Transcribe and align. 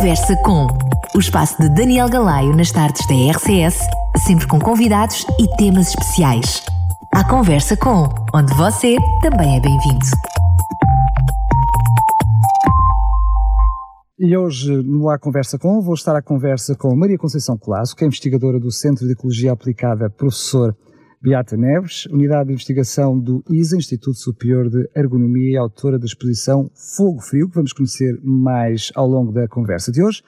Conversa 0.00 0.34
com 0.36 0.66
o 1.14 1.18
espaço 1.18 1.60
de 1.60 1.68
Daniel 1.74 2.08
Galaio 2.08 2.56
nas 2.56 2.72
tardes 2.72 3.06
da 3.06 3.32
RCS, 3.32 3.78
sempre 4.26 4.46
com 4.46 4.58
convidados 4.58 5.26
e 5.38 5.46
temas 5.58 5.88
especiais. 5.88 6.62
A 7.12 7.22
Conversa 7.22 7.76
com, 7.76 8.08
onde 8.32 8.54
você 8.54 8.96
também 9.20 9.58
é 9.58 9.60
bem-vindo. 9.60 10.06
E 14.18 14.34
hoje, 14.34 14.74
no 14.74 15.10
A 15.10 15.18
Conversa 15.18 15.58
Com, 15.58 15.82
vou 15.82 15.92
estar 15.92 16.16
à 16.16 16.22
conversa 16.22 16.74
com 16.74 16.96
Maria 16.96 17.18
Conceição 17.18 17.58
Colasso, 17.58 17.94
que 17.94 18.02
é 18.02 18.06
investigadora 18.06 18.58
do 18.58 18.72
Centro 18.72 19.06
de 19.06 19.12
Ecologia 19.12 19.52
Aplicada 19.52 20.08
Professor 20.08 20.74
Beata 21.22 21.54
Neves, 21.54 22.06
Unidade 22.06 22.46
de 22.46 22.54
Investigação 22.54 23.18
do 23.18 23.44
ISA, 23.50 23.76
Instituto 23.76 24.16
Superior 24.16 24.70
de 24.70 24.88
Ergonomia 24.96 25.52
e 25.52 25.56
autora 25.56 25.98
da 25.98 26.06
exposição 26.06 26.70
Fogo 26.96 27.20
Frio, 27.20 27.46
que 27.46 27.56
vamos 27.56 27.74
conhecer 27.74 28.18
mais 28.24 28.90
ao 28.94 29.06
longo 29.06 29.30
da 29.30 29.46
conversa 29.46 29.92
de 29.92 30.02
hoje. 30.02 30.22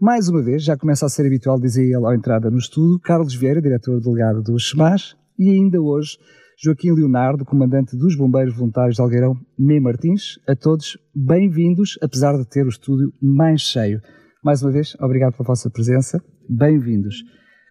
Mais 0.00 0.28
uma 0.28 0.40
vez, 0.40 0.62
já 0.62 0.76
começa 0.76 1.04
a 1.04 1.08
ser 1.08 1.26
habitual, 1.26 1.58
dizia 1.58 1.82
ele 1.82 2.06
ao 2.06 2.14
entrada 2.14 2.48
no 2.52 2.58
estudo, 2.58 3.00
Carlos 3.00 3.34
Vieira, 3.34 3.60
diretor 3.60 4.00
delegado 4.00 4.40
do 4.40 4.60
SEMAS, 4.60 5.16
e 5.36 5.50
ainda 5.50 5.80
hoje 5.80 6.16
Joaquim 6.62 6.92
Leonardo, 6.92 7.44
comandante 7.44 7.96
dos 7.96 8.16
Bombeiros 8.16 8.54
Voluntários 8.54 8.94
de 8.94 9.02
Algueirão, 9.02 9.34
Mê 9.58 9.80
Martins. 9.80 10.38
A 10.46 10.54
todos, 10.54 10.96
bem-vindos, 11.12 11.98
apesar 12.00 12.38
de 12.38 12.48
ter 12.48 12.64
o 12.64 12.68
estúdio 12.68 13.12
mais 13.20 13.60
cheio. 13.60 14.00
Mais 14.44 14.62
uma 14.62 14.70
vez, 14.70 14.96
obrigado 15.00 15.32
pela 15.32 15.48
vossa 15.48 15.68
presença, 15.68 16.22
bem-vindos. 16.48 17.24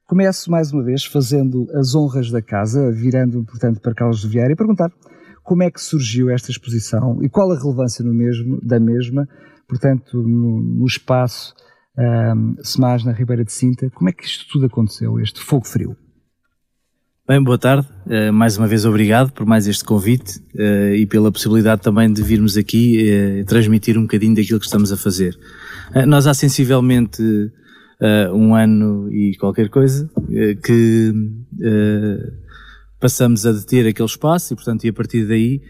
Começo 0.07 0.49
mais 0.49 0.71
uma 0.71 0.81
vez 0.81 1.03
fazendo 1.03 1.67
as 1.73 1.93
honras 1.93 2.31
da 2.31 2.41
casa, 2.41 2.89
virando, 2.93 3.43
portanto, 3.43 3.81
para 3.81 3.93
Carlos 3.93 4.23
Vieira 4.23 4.53
e 4.53 4.55
perguntar 4.55 4.89
como 5.43 5.63
é 5.63 5.69
que 5.69 5.81
surgiu 5.81 6.29
esta 6.29 6.49
exposição 6.49 7.21
e 7.21 7.27
qual 7.27 7.51
a 7.51 7.59
relevância 7.59 8.05
mesmo, 8.05 8.57
da 8.63 8.79
mesma, 8.79 9.27
portanto, 9.67 10.17
no, 10.17 10.61
no 10.61 10.85
espaço 10.85 11.53
um, 11.97 12.55
SEMAS 12.63 13.03
na 13.03 13.11
Ribeira 13.11 13.43
de 13.43 13.51
Cinta. 13.51 13.89
Como 13.89 14.09
é 14.09 14.13
que 14.13 14.23
isto 14.23 14.45
tudo 14.49 14.67
aconteceu, 14.67 15.19
este 15.19 15.41
fogo 15.41 15.67
frio? 15.67 15.97
Bem, 17.27 17.43
boa 17.43 17.57
tarde. 17.57 17.85
Uh, 18.05 18.31
mais 18.31 18.57
uma 18.57 18.65
vez 18.65 18.85
obrigado 18.85 19.33
por 19.33 19.45
mais 19.45 19.67
este 19.67 19.83
convite 19.83 20.39
uh, 20.55 20.95
e 20.95 21.05
pela 21.05 21.33
possibilidade 21.33 21.81
também 21.81 22.13
de 22.13 22.23
virmos 22.23 22.55
aqui 22.55 23.41
uh, 23.41 23.45
transmitir 23.45 23.97
um 23.97 24.03
bocadinho 24.03 24.35
daquilo 24.35 24.57
que 24.61 24.67
estamos 24.67 24.89
a 24.89 24.95
fazer. 24.95 25.37
nós 26.07 26.27
há 26.27 26.33
sensivelmente 26.33 27.21
um 28.33 28.53
ano 28.53 29.11
e 29.11 29.35
qualquer 29.37 29.69
coisa 29.69 30.09
que 30.63 31.13
passamos 32.99 33.45
a 33.45 33.51
deter 33.51 33.87
aquele 33.87 34.07
espaço 34.07 34.53
e, 34.53 34.55
portanto, 34.55 34.83
e 34.83 34.89
a 34.89 34.93
partir 34.93 35.25
daí 35.27 35.61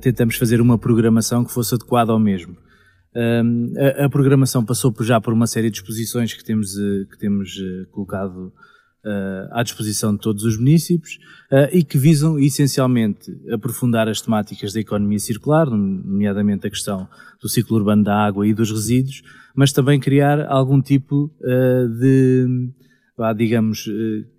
tentamos 0.00 0.36
fazer 0.36 0.60
uma 0.60 0.78
programação 0.78 1.44
que 1.44 1.52
fosse 1.52 1.74
adequada 1.74 2.12
ao 2.12 2.20
mesmo. 2.20 2.56
A, 3.14 4.04
a, 4.04 4.08
programação 4.08 4.64
passou 4.64 4.94
já 5.00 5.20
por 5.20 5.34
uma 5.34 5.46
série 5.46 5.70
de 5.70 5.78
exposições 5.78 6.32
que 6.32 6.44
temos, 6.44 6.74
que 7.10 7.18
temos 7.18 7.60
colocado 7.90 8.52
uh, 9.04 9.48
à 9.52 9.62
disposição 9.62 10.14
de 10.14 10.20
todos 10.20 10.44
os 10.44 10.56
municípios 10.56 11.18
uh, 11.50 11.68
e 11.72 11.84
que 11.84 11.98
visam 11.98 12.38
essencialmente 12.38 13.30
aprofundar 13.52 14.08
as 14.08 14.20
temáticas 14.20 14.72
da 14.72 14.80
economia 14.80 15.18
circular, 15.18 15.68
nomeadamente 15.68 16.66
a 16.66 16.70
questão 16.70 17.08
do 17.40 17.48
ciclo 17.48 17.76
urbano 17.76 18.04
da 18.04 18.16
água 18.16 18.46
e 18.46 18.54
dos 18.54 18.70
resíduos, 18.70 19.22
mas 19.54 19.72
também 19.72 20.00
criar 20.00 20.46
algum 20.46 20.80
tipo 20.80 21.30
uh, 21.40 21.88
de, 21.98 22.70
digamos, 23.36 23.88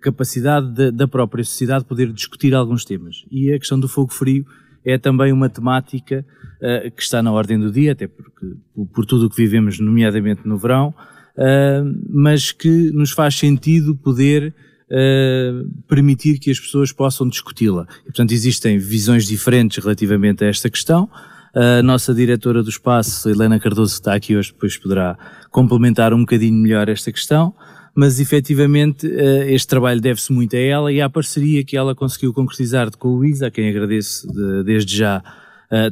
capacidade 0.00 0.90
da 0.90 1.08
própria 1.08 1.44
sociedade 1.44 1.84
poder 1.84 2.12
discutir 2.12 2.54
alguns 2.54 2.84
temas. 2.84 3.24
E 3.30 3.52
a 3.52 3.58
questão 3.58 3.78
do 3.78 3.88
fogo 3.88 4.12
frio 4.12 4.44
é 4.84 4.98
também 4.98 5.32
uma 5.32 5.48
temática 5.48 6.24
uh, 6.60 6.90
que 6.90 7.02
está 7.02 7.22
na 7.22 7.32
ordem 7.32 7.58
do 7.58 7.72
dia, 7.72 7.92
até 7.92 8.06
porque, 8.06 8.54
por, 8.74 8.86
por 8.88 9.06
tudo 9.06 9.26
o 9.26 9.30
que 9.30 9.36
vivemos, 9.36 9.80
nomeadamente 9.80 10.46
no 10.46 10.58
verão, 10.58 10.94
uh, 11.36 12.02
mas 12.10 12.52
que 12.52 12.90
nos 12.92 13.12
faz 13.12 13.34
sentido 13.36 13.96
poder 13.96 14.54
uh, 14.90 15.70
permitir 15.88 16.38
que 16.38 16.50
as 16.50 16.60
pessoas 16.60 16.92
possam 16.92 17.26
discuti-la. 17.28 17.86
Portanto, 18.04 18.32
existem 18.32 18.78
visões 18.78 19.26
diferentes 19.26 19.82
relativamente 19.82 20.44
a 20.44 20.48
esta 20.48 20.68
questão. 20.68 21.08
A 21.54 21.82
nossa 21.84 22.12
diretora 22.12 22.64
do 22.64 22.68
espaço, 22.68 23.30
Helena 23.30 23.60
Cardoso, 23.60 23.92
que 23.92 24.00
está 24.00 24.14
aqui 24.14 24.36
hoje, 24.36 24.52
depois 24.52 24.76
poderá 24.76 25.16
complementar 25.52 26.12
um 26.12 26.20
bocadinho 26.20 26.54
melhor 26.54 26.88
esta 26.88 27.12
questão, 27.12 27.54
mas 27.96 28.18
efetivamente 28.18 29.06
ah, 29.06 29.46
este 29.48 29.68
trabalho 29.68 30.00
deve-se 30.00 30.32
muito 30.32 30.56
a 30.56 30.58
ela 30.58 30.92
e 30.92 31.00
à 31.00 31.08
parceria 31.08 31.64
que 31.64 31.76
ela 31.76 31.94
conseguiu 31.94 32.34
concretizar 32.34 32.90
com 32.96 33.08
o 33.08 33.24
ISA, 33.24 33.46
a 33.46 33.50
quem 33.52 33.68
agradeço 33.68 34.26
desde 34.64 34.96
já 34.96 35.22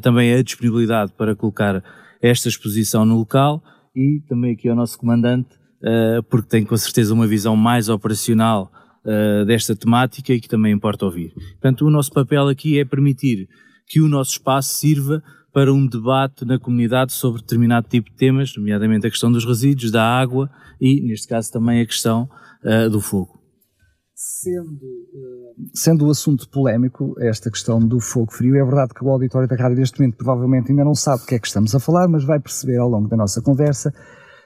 também 0.02 0.32
a 0.32 0.42
disponibilidade 0.42 1.12
para 1.16 1.34
colocar 1.34 1.82
esta 2.20 2.48
exposição 2.48 3.04
no 3.04 3.16
local 3.16 3.62
e 3.96 4.20
também 4.28 4.52
aqui 4.52 4.68
ao 4.68 4.76
nosso 4.76 4.96
comandante, 4.96 5.48
uh, 5.82 6.22
porque 6.24 6.48
tem 6.48 6.64
com 6.64 6.76
certeza 6.76 7.12
uma 7.12 7.26
visão 7.26 7.56
mais 7.56 7.88
operacional 7.88 8.70
desta 9.48 9.74
temática 9.74 10.32
e 10.32 10.40
que 10.40 10.48
também 10.48 10.72
importa 10.72 11.04
ouvir. 11.04 11.32
Portanto, 11.34 11.84
o 11.84 11.90
nosso 11.90 12.12
papel 12.12 12.46
aqui 12.46 12.78
é 12.78 12.84
permitir 12.84 13.48
que 13.88 14.00
o 14.00 14.06
nosso 14.06 14.30
espaço 14.32 14.74
sirva 14.74 15.20
para 15.52 15.72
um 15.72 15.86
debate 15.86 16.44
na 16.44 16.58
comunidade 16.58 17.12
sobre 17.12 17.42
determinado 17.42 17.86
tipo 17.88 18.10
de 18.10 18.16
temas, 18.16 18.56
nomeadamente 18.56 19.06
a 19.06 19.10
questão 19.10 19.30
dos 19.30 19.44
resíduos, 19.44 19.90
da 19.90 20.02
água 20.02 20.50
e, 20.80 21.00
neste 21.02 21.28
caso, 21.28 21.52
também 21.52 21.80
a 21.80 21.86
questão 21.86 22.28
uh, 22.64 22.88
do 22.88 23.00
fogo. 23.00 23.38
Sendo, 24.14 24.80
sendo 25.74 26.06
o 26.06 26.10
assunto 26.10 26.48
polémico, 26.48 27.14
esta 27.20 27.50
questão 27.50 27.78
do 27.80 28.00
fogo 28.00 28.32
frio, 28.32 28.54
é 28.56 28.64
verdade 28.64 28.94
que 28.94 29.04
o 29.04 29.10
auditório 29.10 29.48
da 29.48 29.56
rádio 29.56 29.78
neste 29.78 30.00
momento 30.00 30.16
provavelmente 30.16 30.70
ainda 30.70 30.84
não 30.84 30.94
sabe 30.94 31.22
o 31.22 31.26
que 31.26 31.34
é 31.34 31.38
que 31.38 31.46
estamos 31.46 31.74
a 31.74 31.80
falar, 31.80 32.08
mas 32.08 32.24
vai 32.24 32.40
perceber 32.40 32.78
ao 32.78 32.88
longo 32.88 33.08
da 33.08 33.16
nossa 33.16 33.42
conversa. 33.42 33.92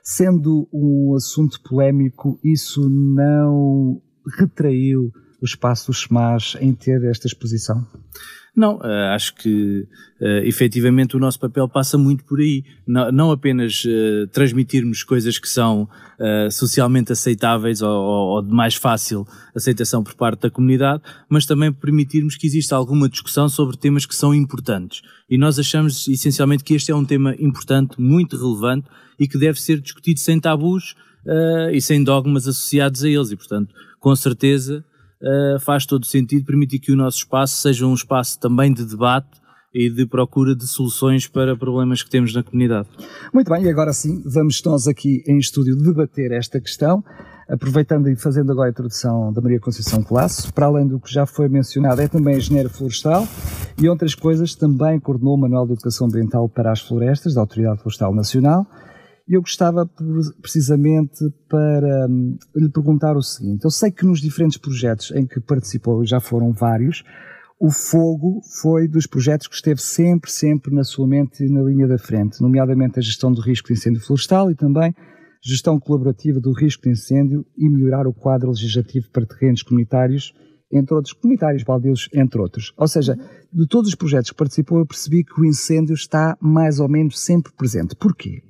Sendo 0.02 0.68
um 0.72 1.14
assunto 1.14 1.60
polémico, 1.62 2.38
isso 2.42 2.88
não 2.88 4.00
retraiu 4.38 5.10
o 5.40 5.44
espaço 5.44 5.88
dos 5.88 6.02
SMAS 6.02 6.56
em 6.60 6.72
ter 6.72 7.04
esta 7.04 7.26
exposição? 7.26 7.86
Não, 8.56 8.76
uh, 8.76 9.12
acho 9.14 9.34
que 9.34 9.86
uh, 10.18 10.24
efetivamente 10.44 11.14
o 11.14 11.18
nosso 11.18 11.38
papel 11.38 11.68
passa 11.68 11.98
muito 11.98 12.24
por 12.24 12.40
aí. 12.40 12.64
Não, 12.86 13.12
não 13.12 13.30
apenas 13.30 13.84
uh, 13.84 14.26
transmitirmos 14.32 15.04
coisas 15.04 15.38
que 15.38 15.46
são 15.46 15.82
uh, 15.82 16.50
socialmente 16.50 17.12
aceitáveis 17.12 17.82
ou, 17.82 17.90
ou, 17.90 18.42
de 18.42 18.50
mais 18.50 18.74
fácil 18.74 19.26
aceitação 19.54 20.02
por 20.02 20.14
parte 20.14 20.40
da 20.40 20.50
comunidade, 20.50 21.02
mas 21.28 21.44
também 21.44 21.70
permitirmos 21.70 22.34
que 22.34 22.46
exista 22.46 22.74
alguma 22.74 23.10
discussão 23.10 23.46
sobre 23.46 23.76
temas 23.76 24.06
que 24.06 24.14
são 24.14 24.34
importantes. 24.34 25.02
E 25.28 25.36
nós 25.36 25.58
achamos 25.58 26.08
essencialmente 26.08 26.64
que 26.64 26.72
este 26.72 26.90
é 26.90 26.96
um 26.96 27.04
tema 27.04 27.36
importante, 27.38 28.00
muito 28.00 28.38
relevante 28.38 28.88
e 29.20 29.28
que 29.28 29.36
deve 29.36 29.60
ser 29.60 29.82
discutido 29.82 30.18
sem 30.18 30.40
tabus 30.40 30.94
e 31.72 31.80
sem 31.80 32.04
dogmas 32.04 32.46
associados 32.46 33.02
a 33.02 33.08
eles. 33.08 33.32
E, 33.32 33.36
portanto, 33.36 33.74
com 33.98 34.14
certeza 34.14 34.84
uh, 35.22 35.60
faz 35.60 35.86
todo 35.86 36.04
sentido 36.04 36.44
permitir 36.44 36.78
que 36.78 36.92
o 36.92 36.96
nosso 36.96 37.18
espaço 37.18 37.56
seja 37.56 37.86
um 37.86 37.94
espaço 37.94 38.38
também 38.38 38.72
de 38.72 38.84
debate 38.84 39.40
e 39.76 39.90
de 39.90 40.06
procura 40.06 40.56
de 40.56 40.66
soluções 40.66 41.26
para 41.26 41.54
problemas 41.54 42.02
que 42.02 42.08
temos 42.08 42.34
na 42.34 42.42
comunidade. 42.42 42.88
Muito 43.32 43.50
bem, 43.50 43.64
e 43.64 43.68
agora 43.68 43.92
sim, 43.92 44.22
vamos 44.24 44.62
nós 44.64 44.88
aqui 44.88 45.22
em 45.26 45.38
estúdio 45.38 45.76
debater 45.76 46.32
esta 46.32 46.58
questão, 46.58 47.04
aproveitando 47.46 48.08
e 48.08 48.16
fazendo 48.16 48.50
agora 48.52 48.68
a 48.68 48.70
introdução 48.70 49.30
da 49.34 49.40
Maria 49.42 49.60
Conceição 49.60 50.02
Colasso, 50.02 50.52
para 50.54 50.64
além 50.64 50.88
do 50.88 50.98
que 50.98 51.12
já 51.12 51.26
foi 51.26 51.48
mencionado, 51.48 52.00
é 52.00 52.08
também 52.08 52.38
engenheira 52.38 52.70
florestal 52.70 53.28
e 53.78 53.86
outras 53.86 54.14
coisas, 54.14 54.54
também 54.54 54.98
coordenou 54.98 55.34
o 55.34 55.38
Manual 55.38 55.66
de 55.66 55.74
Educação 55.74 56.06
Ambiental 56.06 56.48
para 56.48 56.72
as 56.72 56.80
Florestas 56.80 57.34
da 57.34 57.42
Autoridade 57.42 57.78
Florestal 57.82 58.14
Nacional, 58.14 58.66
e 59.28 59.34
eu 59.34 59.40
gostava 59.40 59.88
precisamente 60.40 61.18
para 61.48 62.06
hum, 62.08 62.38
lhe 62.54 62.68
perguntar 62.68 63.16
o 63.16 63.22
seguinte: 63.22 63.64
eu 63.64 63.70
sei 63.70 63.90
que 63.90 64.06
nos 64.06 64.20
diferentes 64.20 64.56
projetos 64.56 65.10
em 65.12 65.26
que 65.26 65.40
participou, 65.40 66.04
já 66.04 66.20
foram 66.20 66.52
vários, 66.52 67.02
o 67.58 67.70
fogo 67.70 68.40
foi 68.60 68.86
dos 68.86 69.06
projetos 69.06 69.48
que 69.48 69.54
esteve 69.54 69.80
sempre, 69.80 70.30
sempre 70.30 70.74
na 70.74 70.84
sua 70.84 71.06
mente 71.06 71.44
e 71.44 71.48
na 71.48 71.62
linha 71.62 71.88
da 71.88 71.98
frente, 71.98 72.40
nomeadamente 72.40 72.98
a 72.98 73.02
gestão 73.02 73.32
do 73.32 73.40
risco 73.40 73.68
de 73.68 73.74
incêndio 73.74 74.00
florestal 74.00 74.50
e 74.50 74.54
também 74.54 74.94
gestão 75.42 75.78
colaborativa 75.78 76.40
do 76.40 76.52
risco 76.52 76.82
de 76.82 76.90
incêndio 76.90 77.46
e 77.56 77.68
melhorar 77.68 78.06
o 78.06 78.12
quadro 78.12 78.50
legislativo 78.50 79.08
para 79.10 79.26
terrenos 79.26 79.62
comunitários, 79.62 80.34
entre 80.72 80.94
outros, 80.94 81.14
comunitários 81.14 81.62
baldios, 81.62 82.08
entre 82.12 82.40
outros. 82.40 82.72
Ou 82.76 82.88
seja, 82.88 83.16
de 83.52 83.66
todos 83.68 83.88
os 83.88 83.94
projetos 83.94 84.30
que 84.30 84.36
participou, 84.36 84.78
eu 84.78 84.86
percebi 84.86 85.22
que 85.24 85.40
o 85.40 85.44
incêndio 85.44 85.94
está 85.94 86.36
mais 86.40 86.80
ou 86.80 86.88
menos 86.88 87.20
sempre 87.20 87.52
presente. 87.52 87.94
Porquê? 87.94 88.42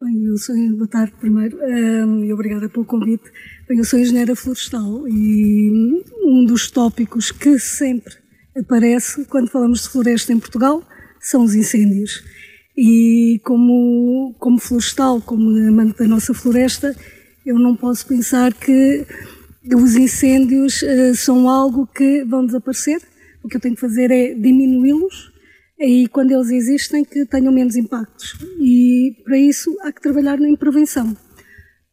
Bem, 0.00 0.26
eu 0.26 0.38
sou, 0.38 0.54
boa 0.76 0.86
tarde 0.86 1.12
primeiro 1.18 1.58
um, 1.60 2.22
e 2.22 2.32
obrigada 2.32 2.68
pelo 2.68 2.84
convite. 2.84 3.24
Bem, 3.68 3.78
eu 3.78 3.84
sou 3.84 3.98
engenheira 3.98 4.36
florestal 4.36 5.08
e 5.08 6.04
um 6.22 6.44
dos 6.44 6.70
tópicos 6.70 7.32
que 7.32 7.58
sempre 7.58 8.14
aparece 8.56 9.24
quando 9.24 9.50
falamos 9.50 9.82
de 9.82 9.88
floresta 9.88 10.32
em 10.32 10.38
Portugal 10.38 10.84
são 11.20 11.42
os 11.42 11.52
incêndios. 11.56 12.22
E 12.76 13.40
como, 13.42 14.36
como 14.38 14.60
florestal, 14.60 15.20
como 15.20 15.50
amante 15.66 15.98
da 15.98 16.06
nossa 16.06 16.32
floresta, 16.32 16.94
eu 17.44 17.58
não 17.58 17.74
posso 17.74 18.06
pensar 18.06 18.54
que 18.54 19.04
os 19.74 19.96
incêndios 19.96 20.80
uh, 20.80 21.12
são 21.16 21.48
algo 21.48 21.88
que 21.88 22.22
vão 22.22 22.46
desaparecer. 22.46 23.02
O 23.42 23.48
que 23.48 23.56
eu 23.56 23.60
tenho 23.60 23.74
que 23.74 23.80
fazer 23.80 24.12
é 24.12 24.32
diminuí-los 24.32 25.37
e 25.78 26.08
quando 26.08 26.32
eles 26.32 26.50
existem 26.50 27.04
que 27.04 27.24
tenham 27.26 27.52
menos 27.52 27.76
impactos. 27.76 28.36
E 28.60 29.16
para 29.24 29.38
isso 29.38 29.76
há 29.82 29.92
que 29.92 30.00
trabalhar 30.00 30.40
em 30.40 30.56
prevenção. 30.56 31.16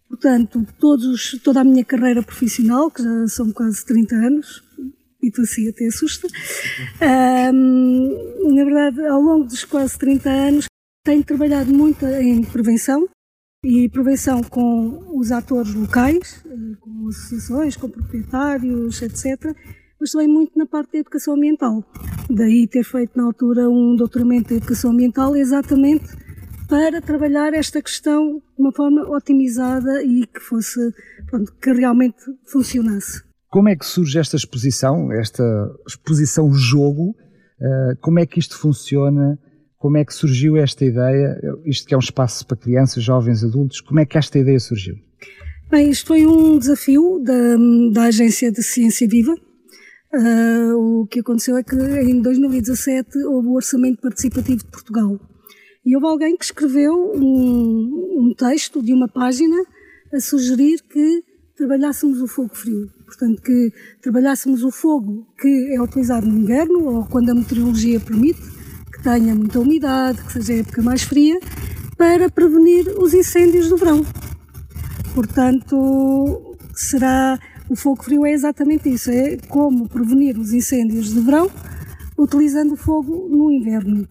Portanto, 0.08 0.66
todos, 0.80 1.40
toda 1.44 1.62
a 1.62 1.64
minha 1.64 1.84
carreira 1.84 2.24
profissional, 2.24 2.90
que 2.90 3.04
já 3.04 3.28
são 3.28 3.52
quase 3.52 3.86
30 3.86 4.16
anos, 4.16 4.64
tu 5.34 5.42
assim 5.42 5.68
até 5.68 5.88
assusta, 5.88 6.28
um, 7.54 8.54
na 8.54 8.64
verdade, 8.64 9.06
ao 9.08 9.20
longo 9.20 9.46
dos 9.46 9.64
quase 9.66 9.98
30 9.98 10.30
anos, 10.30 10.66
tenho 11.04 11.24
trabalhado 11.24 11.74
muito 11.74 12.06
em 12.06 12.44
prevenção, 12.44 13.08
e 13.66 13.90
prevenção 13.90 14.44
com 14.44 15.18
os 15.18 15.32
atores 15.32 15.74
locais, 15.74 16.44
eh, 16.46 16.76
com 16.80 17.08
associações, 17.08 17.76
com 17.76 17.90
proprietários, 17.90 19.02
etc., 19.02 19.56
mas 20.00 20.12
também 20.12 20.28
muito 20.28 20.58
na 20.58 20.66
parte 20.66 20.94
da 20.94 21.00
educação 21.00 21.36
ambiental. 21.36 21.84
Daí 22.30 22.68
ter 22.68 22.84
feito 22.84 23.18
na 23.18 23.24
altura 23.24 23.70
um 23.70 23.96
doutoramento 23.96 24.54
em 24.54 24.58
educação 24.58 24.92
ambiental 24.92 25.36
exatamente 25.36 26.06
para 26.68 27.02
trabalhar 27.02 27.54
esta 27.54 27.82
questão 27.82 28.38
de 28.38 28.62
uma 28.62 28.72
forma 28.72 29.08
otimizada 29.10 30.04
e 30.04 30.26
que 30.26 30.40
fosse, 30.40 30.80
pronto, 31.28 31.54
que 31.62 31.72
realmente 31.72 32.18
funcionasse. 32.46 33.24
Como 33.50 33.70
é 33.70 33.76
que 33.76 33.86
surge 33.86 34.20
esta 34.20 34.36
exposição, 34.36 35.12
esta 35.12 35.44
exposição 35.88 36.52
jogo? 36.54 37.16
Eh, 37.62 37.96
como 38.02 38.20
é 38.20 38.26
que 38.26 38.40
isto 38.40 38.58
funciona? 38.58 39.40
Como 39.78 39.98
é 39.98 40.04
que 40.04 40.14
surgiu 40.14 40.58
esta 40.58 40.84
ideia? 40.84 41.40
Isto 41.66 41.88
que 41.88 41.94
é 41.94 41.98
um 41.98 42.00
espaço 42.00 42.46
para 42.48 42.58
crianças, 42.58 43.04
jovens, 43.04 43.44
adultos, 43.44 43.80
como 43.82 44.00
é 44.00 44.06
que 44.06 44.18
esta 44.18 44.40
ideia 44.40 44.60
surgiu? 44.60 44.96
Bem, 45.70 45.90
isto 45.90 46.08
foi 46.08 46.26
um 46.26 46.58
desafio 46.58 47.22
da, 47.24 47.56
da 47.92 48.04
Agência 48.08 48.52
de 48.52 48.64
Ciência 48.64 49.08
Viva. 49.08 49.36
Uh, 50.14 51.02
o 51.02 51.08
que 51.08 51.20
aconteceu 51.20 51.58
é 51.58 51.64
que 51.64 51.76
em 51.76 52.22
2017 52.22 53.18
houve 53.26 53.48
o 53.50 53.54
Orçamento 53.54 54.02
Participativo 54.02 54.60
de 54.60 54.72
Portugal. 54.72 55.20
E 55.86 55.96
houve 55.96 56.08
alguém 56.08 56.38
que 56.38 56.46
escreveu 56.46 56.94
um, 57.16 58.18
um 58.20 58.34
texto 58.34 58.82
de 58.82 58.94
uma 58.94 59.08
página 59.08 59.58
a 60.14 60.20
sugerir 60.20 60.82
que 60.84 61.24
trabalhássemos 61.56 62.22
o 62.22 62.28
fogo 62.28 62.56
frio. 62.56 62.90
Portanto, 63.06 63.42
que 63.42 63.72
trabalhássemos 64.02 64.64
o 64.64 64.72
fogo 64.72 65.28
que 65.40 65.74
é 65.74 65.82
utilizado 65.82 66.28
no 66.28 66.38
inverno 66.38 66.86
ou 66.86 67.06
quando 67.06 67.30
a 67.30 67.36
meteorologia 67.36 68.00
permite, 68.00 68.42
tenha 69.06 69.36
muita 69.36 69.60
umidade, 69.60 70.20
que 70.24 70.34
seja 70.34 70.54
a 70.54 70.58
época 70.58 70.82
mais 70.82 71.04
fria, 71.04 71.40
para 71.96 72.28
prevenir 72.28 72.88
os 72.98 73.14
incêndios 73.14 73.70
do 73.70 73.78
verão. 73.78 74.04
Portanto, 75.14 76.58
será 76.74 77.40
o 77.70 77.76
fogo 77.76 78.04
frio 78.04 78.26
é 78.26 78.32
exatamente 78.32 78.90
isso, 78.90 79.10
é 79.10 79.38
como 79.50 79.90
prevenir 79.90 80.38
os 80.38 80.54
incêndios 80.54 81.14
de 81.14 81.20
verão 81.20 81.50
utilizando 82.18 82.74
o 82.74 82.78
fogo 82.78 83.28
no 83.30 83.52
inverno. 83.52 84.08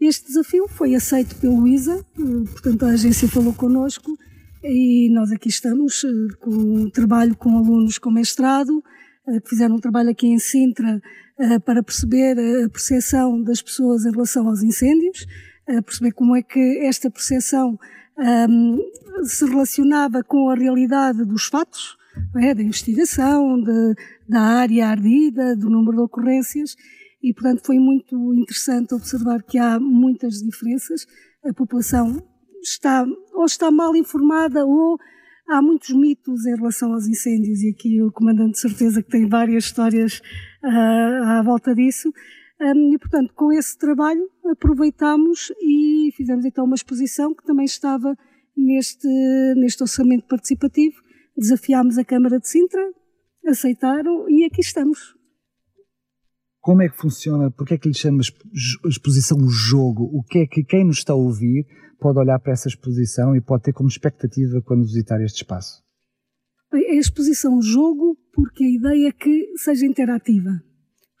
Este 0.00 0.26
desafio 0.26 0.68
foi 0.68 0.94
aceito 0.94 1.36
pelo 1.36 1.60
Luísa, 1.60 2.04
portanto 2.52 2.84
a 2.84 2.90
agência 2.90 3.28
falou 3.28 3.52
connosco 3.52 4.16
e 4.62 5.10
nós 5.12 5.30
aqui 5.32 5.48
estamos 5.48 6.04
eh, 6.04 6.34
com 6.40 6.90
trabalho 6.90 7.36
com 7.36 7.56
alunos 7.56 7.98
com 7.98 8.10
mestrado, 8.10 8.82
eh, 9.28 9.40
que 9.40 9.50
fizeram 9.50 9.76
um 9.76 9.80
trabalho 9.80 10.10
aqui 10.10 10.26
em 10.26 10.38
Sintra 10.38 11.00
eh, 11.38 11.58
para 11.60 11.82
perceber 11.82 12.38
a 12.64 12.68
percepção 12.68 13.42
das 13.42 13.62
pessoas 13.62 14.04
em 14.04 14.10
relação 14.10 14.48
aos 14.48 14.62
incêndios, 14.62 15.26
perceber 15.84 16.12
como 16.12 16.36
é 16.36 16.42
que 16.42 16.78
esta 16.84 17.10
percepção 17.10 17.76
ehm, 18.18 18.78
se 19.24 19.44
relacionava 19.44 20.22
com 20.22 20.48
a 20.48 20.54
realidade 20.54 21.24
dos 21.24 21.46
fatos, 21.46 21.95
é? 22.36 22.54
da 22.54 22.62
investigação, 22.62 23.60
de, 23.62 23.94
da 24.28 24.40
área 24.40 24.88
ardida, 24.88 25.56
do 25.56 25.68
número 25.70 25.96
de 25.96 26.02
ocorrências, 26.02 26.74
e 27.22 27.32
portanto 27.32 27.64
foi 27.64 27.78
muito 27.78 28.34
interessante 28.34 28.94
observar 28.94 29.42
que 29.42 29.58
há 29.58 29.80
muitas 29.80 30.34
diferenças. 30.34 31.06
A 31.44 31.52
população 31.52 32.22
está 32.62 33.04
ou 33.34 33.44
está 33.44 33.70
mal 33.70 33.94
informada 33.96 34.64
ou 34.64 34.98
há 35.48 35.62
muitos 35.62 35.90
mitos 35.90 36.44
em 36.46 36.56
relação 36.56 36.92
aos 36.92 37.06
incêndios 37.06 37.62
e 37.62 37.70
aqui 37.70 38.02
o 38.02 38.12
comandante 38.12 38.52
de 38.52 38.60
certeza 38.60 39.02
que 39.02 39.10
tem 39.10 39.28
várias 39.28 39.64
histórias 39.64 40.20
uh, 40.64 41.24
à 41.24 41.42
volta 41.42 41.74
disso. 41.74 42.12
Um, 42.60 42.94
e, 42.94 42.98
portanto, 42.98 43.34
com 43.34 43.52
esse 43.52 43.76
trabalho 43.78 44.30
aproveitámos 44.50 45.52
e 45.60 46.10
fizemos 46.16 46.44
então 46.44 46.64
uma 46.64 46.74
exposição 46.74 47.34
que 47.34 47.44
também 47.44 47.66
estava 47.66 48.16
neste, 48.56 49.06
neste 49.56 49.82
orçamento 49.82 50.26
participativo. 50.26 50.96
Desafiámos 51.36 51.98
a 51.98 52.04
Câmara 52.04 52.38
de 52.38 52.48
Sintra, 52.48 52.82
aceitaram 53.46 54.28
e 54.28 54.44
aqui 54.44 54.60
estamos. 54.60 55.14
Como 56.60 56.82
é 56.82 56.88
que 56.88 56.96
funciona? 56.96 57.50
Porque 57.50 57.74
é 57.74 57.78
que 57.78 57.88
lhe 57.88 57.94
chama 57.94 58.22
exposição 58.88 59.38
jogo? 59.48 60.04
O 60.12 60.22
que 60.22 60.40
é 60.40 60.46
que 60.46 60.64
quem 60.64 60.84
nos 60.84 60.98
está 60.98 61.12
a 61.12 61.16
ouvir 61.16 61.66
pode 62.00 62.18
olhar 62.18 62.40
para 62.40 62.52
essa 62.52 62.68
exposição 62.68 63.36
e 63.36 63.40
pode 63.40 63.64
ter 63.64 63.72
como 63.72 63.88
expectativa 63.88 64.60
quando 64.62 64.82
visitar 64.82 65.20
este 65.22 65.42
espaço? 65.42 65.82
É 66.72 66.92
a 66.92 66.98
exposição 66.98 67.60
jogo 67.62 68.18
porque 68.32 68.64
a 68.64 68.70
ideia 68.70 69.08
é 69.08 69.12
que 69.12 69.52
seja 69.56 69.86
interativa. 69.86 70.50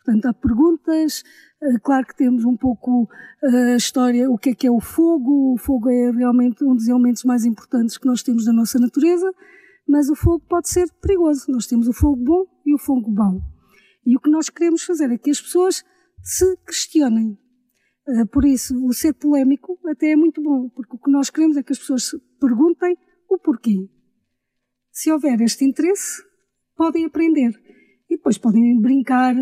Portanto, 0.04 0.26
há 0.26 0.34
perguntas, 0.34 1.22
eh, 1.62 1.78
claro 1.82 2.06
que 2.06 2.16
temos 2.16 2.44
um 2.44 2.56
pouco 2.56 3.08
eh, 3.42 3.74
a 3.74 3.76
história, 3.76 4.30
o 4.30 4.38
que 4.38 4.50
é 4.50 4.54
que 4.54 4.66
é 4.66 4.70
o 4.70 4.80
fogo, 4.80 5.54
o 5.54 5.58
fogo 5.58 5.90
é 5.90 6.10
realmente 6.10 6.64
um 6.64 6.74
dos 6.74 6.86
elementos 6.88 7.24
mais 7.24 7.44
importantes 7.44 7.98
que 7.98 8.06
nós 8.06 8.22
temos 8.22 8.46
na 8.46 8.52
nossa 8.52 8.78
natureza, 8.78 9.32
mas 9.86 10.08
o 10.08 10.14
fogo 10.14 10.44
pode 10.48 10.68
ser 10.68 10.90
perigoso. 11.00 11.50
Nós 11.50 11.66
temos 11.66 11.88
o 11.88 11.92
fogo 11.92 12.16
bom 12.16 12.44
e 12.64 12.74
o 12.74 12.78
fogo 12.78 13.10
mau. 13.10 13.40
E 14.04 14.16
o 14.16 14.20
que 14.20 14.30
nós 14.30 14.48
queremos 14.48 14.82
fazer 14.82 15.10
é 15.10 15.18
que 15.18 15.30
as 15.30 15.40
pessoas 15.40 15.84
se 16.22 16.56
questionem. 16.66 17.38
Eh, 18.08 18.24
por 18.26 18.44
isso, 18.44 18.74
o 18.84 18.92
ser 18.92 19.14
polémico 19.14 19.78
até 19.88 20.12
é 20.12 20.16
muito 20.16 20.42
bom, 20.42 20.68
porque 20.68 20.96
o 20.96 20.98
que 20.98 21.10
nós 21.10 21.30
queremos 21.30 21.56
é 21.56 21.62
que 21.62 21.72
as 21.72 21.78
pessoas 21.78 22.04
se 22.04 22.18
perguntem 22.40 22.96
o 23.28 23.38
porquê. 23.38 23.88
Se 24.92 25.10
houver 25.10 25.40
este 25.40 25.64
interesse, 25.64 26.22
podem 26.76 27.04
aprender. 27.04 27.50
E 28.08 28.16
depois 28.16 28.38
podem 28.38 28.80
brincar, 28.80 29.34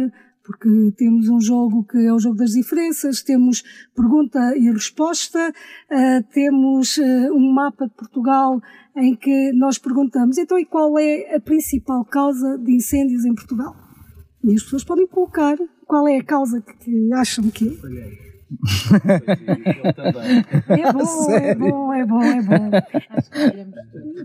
porque 0.44 0.93
temos 0.96 1.29
um 1.29 1.41
jogo 1.41 1.85
que 1.85 1.99
é 1.99 2.12
o 2.12 2.19
jogo 2.19 2.37
das 2.37 2.50
diferenças, 2.50 3.23
temos 3.23 3.62
pergunta 3.94 4.56
e 4.56 4.70
resposta, 4.70 5.50
uh, 5.50 6.23
temos 6.32 6.99
uh, 6.99 7.32
um 7.32 7.52
mapa 7.52 7.87
de 7.87 7.94
Portugal 7.94 8.61
em 8.96 9.17
que 9.17 9.52
nós 9.52 9.79
perguntamos, 9.79 10.37
então 10.37 10.58
e 10.58 10.67
qual 10.67 10.99
é 10.99 11.35
a 11.35 11.41
principal 11.41 12.05
causa 12.05 12.58
de 12.58 12.73
incêndios 12.73 13.25
em 13.25 13.35
Portugal? 13.35 13.75
E 14.44 14.55
as 14.55 14.62
pessoas 14.62 14.85
podem 14.85 15.06
colocar 15.06 15.56
qual 15.87 16.06
é 16.06 16.19
a 16.19 16.25
causa 16.25 16.61
que 16.61 17.12
acham 17.14 17.50
que 17.50 17.79
é. 17.99 18.34
É 20.69 20.92
bom, 20.92 21.30
é 21.30 21.54
bom, 21.54 21.95
é 21.95 22.07
bom, 22.07 22.23
é 22.23 22.42
bom. 22.42 22.71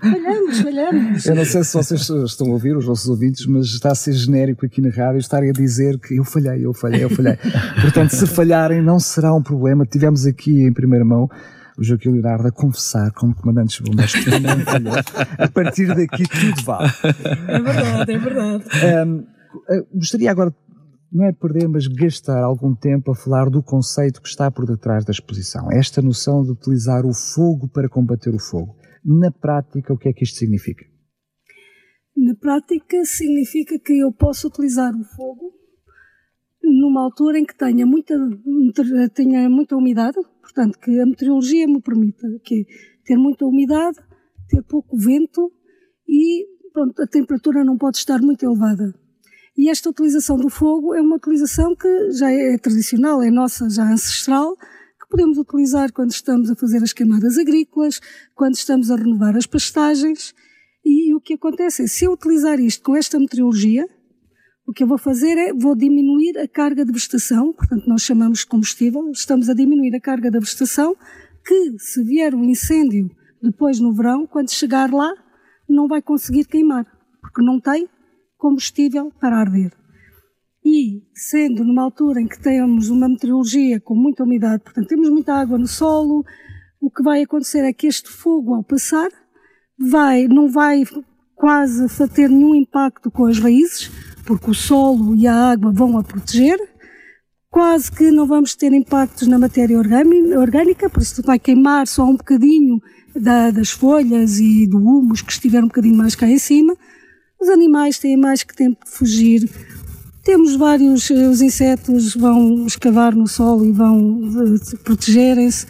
Falhamos, 0.01 0.61
falhamos. 0.61 1.25
Eu 1.25 1.35
não 1.35 1.45
sei 1.45 1.63
se 1.63 1.73
vocês 1.73 2.09
estão 2.09 2.47
a 2.47 2.51
ouvir, 2.51 2.75
os 2.75 2.85
vossos 2.85 3.09
ouvintes, 3.09 3.45
mas 3.45 3.67
está 3.67 3.91
a 3.91 3.95
ser 3.95 4.13
genérico 4.13 4.65
aqui 4.65 4.81
na 4.81 4.89
rádio 4.89 5.19
estarem 5.19 5.49
a 5.49 5.53
dizer 5.53 5.99
que 5.99 6.15
eu 6.15 6.23
falhei, 6.23 6.65
eu 6.65 6.73
falhei, 6.73 7.03
eu 7.03 7.09
falhei. 7.09 7.37
Portanto, 7.81 8.11
se 8.11 8.27
falharem, 8.27 8.81
não 8.81 8.99
será 8.99 9.33
um 9.33 9.41
problema. 9.41 9.85
Tivemos 9.85 10.25
aqui 10.25 10.63
em 10.63 10.73
primeira 10.73 11.05
mão 11.05 11.29
o 11.77 11.83
Joaquim 11.83 12.09
Leonardo 12.09 12.47
a 12.47 12.51
confessar 12.51 13.11
como 13.13 13.33
comandante 13.33 13.81
de 13.81 13.89
bombeiros 13.89 14.13
que 14.13 14.29
também 14.29 14.59
falhou. 14.65 14.93
A 15.37 15.47
partir 15.47 15.87
daqui 15.87 16.27
tudo 16.27 16.61
vale. 16.63 16.91
É 17.47 17.59
verdade, 17.59 18.11
é 18.11 18.17
verdade. 18.17 18.63
Um, 19.07 19.25
eh, 19.69 19.85
gostaria 19.93 20.29
agora 20.29 20.53
não 21.11 21.25
é 21.25 21.31
perder, 21.31 21.67
mas 21.67 21.87
gastar 21.87 22.43
algum 22.43 22.75
tempo 22.75 23.11
a 23.11 23.15
falar 23.15 23.49
do 23.49 23.63
conceito 23.63 24.21
que 24.21 24.27
está 24.27 24.51
por 24.51 24.65
detrás 24.65 25.03
da 25.03 25.11
exposição. 25.11 25.71
Esta 25.71 26.01
noção 26.01 26.43
de 26.43 26.51
utilizar 26.51 27.05
o 27.05 27.13
fogo 27.13 27.67
para 27.67 27.89
combater 27.89 28.33
o 28.33 28.39
fogo. 28.39 28.75
Na 29.03 29.31
prática, 29.31 29.93
o 29.93 29.97
que 29.97 30.09
é 30.09 30.13
que 30.13 30.23
isto 30.23 30.37
significa? 30.37 30.85
Na 32.15 32.35
prática, 32.35 33.03
significa 33.05 33.79
que 33.79 33.99
eu 33.99 34.11
posso 34.11 34.47
utilizar 34.47 34.93
o 34.93 35.03
fogo 35.15 35.53
numa 36.61 37.03
altura 37.03 37.39
em 37.39 37.45
que 37.45 37.57
tenha 37.57 37.85
muita, 37.85 38.13
tenha 39.13 39.49
muita 39.49 39.75
umidade, 39.75 40.17
portanto, 40.41 40.77
que 40.77 40.99
a 40.99 41.05
meteorologia 41.05 41.65
me 41.65 41.81
permita 41.81 42.27
que 42.43 42.65
ter 43.05 43.17
muita 43.17 43.45
umidade, 43.45 43.97
ter 44.49 44.61
pouco 44.63 44.97
vento 44.97 45.51
e 46.07 46.45
pronto, 46.71 47.01
a 47.01 47.07
temperatura 47.07 47.63
não 47.63 47.77
pode 47.77 47.97
estar 47.97 48.19
muito 48.19 48.43
elevada. 48.43 48.93
E 49.59 49.67
esta 49.67 49.89
utilização 49.89 50.37
do 50.37 50.47
fogo 50.47 50.95
é 50.95 51.01
uma 51.01 51.17
utilização 51.17 51.75
que 51.75 52.11
já 52.11 52.31
é 52.31 52.57
tradicional, 52.57 53.21
é 53.21 53.29
nossa, 53.29 53.69
já 53.69 53.83
ancestral, 53.91 54.55
que 54.55 55.09
podemos 55.09 55.37
utilizar 55.37 55.91
quando 55.91 56.11
estamos 56.11 56.49
a 56.49 56.55
fazer 56.55 56.81
as 56.81 56.93
queimadas 56.93 57.37
agrícolas, 57.37 57.99
quando 58.33 58.53
estamos 58.53 58.89
a 58.89 58.95
renovar 58.95 59.35
as 59.35 59.45
pastagens. 59.45 60.33
E 60.85 61.13
o 61.13 61.19
que 61.19 61.33
acontece 61.33 61.83
é, 61.83 61.87
se 61.87 62.05
eu 62.05 62.13
utilizar 62.13 62.57
isto 62.57 62.81
com 62.81 62.95
esta 62.95 63.19
meteorologia, 63.19 63.85
o 64.65 64.71
que 64.71 64.81
eu 64.81 64.87
vou 64.87 64.97
fazer 64.97 65.37
é, 65.37 65.51
vou 65.51 65.75
diminuir 65.75 66.37
a 66.37 66.47
carga 66.47 66.85
de 66.85 66.93
vegetação, 66.93 67.51
portanto 67.51 67.85
nós 67.85 68.01
chamamos 68.01 68.39
de 68.39 68.45
combustível, 68.45 69.11
estamos 69.11 69.49
a 69.49 69.53
diminuir 69.53 69.93
a 69.93 69.99
carga 69.99 70.31
da 70.31 70.39
vegetação, 70.39 70.95
que 71.45 71.77
se 71.79 72.01
vier 72.05 72.33
um 72.33 72.45
incêndio 72.45 73.09
depois 73.43 73.77
no 73.77 73.93
verão, 73.93 74.25
quando 74.25 74.51
chegar 74.51 74.89
lá, 74.89 75.11
não 75.67 75.85
vai 75.85 76.01
conseguir 76.01 76.45
queimar, 76.45 76.85
porque 77.21 77.41
não 77.41 77.59
tem 77.59 77.89
combustível 78.39 79.11
para 79.19 79.37
arder. 79.37 79.71
E, 80.65 81.03
sendo 81.13 81.63
numa 81.63 81.83
altura 81.83 82.21
em 82.21 82.27
que 82.27 82.39
temos 82.39 82.89
uma 82.89 83.07
meteorologia 83.07 83.79
com 83.79 83.93
muita 83.93 84.23
umidade, 84.23 84.63
portanto 84.63 84.87
temos 84.87 85.09
muita 85.09 85.33
água 85.33 85.57
no 85.57 85.67
solo, 85.67 86.25
o 86.81 86.89
que 86.89 87.03
vai 87.03 87.21
acontecer 87.21 87.59
é 87.59 87.73
que 87.73 87.87
este 87.87 88.09
fogo, 88.09 88.55
ao 88.55 88.63
passar, 88.63 89.09
vai, 89.77 90.27
não 90.27 90.49
vai 90.49 90.83
quase 91.35 91.87
ter 92.09 92.29
nenhum 92.29 92.55
impacto 92.55 93.11
com 93.11 93.25
as 93.25 93.39
raízes, 93.39 93.91
porque 94.25 94.51
o 94.51 94.53
solo 94.53 95.15
e 95.15 95.27
a 95.27 95.51
água 95.51 95.71
vão 95.71 95.97
a 95.97 96.03
proteger. 96.03 96.57
Quase 97.49 97.91
que 97.91 98.11
não 98.11 98.27
vamos 98.27 98.55
ter 98.55 98.71
impactos 98.73 99.27
na 99.27 99.39
matéria 99.39 99.77
orgânica, 99.77 100.89
por 100.89 101.01
isso 101.01 101.21
vai 101.23 101.39
queimar 101.39 101.87
só 101.87 102.05
um 102.05 102.15
bocadinho 102.15 102.79
da, 103.15 103.49
das 103.49 103.71
folhas 103.71 104.39
e 104.39 104.67
do 104.67 104.77
humus 104.77 105.21
que 105.21 105.31
estiver 105.31 105.63
um 105.63 105.67
bocadinho 105.67 105.97
mais 105.97 106.13
cá 106.15 106.27
em 106.27 106.37
cima. 106.37 106.75
Os 107.39 107.47
animais 107.47 107.97
têm 107.97 108.17
mais 108.17 108.43
que 108.43 108.53
tempo 108.53 108.83
de 108.83 108.91
fugir. 108.91 109.49
Temos 110.23 110.55
vários, 110.55 111.09
eh, 111.09 111.27
os 111.27 111.41
insetos 111.41 112.13
vão 112.13 112.65
escavar 112.65 113.15
no 113.15 113.27
solo 113.27 113.65
e 113.65 113.71
vão 113.71 114.21
eh, 114.21 114.77
protegerem-se. 114.83 115.65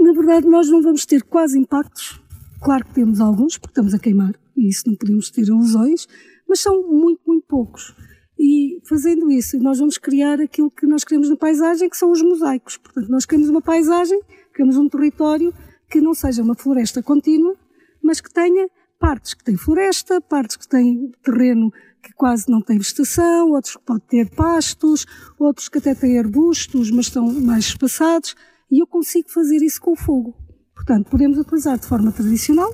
Na 0.00 0.12
verdade, 0.12 0.46
nós 0.46 0.68
não 0.68 0.80
vamos 0.80 1.04
ter 1.04 1.22
quase 1.24 1.58
impactos. 1.58 2.20
Claro 2.62 2.84
que 2.84 2.94
temos 2.94 3.20
alguns, 3.20 3.58
porque 3.58 3.72
estamos 3.72 3.92
a 3.92 3.98
queimar, 3.98 4.34
e 4.56 4.68
isso 4.68 4.84
não 4.86 4.94
podemos 4.94 5.30
ter 5.30 5.42
ilusões, 5.42 6.06
mas 6.48 6.60
são 6.60 6.80
muito, 6.88 7.20
muito 7.26 7.44
poucos. 7.48 7.92
E 8.38 8.80
fazendo 8.88 9.30
isso, 9.32 9.58
nós 9.58 9.80
vamos 9.80 9.98
criar 9.98 10.40
aquilo 10.40 10.70
que 10.70 10.86
nós 10.86 11.02
queremos 11.02 11.28
na 11.28 11.36
paisagem, 11.36 11.88
que 11.88 11.96
são 11.96 12.12
os 12.12 12.22
mosaicos. 12.22 12.76
Portanto, 12.76 13.08
nós 13.08 13.26
queremos 13.26 13.48
uma 13.48 13.60
paisagem, 13.60 14.20
queremos 14.54 14.76
um 14.76 14.88
território 14.88 15.52
que 15.90 16.00
não 16.00 16.14
seja 16.14 16.42
uma 16.42 16.54
floresta 16.54 17.02
contínua, 17.02 17.56
mas 18.02 18.20
que 18.20 18.32
tenha 18.32 18.68
partes 19.02 19.34
que 19.34 19.42
têm 19.42 19.56
floresta, 19.56 20.20
partes 20.20 20.56
que 20.56 20.68
têm 20.68 21.10
terreno 21.24 21.72
que 22.00 22.12
quase 22.12 22.48
não 22.48 22.60
tem 22.60 22.78
vegetação, 22.78 23.50
outros 23.50 23.76
que 23.76 23.82
podem 23.82 24.06
ter 24.06 24.30
pastos, 24.30 25.04
outros 25.40 25.68
que 25.68 25.78
até 25.78 25.92
têm 25.92 26.20
arbustos, 26.20 26.88
mas 26.92 27.06
estão 27.06 27.26
mais 27.40 27.64
espaçados, 27.64 28.36
e 28.70 28.80
eu 28.80 28.86
consigo 28.86 29.28
fazer 29.28 29.56
isso 29.56 29.80
com 29.80 29.92
o 29.92 29.96
fogo. 29.96 30.36
Portanto, 30.72 31.10
podemos 31.10 31.36
utilizar 31.36 31.80
de 31.80 31.86
forma 31.86 32.12
tradicional 32.12 32.72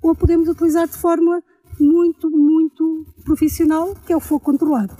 ou 0.00 0.14
podemos 0.14 0.48
utilizar 0.48 0.88
de 0.88 0.96
forma 0.96 1.42
muito, 1.78 2.30
muito 2.30 3.06
profissional, 3.22 3.94
que 4.06 4.12
é 4.12 4.16
o 4.16 4.20
fogo 4.20 4.40
controlado. 4.40 4.96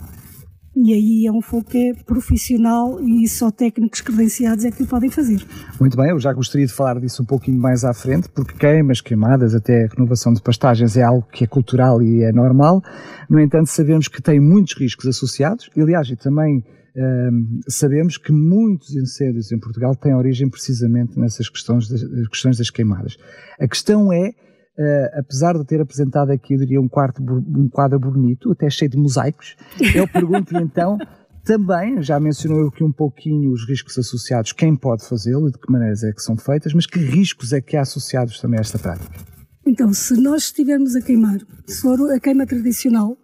E 0.75 0.93
aí 0.93 1.25
é 1.25 1.31
um 1.31 1.41
fogo 1.41 1.65
que 1.65 1.89
é 1.89 1.93
profissional 1.93 2.99
e 3.01 3.27
só 3.27 3.51
técnicos 3.51 4.01
credenciados 4.01 4.63
é 4.63 4.71
que 4.71 4.83
o 4.83 4.87
podem 4.87 5.09
fazer. 5.09 5.43
Muito 5.79 5.97
bem, 5.97 6.11
eu 6.11 6.19
já 6.19 6.31
gostaria 6.31 6.65
de 6.65 6.73
falar 6.73 6.99
disso 6.99 7.23
um 7.23 7.25
pouquinho 7.25 7.59
mais 7.59 7.83
à 7.83 7.93
frente, 7.93 8.29
porque 8.29 8.53
queimas, 8.53 9.01
queimadas, 9.01 9.55
até 9.55 9.85
a 9.85 9.87
renovação 9.87 10.33
de 10.33 10.41
pastagens 10.41 10.95
é 10.95 11.03
algo 11.03 11.27
que 11.31 11.43
é 11.43 11.47
cultural 11.47 12.01
e 12.01 12.23
é 12.23 12.31
normal. 12.31 12.81
No 13.29 13.39
entanto, 13.39 13.67
sabemos 13.67 14.07
que 14.07 14.21
tem 14.21 14.39
muitos 14.39 14.77
riscos 14.77 15.07
associados. 15.07 15.69
E, 15.75 15.81
aliás, 15.81 16.07
e 16.09 16.15
também 16.15 16.63
hum, 16.95 17.59
sabemos 17.67 18.17
que 18.17 18.31
muitos 18.31 18.95
incêndios 18.95 19.51
em 19.51 19.59
Portugal 19.59 19.95
têm 19.95 20.15
origem 20.15 20.49
precisamente 20.49 21.19
nessas 21.19 21.49
questões 21.49 21.89
das, 21.89 22.03
questões 22.29 22.57
das 22.57 22.69
queimadas. 22.69 23.17
A 23.59 23.67
questão 23.67 24.13
é 24.13 24.33
Uh, 24.79 25.19
apesar 25.19 25.57
de 25.57 25.65
ter 25.65 25.81
apresentado 25.81 26.31
aqui, 26.31 26.53
eu 26.53 26.59
diria, 26.59 26.79
um, 26.79 26.87
quarto, 26.87 27.21
um 27.21 27.67
quadro 27.67 27.99
bonito, 27.99 28.49
até 28.49 28.69
cheio 28.69 28.89
de 28.89 28.95
mosaicos, 28.95 29.57
eu 29.93 30.07
pergunto-lhe 30.07 30.63
então, 30.63 30.97
também, 31.43 32.01
já 32.01 32.17
mencionou 32.17 32.69
aqui 32.69 32.81
um 32.81 32.91
pouquinho 32.91 33.51
os 33.51 33.67
riscos 33.67 33.97
associados, 33.97 34.53
quem 34.53 34.77
pode 34.77 35.05
fazê-lo 35.05 35.49
e 35.49 35.51
de 35.51 35.57
que 35.57 35.69
maneiras 35.69 36.01
é 36.03 36.13
que 36.13 36.21
são 36.21 36.37
feitas, 36.37 36.73
mas 36.73 36.85
que 36.85 36.97
riscos 36.97 37.51
é 37.51 37.59
que 37.59 37.75
há 37.75 37.81
associados 37.81 38.39
também 38.39 38.57
a 38.57 38.61
esta 38.61 38.79
prática? 38.79 39.19
Então, 39.65 39.91
se 39.91 40.13
nós 40.13 40.43
estivermos 40.43 40.95
a 40.95 41.01
queimar, 41.01 41.39
se 41.67 41.81
for 41.81 41.99
a 42.11 42.19
queima 42.19 42.45
tradicional, 42.45 43.17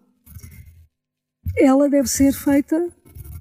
ela 1.58 1.90
deve 1.90 2.10
ser 2.10 2.34
feita 2.34 2.90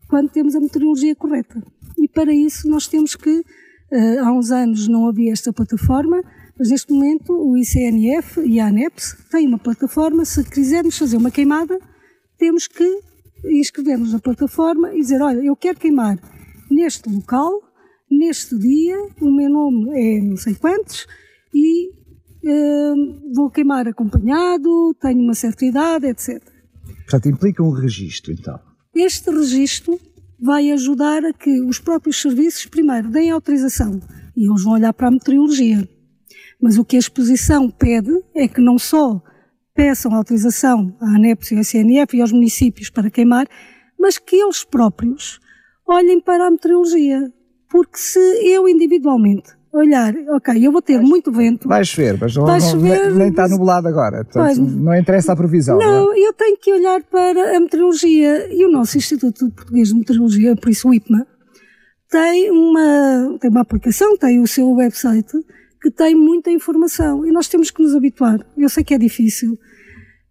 quando 0.09 0.31
temos 0.31 0.55
a 0.55 0.61
meteorologia 0.61 1.17
correta. 1.17 1.61
E 1.99 2.07
para 2.07 2.33
isso 2.33 2.69
nós 2.69 2.87
temos 2.87 3.17
que, 3.17 3.41
uh, 3.41 4.25
há 4.25 4.33
uns 4.33 4.53
anos 4.53 4.87
não 4.87 5.09
havia 5.09 5.33
esta 5.33 5.53
plataforma, 5.53 6.23
mas 6.59 6.71
neste 6.71 6.93
momento 6.93 7.33
o 7.33 7.57
ICNF 7.57 8.41
e 8.41 8.61
a 8.61 8.67
ANEPS 8.67 9.17
têm 9.31 9.47
uma 9.47 9.59
plataforma. 9.59 10.25
Se 10.25 10.45
quisermos 10.45 10.97
fazer 10.97 11.17
uma 11.17 11.31
queimada, 11.31 11.79
temos 12.39 12.67
que 12.67 13.01
inscrever-nos 13.45 14.13
na 14.13 14.21
plataforma 14.21 14.95
e 14.95 15.01
dizer: 15.01 15.21
Olha, 15.21 15.41
eu 15.41 15.57
quero 15.57 15.79
queimar 15.79 16.19
neste 16.71 17.09
local, 17.09 17.51
neste 18.11 18.57
dia, 18.59 18.97
o 19.21 19.31
meu 19.31 19.51
nome 19.51 19.91
é 19.95 20.21
não 20.21 20.37
sei 20.37 20.55
quantos 20.55 21.07
e 21.53 21.89
uh, 21.89 23.33
vou 23.35 23.51
queimar 23.51 23.87
acompanhado, 23.89 24.95
tenho 25.01 25.21
uma 25.21 25.35
certa 25.35 25.65
idade, 25.65 26.07
etc. 26.07 26.43
Portanto, 27.03 27.29
implica 27.29 27.63
um 27.63 27.71
registro, 27.71 28.33
então. 28.33 28.59
Este 28.95 29.31
registro 29.31 29.99
vai 30.41 30.71
ajudar 30.73 31.25
a 31.25 31.33
que 31.33 31.61
os 31.63 31.79
próprios 31.79 32.21
serviços, 32.21 32.67
primeiro, 32.67 33.11
deem 33.11 33.31
autorização 33.31 34.01
e 34.37 34.49
eles 34.49 34.63
vão 34.63 34.75
olhar 34.75 34.93
para 34.93 35.09
a 35.09 35.11
meteorologia. 35.11 35.89
Mas 36.65 36.79
o 36.79 36.85
que 36.85 36.97
a 36.97 36.99
exposição 36.99 37.69
pede 37.69 38.11
é 38.35 38.49
que 38.49 38.59
não 38.59 38.79
só 38.79 39.21
peçam 39.75 40.15
autorização 40.15 40.97
à 40.99 41.15
ANEPS 41.15 41.51
e 41.51 41.55
ao 41.57 41.61
SNF 41.61 42.17
e 42.17 42.23
aos 42.23 42.33
municípios 42.33 42.89
para 42.89 43.11
queimar, 43.11 43.47
mas 44.01 44.17
que 44.17 44.37
eles 44.37 44.65
próprios 44.65 45.41
olhem 45.87 46.19
para 46.23 46.47
a 46.47 46.51
meteorologia. 46.51 47.31
Porque 47.69 47.99
se 47.99 48.19
eu 48.19 48.67
individualmente 48.67 49.53
olhar, 49.71 50.15
ok, 50.31 50.67
eu 50.67 50.73
vou 50.73 50.81
ter 50.81 50.99
muito 51.03 51.31
vento. 51.31 51.69
Vai 51.69 51.85
chover, 51.85 52.17
mas 52.19 52.35
não, 52.35 52.47
vai 52.47 52.63
chover, 52.63 53.09
nem, 53.09 53.19
nem 53.19 53.29
está 53.29 53.47
nublado 53.47 53.87
agora. 53.87 54.25
Portanto, 54.25 54.63
não 54.63 54.97
interessa 54.97 55.35
a 55.35 55.37
previsão. 55.37 55.77
Não, 55.77 56.07
não, 56.07 56.17
eu 56.17 56.33
tenho 56.33 56.57
que 56.57 56.73
olhar 56.73 57.03
para 57.03 57.59
a 57.59 57.61
meteorologia. 57.61 58.51
E 58.51 58.65
o 58.65 58.73
nosso 58.73 58.97
Instituto 58.97 59.51
Português 59.51 59.89
de 59.89 59.97
Meteorologia, 59.97 60.57
por 60.57 60.71
isso 60.71 60.89
o 60.89 60.95
IPMA, 60.95 61.27
tem 62.09 62.51
uma, 62.51 63.37
tem 63.39 63.51
uma 63.51 63.61
aplicação, 63.61 64.17
tem 64.17 64.41
o 64.41 64.47
seu 64.47 64.73
website 64.73 65.37
que 65.85 65.91
tem 65.91 66.15
muita 66.15 66.51
informação 66.51 67.27
e 67.27 67.31
nós 67.31 67.47
temos 67.47 67.71
que 67.71 67.83
nos 67.83 67.95
habituar. 67.95 68.41
Eu 68.57 68.71
sei 68.71 68.83
que 68.83 68.95
é 68.95 68.99
difícil, 68.99 69.59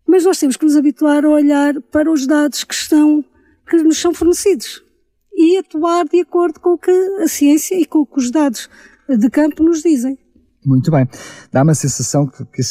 mas 0.07 0.25
nós 0.25 0.39
temos 0.39 0.57
que 0.57 0.65
nos 0.65 0.75
habituar 0.75 1.23
a 1.23 1.29
olhar 1.29 1.79
para 1.91 2.11
os 2.11 2.25
dados 2.25 2.63
que 2.63 2.73
estão, 2.73 3.23
que 3.69 3.77
nos 3.83 4.01
são 4.01 4.15
fornecidos 4.15 4.83
e 5.31 5.59
atuar 5.59 6.05
de 6.05 6.21
acordo 6.21 6.59
com 6.59 6.71
o 6.71 6.77
que 6.79 6.89
a 7.21 7.27
ciência 7.27 7.79
e 7.79 7.85
com 7.85 7.99
o 7.99 8.05
que 8.05 8.17
os 8.17 8.31
dados 8.31 8.67
de 9.07 9.29
campo 9.29 9.61
nos 9.61 9.83
dizem. 9.83 10.17
Muito 10.65 10.89
bem. 10.89 11.07
Dá-me 11.51 11.69
a 11.69 11.75
sensação 11.75 12.25
que, 12.25 12.43
que 12.45 12.61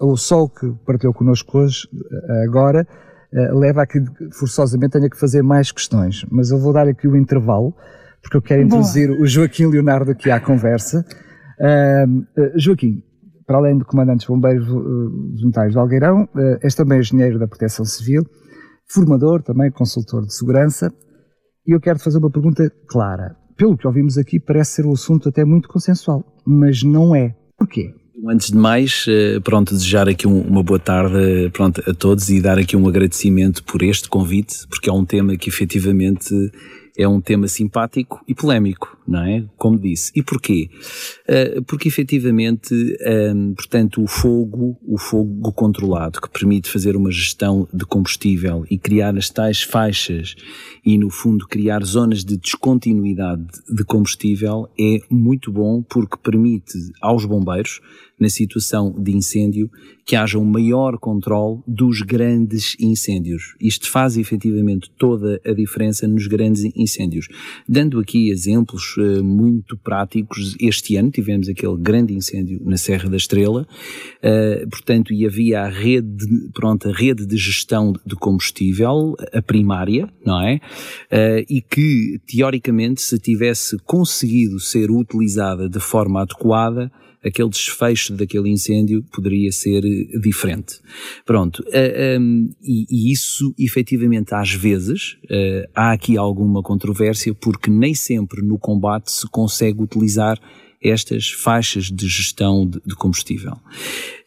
o 0.00 0.16
sol 0.16 0.48
que 0.48 0.72
partilhou 0.84 1.14
connosco 1.14 1.58
hoje, 1.58 1.88
eh, 1.92 2.44
agora, 2.48 2.84
eh, 3.32 3.52
leva 3.52 3.82
a 3.82 3.86
que 3.86 4.02
forçosamente 4.32 4.94
tenha 4.94 5.08
que 5.08 5.16
fazer 5.16 5.42
mais 5.42 5.70
questões. 5.70 6.26
Mas 6.32 6.50
eu 6.50 6.58
vou 6.58 6.72
dar 6.72 6.88
aqui 6.88 7.06
o 7.06 7.16
intervalo, 7.16 7.72
porque 8.20 8.36
eu 8.36 8.42
quero 8.42 8.62
introduzir 8.62 9.06
Boa. 9.06 9.20
o 9.20 9.26
Joaquim 9.26 9.66
Leonardo 9.66 10.10
aqui 10.10 10.32
à 10.32 10.40
conversa. 10.40 11.06
Uh, 11.60 12.58
Joaquim, 12.58 13.02
para 13.46 13.58
além 13.58 13.78
de 13.78 13.84
comandante 13.84 14.26
bombeiros 14.26 14.66
voluntários 14.66 15.74
do 15.74 15.80
Algueirão, 15.80 16.24
uh, 16.24 16.58
és 16.62 16.74
também 16.74 17.00
engenheiro 17.00 17.38
da 17.38 17.46
Proteção 17.46 17.84
Civil, 17.84 18.24
formador, 18.88 19.42
também 19.42 19.70
consultor 19.70 20.24
de 20.26 20.34
segurança, 20.34 20.92
e 21.66 21.74
eu 21.74 21.80
quero 21.80 21.98
te 21.98 22.04
fazer 22.04 22.18
uma 22.18 22.30
pergunta 22.30 22.70
clara. 22.88 23.36
Pelo 23.56 23.76
que 23.76 23.86
ouvimos 23.86 24.18
aqui, 24.18 24.40
parece 24.40 24.72
ser 24.72 24.86
um 24.86 24.92
assunto 24.92 25.28
até 25.28 25.44
muito 25.44 25.68
consensual, 25.68 26.24
mas 26.44 26.82
não 26.82 27.14
é. 27.14 27.34
Porquê? 27.56 27.94
Antes 28.26 28.50
de 28.50 28.56
mais, 28.56 29.06
pronto, 29.44 29.74
desejar 29.74 30.08
aqui 30.08 30.26
uma 30.26 30.62
boa 30.62 30.78
tarde 30.78 31.50
pronto, 31.52 31.82
a 31.88 31.94
todos 31.94 32.30
e 32.30 32.40
dar 32.40 32.58
aqui 32.58 32.76
um 32.76 32.88
agradecimento 32.88 33.62
por 33.64 33.82
este 33.82 34.08
convite, 34.08 34.66
porque 34.68 34.88
é 34.88 34.92
um 34.92 35.04
tema 35.04 35.36
que 35.36 35.48
efetivamente 35.48 36.34
é 36.96 37.06
um 37.06 37.20
tema 37.20 37.48
simpático 37.48 38.20
e 38.26 38.34
polémico, 38.34 38.96
não 39.06 39.24
é? 39.24 39.44
Como 39.56 39.78
disse. 39.78 40.10
E 40.14 40.22
porquê? 40.22 40.70
Uh, 41.28 41.62
porque 41.64 41.88
efetivamente, 41.88 42.74
um, 43.34 43.54
portanto, 43.54 44.02
o 44.02 44.06
fogo, 44.06 44.76
o 44.86 44.98
fogo 44.98 45.52
controlado, 45.52 46.20
que 46.20 46.30
permite 46.30 46.70
fazer 46.70 46.96
uma 46.96 47.10
gestão 47.10 47.68
de 47.72 47.84
combustível 47.84 48.64
e 48.70 48.78
criar 48.78 49.16
as 49.16 49.28
tais 49.28 49.62
faixas 49.62 50.34
e, 50.84 50.98
no 50.98 51.10
fundo, 51.10 51.46
criar 51.46 51.84
zonas 51.84 52.24
de 52.24 52.36
descontinuidade 52.36 53.44
de 53.68 53.84
combustível 53.84 54.68
é 54.78 54.98
muito 55.10 55.52
bom 55.52 55.82
porque 55.82 56.16
permite 56.16 56.78
aos 57.00 57.24
bombeiros 57.24 57.80
na 58.18 58.28
situação 58.28 58.94
de 58.96 59.12
incêndio, 59.12 59.70
que 60.06 60.16
haja 60.16 60.38
um 60.38 60.44
maior 60.44 60.98
controle 60.98 61.62
dos 61.66 62.02
grandes 62.02 62.76
incêndios. 62.78 63.54
Isto 63.60 63.90
faz 63.90 64.16
efetivamente 64.16 64.90
toda 64.98 65.40
a 65.44 65.52
diferença 65.52 66.06
nos 66.06 66.26
grandes 66.26 66.64
incêndios. 66.76 67.26
Dando 67.68 67.98
aqui 67.98 68.30
exemplos 68.30 68.93
uh, 68.96 69.24
muito 69.24 69.76
práticos, 69.78 70.56
este 70.60 70.96
ano 70.96 71.10
tivemos 71.10 71.48
aquele 71.48 71.76
grande 71.76 72.14
incêndio 72.14 72.60
na 72.64 72.76
Serra 72.76 73.08
da 73.08 73.16
Estrela, 73.16 73.66
uh, 73.66 74.68
portanto, 74.70 75.12
e 75.12 75.26
havia 75.26 75.62
a 75.62 75.68
rede, 75.68 76.26
pronto, 76.52 76.88
a 76.88 76.92
rede 76.92 77.26
de 77.26 77.36
gestão 77.36 77.92
de 78.04 78.14
combustível, 78.16 79.14
a 79.32 79.42
primária, 79.42 80.08
não 80.24 80.40
é? 80.40 80.56
Uh, 81.10 81.44
e 81.48 81.60
que, 81.60 82.20
teoricamente, 82.26 83.00
se 83.02 83.18
tivesse 83.18 83.76
conseguido 83.84 84.58
ser 84.60 84.90
utilizada 84.90 85.68
de 85.68 85.80
forma 85.80 86.22
adequada, 86.22 86.90
aquele 87.24 87.48
desfecho 87.48 88.12
daquele 88.14 88.50
incêndio 88.50 89.02
poderia 89.12 89.50
ser 89.50 89.84
eh, 89.84 90.18
diferente. 90.18 90.80
Pronto, 91.24 91.64
um, 92.20 92.50
e, 92.62 92.86
e, 92.90 93.12
isso 93.12 93.54
efetivamente 93.58 94.34
às 94.34 94.52
vezes 94.52 95.16
uh, 95.24 95.68
há 95.74 95.92
aqui 95.92 96.16
alguma 96.16 96.62
controvérsia 96.62 97.34
porque 97.34 97.70
nem 97.70 97.94
sempre 97.94 98.42
no 98.42 98.58
combate 98.58 99.10
se 99.10 99.28
consegue 99.28 99.82
utilizar 99.82 100.38
estas 100.84 101.30
faixas 101.30 101.84
de 101.84 102.06
gestão 102.06 102.68
de, 102.68 102.78
de 102.84 102.94
combustível. 102.94 103.56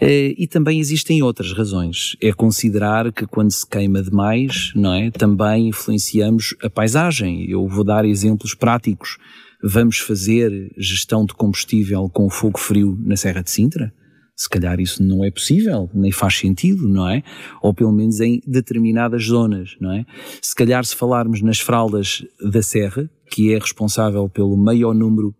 Eh, 0.02 0.34
e 0.36 0.48
também 0.48 0.80
existem 0.80 1.22
outras 1.22 1.54
razões. 1.54 2.18
É 2.20 2.34
considerar 2.34 3.14
que 3.14 3.28
quando 3.28 3.52
se 3.52 3.66
queima 3.66 4.02
demais, 4.02 4.72
não 4.76 4.92
é? 4.92 5.12
Também 5.12 5.68
influenciamos 5.68 6.56
a 6.64 6.70
paisagem. 6.70 7.48
Eu 7.48 7.68
vou 7.68 7.84
dar 7.84 8.04
exemplos 8.06 8.56
práticos. 8.56 9.20
Vamos 9.64 9.98
fazer 9.98 10.72
gestão 10.78 11.26
de 11.26 11.34
combustível 11.34 12.08
com 12.10 12.30
fogo 12.30 12.60
frio 12.60 12.98
na 13.02 13.16
Serra 13.16 13.42
de 13.42 13.50
Sintra? 13.50 13.92
Se 14.36 14.48
calhar 14.48 14.80
isso 14.80 15.02
não 15.02 15.26
é 15.26 15.32
possível, 15.32 15.90
nem 15.96 16.12
faz 16.12 16.38
sentido, 16.38 16.88
não 16.88 17.10
é? 17.10 17.24
Ou 17.60 17.74
pelo 17.74 17.92
menos 17.92 18.20
em 18.20 18.40
determinadas 18.46 19.24
zonas, 19.24 19.76
não 19.82 19.92
é? 19.92 20.06
Se 20.44 20.54
calhar 20.54 20.86
se 20.86 20.96
falarmos 20.96 21.42
nas 21.42 21.60
fraldas 21.60 22.24
da 22.40 22.62
Serra, 22.62 23.10
que 23.32 23.52
é 23.52 23.58
responsável 23.58 24.30
pelo 24.30 24.56
maior 24.56 24.94
número, 24.94 25.34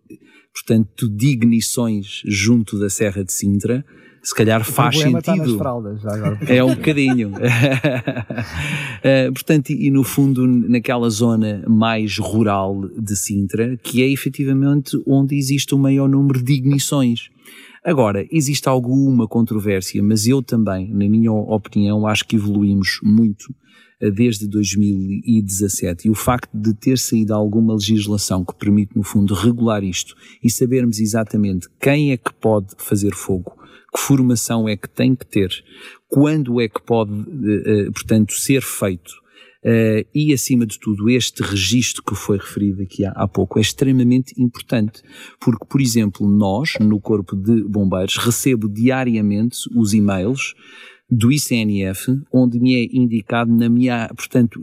portanto, 0.52 1.08
de 1.08 1.28
ignições 1.28 2.22
junto 2.26 2.76
da 2.76 2.90
Serra 2.90 3.22
de 3.22 3.32
Sintra, 3.32 3.84
se 4.22 4.34
calhar 4.34 4.64
faz 4.64 4.98
sentido. 4.98 5.18
Está 5.18 5.36
nas 5.36 5.52
fraldas. 5.52 6.00
É 6.48 6.62
um 6.62 6.74
bocadinho. 6.74 7.30
uh, 7.30 7.32
portanto, 9.32 9.70
e, 9.70 9.86
e 9.86 9.90
no 9.90 10.04
fundo, 10.04 10.46
naquela 10.46 11.08
zona 11.10 11.64
mais 11.68 12.18
rural 12.18 12.88
de 12.98 13.16
Sintra, 13.16 13.76
que 13.82 14.02
é 14.02 14.10
efetivamente 14.10 14.96
onde 15.06 15.36
existe 15.36 15.74
o 15.74 15.78
maior 15.78 16.08
número 16.08 16.42
de 16.42 16.52
ignições. 16.52 17.30
Agora, 17.84 18.26
existe 18.30 18.68
alguma 18.68 19.26
controvérsia, 19.26 20.02
mas 20.02 20.26
eu 20.26 20.42
também, 20.42 20.92
na 20.92 21.08
minha 21.08 21.32
opinião, 21.32 22.06
acho 22.06 22.26
que 22.26 22.36
evoluímos 22.36 23.00
muito 23.02 23.54
eh, 24.00 24.10
desde 24.10 24.46
2017 24.46 26.06
e 26.06 26.10
o 26.10 26.14
facto 26.14 26.50
de 26.54 26.72
ter 26.72 26.98
saído 26.98 27.34
alguma 27.34 27.74
legislação 27.74 28.44
que 28.44 28.54
permite, 28.54 28.96
no 28.96 29.02
fundo, 29.02 29.34
regular 29.34 29.82
isto 29.82 30.14
e 30.42 30.48
sabermos 30.48 31.00
exatamente 31.00 31.68
quem 31.80 32.12
é 32.12 32.16
que 32.16 32.32
pode 32.34 32.68
fazer 32.78 33.12
fogo, 33.12 33.57
que 33.94 34.00
formação 34.00 34.68
é 34.68 34.76
que 34.76 34.88
tem 34.88 35.14
que 35.14 35.26
ter, 35.26 35.50
quando 36.08 36.60
é 36.60 36.68
que 36.68 36.80
pode, 36.80 37.12
eh, 37.12 37.62
eh, 37.86 37.90
portanto, 37.90 38.32
ser 38.32 38.62
feito. 38.62 39.12
Uh, 39.58 40.06
e, 40.14 40.32
acima 40.32 40.64
de 40.64 40.78
tudo, 40.78 41.10
este 41.10 41.42
registro 41.42 42.00
que 42.04 42.14
foi 42.14 42.38
referido 42.38 42.80
aqui 42.80 43.04
há, 43.04 43.10
há, 43.10 43.26
pouco 43.26 43.58
é 43.58 43.62
extremamente 43.62 44.32
importante, 44.40 45.02
porque, 45.40 45.66
por 45.68 45.80
exemplo, 45.80 46.28
nós, 46.28 46.74
no 46.80 47.00
Corpo 47.00 47.34
de 47.34 47.64
Bombeiros, 47.64 48.16
recebo 48.18 48.68
diariamente 48.68 49.58
os 49.74 49.92
e-mails 49.92 50.54
do 51.10 51.32
ICNF, 51.32 52.20
onde 52.30 52.60
me 52.60 52.74
é 52.74 52.88
indicado 52.92 53.50
na 53.50 53.68
minha, 53.68 54.08
portanto, 54.14 54.60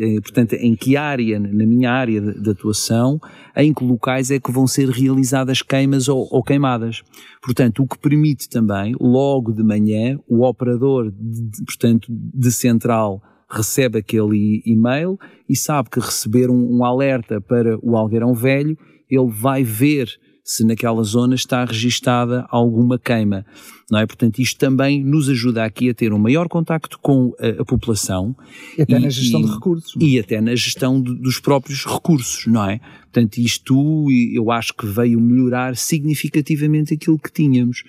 eh, 0.00 0.20
portanto 0.20 0.52
em 0.52 0.76
que 0.76 0.96
área, 0.96 1.40
na 1.40 1.66
minha 1.66 1.90
área 1.90 2.20
de, 2.20 2.50
atuação, 2.50 3.20
em 3.56 3.74
que 3.74 3.84
locais 3.84 4.30
é 4.30 4.38
que 4.38 4.52
vão 4.52 4.68
ser 4.68 4.88
realizadas 4.88 5.62
queimas 5.62 6.08
ou, 6.08 6.28
ou, 6.30 6.44
queimadas. 6.44 7.02
Portanto, 7.42 7.82
o 7.82 7.88
que 7.88 7.98
permite 7.98 8.48
também, 8.48 8.94
logo 9.00 9.52
de 9.52 9.64
manhã, 9.64 10.16
o 10.28 10.46
operador, 10.46 11.10
de, 11.10 11.64
portanto, 11.64 12.06
de 12.08 12.52
central 12.52 13.20
recebe 13.50 13.98
aquele 13.98 14.62
e-mail 14.64 15.18
e 15.48 15.56
sabe 15.56 15.90
que 15.90 15.98
receber 15.98 16.48
um, 16.50 16.78
um 16.78 16.84
alerta 16.84 17.40
para 17.40 17.76
o 17.82 17.96
Algueirão 17.96 18.32
Velho, 18.32 18.78
ele 19.10 19.28
vai 19.28 19.64
ver 19.64 20.08
se 20.50 20.64
naquela 20.64 21.04
zona 21.04 21.36
está 21.36 21.64
registada 21.64 22.44
alguma 22.50 22.98
queima, 22.98 23.46
não 23.88 24.00
é? 24.00 24.04
Portanto, 24.04 24.40
isto 24.40 24.58
também 24.58 25.04
nos 25.04 25.28
ajuda 25.28 25.64
aqui 25.64 25.88
a 25.88 25.94
ter 25.94 26.12
um 26.12 26.18
maior 26.18 26.48
contacto 26.48 26.98
com 26.98 27.32
a, 27.38 27.62
a 27.62 27.64
população. 27.64 28.34
E 28.76 28.82
até 28.82 28.96
e, 28.96 28.98
na 28.98 29.08
gestão 29.10 29.40
e, 29.40 29.44
de 29.44 29.52
recursos. 29.52 29.94
E 30.00 30.18
até 30.18 30.40
na 30.40 30.54
gestão 30.56 31.00
de, 31.00 31.14
dos 31.14 31.38
próprios 31.38 31.86
recursos, 31.86 32.48
não 32.48 32.68
é? 32.68 32.80
Portanto, 33.02 33.38
isto 33.38 34.08
eu 34.34 34.50
acho 34.50 34.74
que 34.74 34.86
veio 34.86 35.20
melhorar 35.20 35.76
significativamente 35.76 36.94
aquilo 36.94 37.16
que 37.16 37.30
tínhamos. 37.30 37.84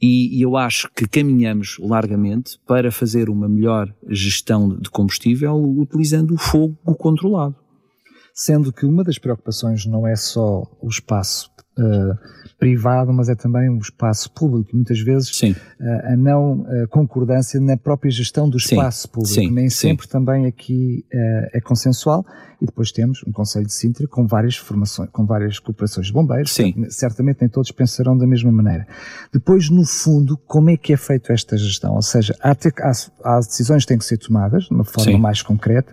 E, 0.00 0.36
e 0.36 0.42
eu 0.42 0.56
acho 0.56 0.90
que 0.96 1.06
caminhamos 1.06 1.76
largamente 1.78 2.58
para 2.66 2.90
fazer 2.90 3.30
uma 3.30 3.48
melhor 3.48 3.94
gestão 4.08 4.76
de 4.76 4.90
combustível 4.90 5.54
utilizando 5.54 6.34
o 6.34 6.38
fogo 6.38 6.76
controlado 6.96 7.54
sendo 8.34 8.72
que 8.72 8.86
uma 8.86 9.04
das 9.04 9.18
preocupações 9.18 9.84
não 9.84 10.06
é 10.06 10.16
só 10.16 10.62
o 10.80 10.88
espaço 10.88 11.51
uh, 11.78 12.18
privado, 12.58 13.12
mas 13.12 13.28
é 13.28 13.34
também 13.34 13.68
um 13.68 13.78
espaço 13.78 14.30
público. 14.30 14.70
Muitas 14.74 15.00
vezes 15.00 15.40
uh, 15.42 15.54
a 16.04 16.16
não 16.16 16.60
uh, 16.60 16.88
concordância 16.88 17.60
na 17.60 17.76
própria 17.76 18.10
gestão 18.10 18.48
do 18.48 18.56
espaço 18.56 19.02
Sim. 19.02 19.08
público. 19.08 19.34
Sim. 19.34 19.50
Nem 19.50 19.68
Sim. 19.68 19.88
sempre 19.88 20.08
também 20.08 20.46
aqui 20.46 21.04
é 21.52 21.60
consensual. 21.60 22.24
E 22.60 22.66
depois 22.66 22.92
temos 22.92 23.24
um 23.26 23.32
Conselho 23.32 23.66
de 23.66 23.74
Sintra 23.74 24.06
com 24.06 24.24
várias 24.24 24.56
formações, 24.56 25.10
com 25.10 25.26
várias 25.26 25.58
cooperações 25.58 26.06
de 26.06 26.12
bombeiros. 26.12 26.56
Certamente 26.90 27.38
nem 27.40 27.50
todos 27.50 27.72
pensarão 27.72 28.16
da 28.16 28.26
mesma 28.26 28.52
maneira. 28.52 28.86
Depois, 29.32 29.68
no 29.68 29.84
fundo, 29.84 30.36
como 30.46 30.70
é 30.70 30.76
que 30.76 30.92
é 30.92 30.96
feito 30.96 31.32
esta 31.32 31.56
gestão? 31.56 31.94
Ou 31.94 32.02
seja, 32.02 32.36
há, 32.40 32.54
ter, 32.54 32.72
há, 32.78 32.92
há 33.24 33.38
decisões 33.40 33.82
que 33.82 33.88
têm 33.88 33.98
que 33.98 34.04
ser 34.04 34.18
tomadas 34.18 34.64
de 34.64 34.70
uma 34.70 34.84
forma 34.84 35.18
mais 35.18 35.42
concreta. 35.42 35.92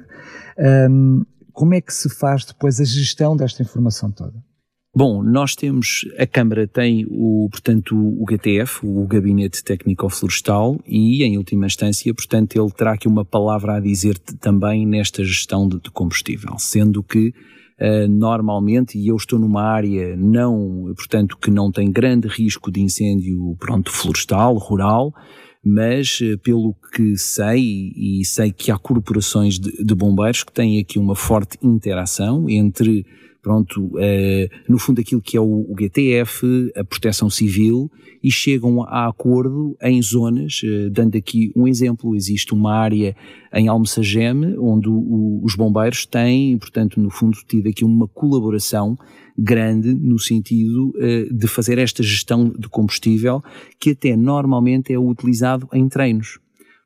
Um, 0.91 1.25
como 1.53 1.73
é 1.73 1.81
que 1.81 1.93
se 1.93 2.09
faz 2.09 2.45
depois 2.45 2.79
a 2.79 2.85
gestão 2.85 3.35
desta 3.35 3.63
informação 3.63 4.11
toda? 4.11 4.33
Bom, 4.95 5.21
nós 5.21 5.53
temos, 5.53 6.03
a 6.17 6.25
Câmara 6.25 6.67
tem 6.67 7.05
o, 7.07 7.47
portanto, 7.51 7.95
o 7.95 8.25
GTF, 8.27 8.83
o 8.83 9.05
Gabinete 9.05 9.63
Técnico 9.63 10.09
Florestal, 10.09 10.79
e 10.85 11.23
em 11.23 11.37
última 11.37 11.67
instância, 11.67 12.11
portanto, 12.11 12.55
ele 12.55 12.71
terá 12.71 12.93
aqui 12.93 13.07
uma 13.07 13.23
palavra 13.23 13.75
a 13.75 13.79
dizer 13.79 14.17
também 14.17 14.87
nesta 14.87 15.23
gestão 15.23 15.69
de, 15.69 15.79
de 15.79 15.91
combustível, 15.91 16.57
sendo 16.57 17.03
que 17.03 17.29
uh, 17.79 18.07
normalmente, 18.09 18.97
e 18.97 19.09
eu 19.09 19.15
estou 19.15 19.37
numa 19.37 19.61
área 19.61 20.17
não, 20.17 20.91
portanto, 20.97 21.37
que 21.37 21.51
não 21.51 21.71
tem 21.71 21.91
grande 21.91 22.27
risco 22.27 22.71
de 22.71 22.81
incêndio, 22.81 23.55
pronto, 23.59 23.91
florestal, 23.91 24.55
rural, 24.55 25.13
mas 25.63 26.19
uh, 26.21 26.35
pelo 26.39 26.75
que 26.95 27.15
sei, 27.15 27.91
e 27.95 28.25
sei 28.25 28.51
que 28.51 28.71
há 28.71 28.77
corporações 28.77 29.59
de, 29.59 29.83
de 29.83 29.93
bombeiros 29.93 30.43
que 30.43 30.51
têm 30.51 30.79
aqui 30.79 30.97
uma 30.97 31.15
forte 31.15 31.59
interação 31.61 32.49
entre 32.49 33.05
pronto, 33.49 33.83
uh, 33.83 34.49
no 34.67 34.77
fundo 34.77 35.01
aquilo 35.01 35.19
que 35.19 35.35
é 35.35 35.41
o, 35.41 35.65
GTF, 35.75 36.71
a 36.75 36.83
proteção 36.83 37.31
civil, 37.31 37.89
e 38.23 38.29
chegam 38.29 38.83
a 38.83 39.07
acordo 39.07 39.75
em 39.81 39.99
zonas, 40.03 40.61
uh, 40.61 40.91
dando 40.91 41.17
aqui 41.17 41.51
um 41.55 41.67
exemplo, 41.67 42.15
existe 42.15 42.53
uma 42.53 42.75
área 42.75 43.15
em 43.51 43.67
Almessageme, 43.67 44.55
onde 44.59 44.87
os 44.87 45.55
bombeiros 45.55 46.05
têm, 46.05 46.59
portanto, 46.59 46.99
no 46.99 47.09
fundo, 47.09 47.39
tido 47.47 47.67
aqui 47.67 47.83
uma 47.83 48.07
colaboração 48.07 48.95
grande 49.35 49.95
no 49.95 50.19
sentido 50.19 50.93
uh, 50.97 51.33
de 51.33 51.47
fazer 51.47 51.79
esta 51.79 52.03
gestão 52.03 52.49
de 52.55 52.69
combustível, 52.69 53.41
que 53.79 53.91
até 53.91 54.15
normalmente 54.15 54.93
é 54.93 54.99
utilizado 54.99 55.67
em 55.73 55.89
treinos. 55.89 56.37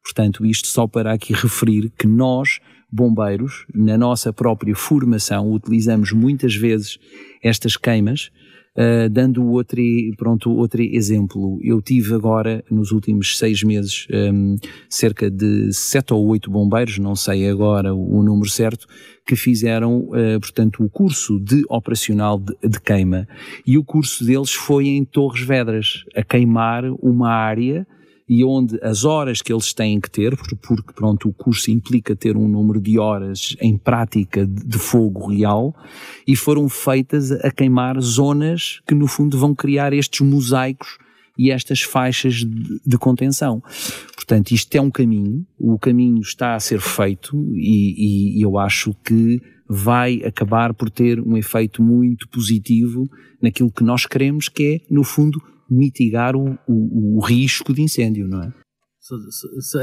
Portanto, 0.01 0.45
isto 0.45 0.69
só 0.69 0.87
para 0.87 1.11
aqui 1.11 1.33
referir 1.33 1.91
que 1.97 2.07
nós, 2.07 2.61
bombeiros, 2.93 3.65
na 3.73 3.97
nossa 3.97 4.31
própria 4.31 4.75
formação, 4.75 5.51
utilizamos 5.51 6.11
muitas 6.11 6.55
vezes 6.55 6.99
estas 7.41 7.75
queimas. 7.75 8.29
Uh, 8.75 9.07
dando 9.07 9.45
outro, 9.51 9.79
pronto, 10.17 10.49
outro 10.49 10.81
exemplo, 10.81 11.59
eu 11.61 11.79
tive 11.79 12.15
agora, 12.15 12.63
nos 12.71 12.91
últimos 12.91 13.37
seis 13.37 13.61
meses, 13.61 14.07
um, 14.11 14.57
cerca 14.89 15.29
de 15.29 15.71
sete 15.71 16.11
ou 16.11 16.25
oito 16.29 16.49
bombeiros, 16.49 16.97
não 16.97 17.15
sei 17.15 17.47
agora 17.47 17.93
o, 17.93 18.17
o 18.17 18.23
número 18.23 18.49
certo, 18.49 18.87
que 19.27 19.35
fizeram, 19.35 19.99
uh, 20.09 20.39
portanto, 20.41 20.83
o 20.83 20.89
curso 20.89 21.39
de 21.39 21.63
operacional 21.69 22.39
de, 22.39 22.55
de, 22.67 22.81
queima. 22.81 23.27
E 23.65 23.77
o 23.77 23.83
curso 23.83 24.25
deles 24.25 24.51
foi 24.51 24.87
em 24.87 25.05
Torres 25.05 25.45
Vedras, 25.45 26.03
a 26.15 26.23
queimar 26.23 26.83
uma 26.99 27.29
área 27.29 27.85
e 28.27 28.43
onde 28.43 28.79
as 28.81 29.03
horas 29.03 29.41
que 29.41 29.51
eles 29.51 29.73
têm 29.73 29.99
que 29.99 30.09
ter, 30.09 30.35
porque 30.37 30.93
pronto, 30.93 31.27
o 31.27 31.33
curso 31.33 31.69
implica 31.71 32.15
ter 32.15 32.37
um 32.37 32.47
número 32.47 32.79
de 32.79 32.97
horas 32.97 33.55
em 33.61 33.77
prática 33.77 34.45
de 34.45 34.77
fogo 34.77 35.27
real, 35.27 35.75
e 36.27 36.35
foram 36.35 36.69
feitas 36.69 37.31
a 37.31 37.51
queimar 37.51 37.99
zonas 37.99 38.81
que 38.87 38.95
no 38.95 39.07
fundo 39.07 39.37
vão 39.37 39.53
criar 39.53 39.93
estes 39.93 40.21
mosaicos 40.21 40.97
e 41.37 41.51
estas 41.51 41.81
faixas 41.81 42.35
de, 42.35 42.97
contenção. 42.97 43.61
Portanto, 44.15 44.51
isto 44.51 44.73
é 44.75 44.81
um 44.81 44.91
caminho, 44.91 45.45
o 45.59 45.77
caminho 45.79 46.21
está 46.21 46.55
a 46.55 46.59
ser 46.59 46.79
feito 46.79 47.35
e, 47.55 48.37
e, 48.37 48.41
eu 48.41 48.57
acho 48.57 48.95
que 49.03 49.41
vai 49.67 50.21
acabar 50.23 50.73
por 50.73 50.89
ter 50.89 51.19
um 51.19 51.35
efeito 51.35 51.81
muito 51.81 52.27
positivo 52.29 53.09
naquilo 53.41 53.71
que 53.71 53.83
nós 53.83 54.05
queremos, 54.05 54.47
que 54.47 54.63
é, 54.75 54.93
no 54.93 55.03
fundo, 55.03 55.41
mitigar 55.73 56.35
o, 56.35 56.57
o, 56.67 57.17
o 57.17 57.25
risco 57.25 57.73
de 57.73 57.81
incêndio, 57.81 58.27
não 58.27 58.43
é? 58.43 58.53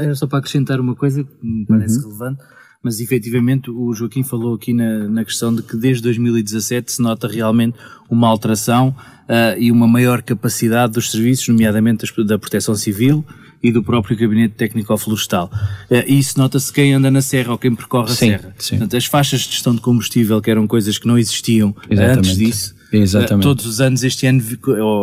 Era 0.01 0.15
só 0.15 0.25
para 0.25 0.39
acrescentar 0.39 0.79
uma 0.79 0.95
coisa 0.95 1.23
que 1.23 1.29
me 1.43 1.65
parece 1.65 1.97
uhum. 1.97 2.03
relevante, 2.05 2.43
mas 2.83 2.99
efetivamente 2.99 3.69
o 3.69 3.93
Joaquim 3.93 4.23
falou 4.23 4.55
aqui 4.55 4.73
na, 4.73 5.07
na, 5.07 5.23
questão 5.23 5.53
de 5.53 5.61
que 5.61 5.77
desde 5.77 6.01
2017 6.03 6.91
se 6.91 7.01
nota 7.01 7.27
realmente 7.27 7.77
uma 8.09 8.27
alteração 8.27 8.89
uh, 8.89 9.59
e 9.59 9.71
uma 9.71 9.87
maior 9.87 10.23
capacidade 10.23 10.93
dos 10.93 11.11
serviços, 11.11 11.47
nomeadamente 11.47 12.05
da 12.25 12.39
proteção 12.39 12.73
civil 12.73 13.23
e 13.61 13.71
do 13.71 13.83
próprio 13.83 14.17
gabinete 14.17 14.55
técnico-florestal. 14.55 15.51
Uh, 15.91 16.03
e 16.07 16.17
isso 16.17 16.39
nota-se 16.39 16.73
quem 16.73 16.93
anda 16.95 17.11
na 17.11 17.21
serra 17.21 17.51
ou 17.51 17.59
quem 17.59 17.75
percorre 17.75 18.11
a 18.11 18.15
sim, 18.15 18.29
serra. 18.29 18.55
Sim. 18.57 18.77
Portanto, 18.77 18.97
as 18.97 19.05
faixas 19.05 19.41
de 19.41 19.51
gestão 19.51 19.75
de 19.75 19.81
combustível, 19.81 20.41
que 20.41 20.49
eram 20.49 20.65
coisas 20.65 20.97
que 20.97 21.05
não 21.05 21.19
existiam 21.19 21.75
Exatamente. 21.87 22.17
antes 22.17 22.37
disso, 22.37 22.80
Exatamente. 22.91 23.43
todos 23.43 23.65
os 23.65 23.79
anos, 23.79 24.03
este 24.03 24.27
ano, 24.27 24.43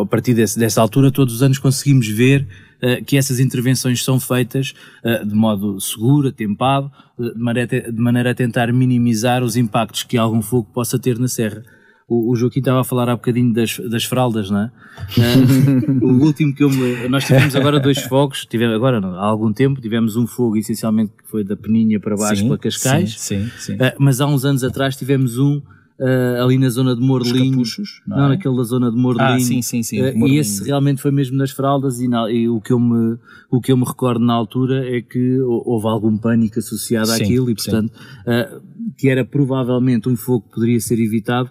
a 0.03 0.07
partir 0.07 0.35
desse, 0.35 0.59
dessa 0.59 0.81
altura, 0.81 1.11
todos 1.11 1.35
os 1.35 1.43
anos 1.43 1.59
conseguimos 1.59 2.07
ver 2.09 2.47
uh, 2.83 3.05
que 3.05 3.17
essas 3.17 3.41
intervenções 3.41 4.05
são 4.05 4.21
feitas 4.21 4.75
uh, 5.05 5.27
de 5.27 5.35
modo 5.35 5.81
seguro, 5.81 6.29
atempado, 6.29 6.91
de 7.19 7.39
maneira, 7.39 7.93
de 7.93 8.01
maneira 8.01 8.31
a 8.31 8.35
tentar 8.35 8.73
minimizar 8.73 9.43
os 9.43 9.57
impactos 9.57 10.03
que 10.03 10.17
algum 10.17 10.43
fogo 10.43 10.69
possa 10.73 10.99
ter 10.99 11.19
na 11.19 11.29
serra. 11.29 11.65
O, 12.09 12.33
o 12.33 12.37
Joaquim 12.37 12.61
estava 12.61 12.81
a 12.81 12.85
falar 12.85 13.11
há 13.11 13.17
bocadinho 13.17 13.53
das, 13.53 13.79
das 13.81 14.05
fraldas, 14.05 14.49
não 14.49 14.61
é? 14.61 14.71
Uh, 15.19 16.05
o 16.07 16.25
último 16.25 16.55
que 16.55 16.65
eu 16.65 16.71
me. 16.71 17.07
Nós 17.09 17.25
tivemos 17.25 17.55
agora 17.55 17.79
dois 17.79 17.99
fogos, 17.99 18.47
tivemos, 18.47 18.75
agora 18.75 18.99
não, 18.99 19.15
há 19.15 19.27
algum 19.27 19.53
tempo, 19.53 19.79
tivemos 19.79 20.17
um 20.17 20.27
fogo 20.27 20.57
essencialmente 20.57 21.13
que 21.13 21.31
foi 21.31 21.45
da 21.45 21.55
Peninha 21.55 22.01
para 22.01 22.17
baixo, 22.17 22.43
sim, 22.43 22.49
para 22.49 22.59
Cascais. 22.59 23.21
Sim, 23.21 23.45
sim, 23.45 23.51
sim. 23.59 23.75
Uh, 23.75 23.93
mas 23.99 24.23
há 24.23 24.27
uns 24.27 24.45
anos 24.47 24.65
atrás 24.65 24.97
tivemos 24.97 25.39
um. 25.39 25.61
Uh, 26.01 26.45
ali 26.45 26.57
na 26.59 26.69
zona 26.69 26.95
de 26.95 27.01
Morlinho, 27.01 27.61
não, 28.07 28.17
não 28.17 28.27
é? 28.27 28.29
naquele 28.29 28.57
da 28.57 28.63
zona 28.63 28.89
de 28.89 28.97
Morlinho, 28.97 29.31
ah, 29.31 29.41
sim, 29.41 29.61
sim, 29.61 29.83
sim, 29.83 30.01
uh, 30.01 30.29
e 30.29 30.39
esse 30.39 30.63
realmente 30.63 31.03
foi 31.03 31.11
mesmo 31.11 31.37
nas 31.37 31.51
fraldas 31.51 32.01
e, 32.01 32.07
na, 32.07 32.31
e, 32.31 32.49
o 32.49 32.61
que 32.61 32.73
eu 32.73 32.79
me 32.79 33.19
o 33.51 33.61
que 33.61 33.73
eu 33.73 33.77
me 33.77 33.85
recordo 33.85 34.25
na 34.25 34.33
altura 34.33 34.89
é 34.89 35.03
que 35.03 35.41
houve 35.41 35.89
algum 35.89 36.17
pânico 36.17 36.61
associado 36.61 37.09
sim, 37.09 37.25
àquilo 37.25 37.51
e 37.51 37.55
portanto 37.57 37.91
uh, 37.91 38.63
que 38.97 39.09
era 39.09 39.25
provavelmente 39.25 40.09
um 40.09 40.15
fogo 40.15 40.47
que 40.47 40.55
poderia 40.55 40.79
ser 40.79 41.01
evitado 41.01 41.51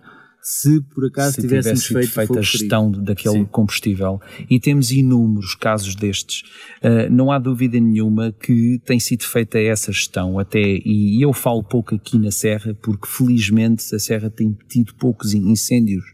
se 0.49 0.79
por 0.79 1.05
acaso 1.05 1.35
se 1.35 1.41
tivéssemos 1.41 1.83
tivesse 1.83 2.07
feito, 2.07 2.13
feito 2.13 2.39
a 2.39 2.41
gestão 2.41 2.89
daquele 2.89 3.39
Sim. 3.39 3.45
combustível. 3.45 4.21
E 4.49 4.61
temos 4.61 4.91
inúmeros 4.91 5.53
casos 5.55 5.93
destes. 5.93 6.43
Uh, 6.81 7.11
não 7.11 7.33
há 7.33 7.37
dúvida 7.37 7.77
nenhuma 7.77 8.31
que 8.31 8.79
tem 8.85 8.97
sido 8.97 9.25
feita 9.25 9.59
essa 9.59 9.91
gestão 9.91 10.39
até, 10.39 10.61
e 10.61 11.21
eu 11.21 11.33
falo 11.33 11.61
pouco 11.61 11.95
aqui 11.95 12.17
na 12.17 12.31
Serra, 12.31 12.73
porque 12.81 13.09
felizmente 13.09 13.93
a 13.93 13.99
Serra 13.99 14.29
tem 14.29 14.57
tido 14.69 14.95
poucos 14.95 15.33
incêndios. 15.33 16.05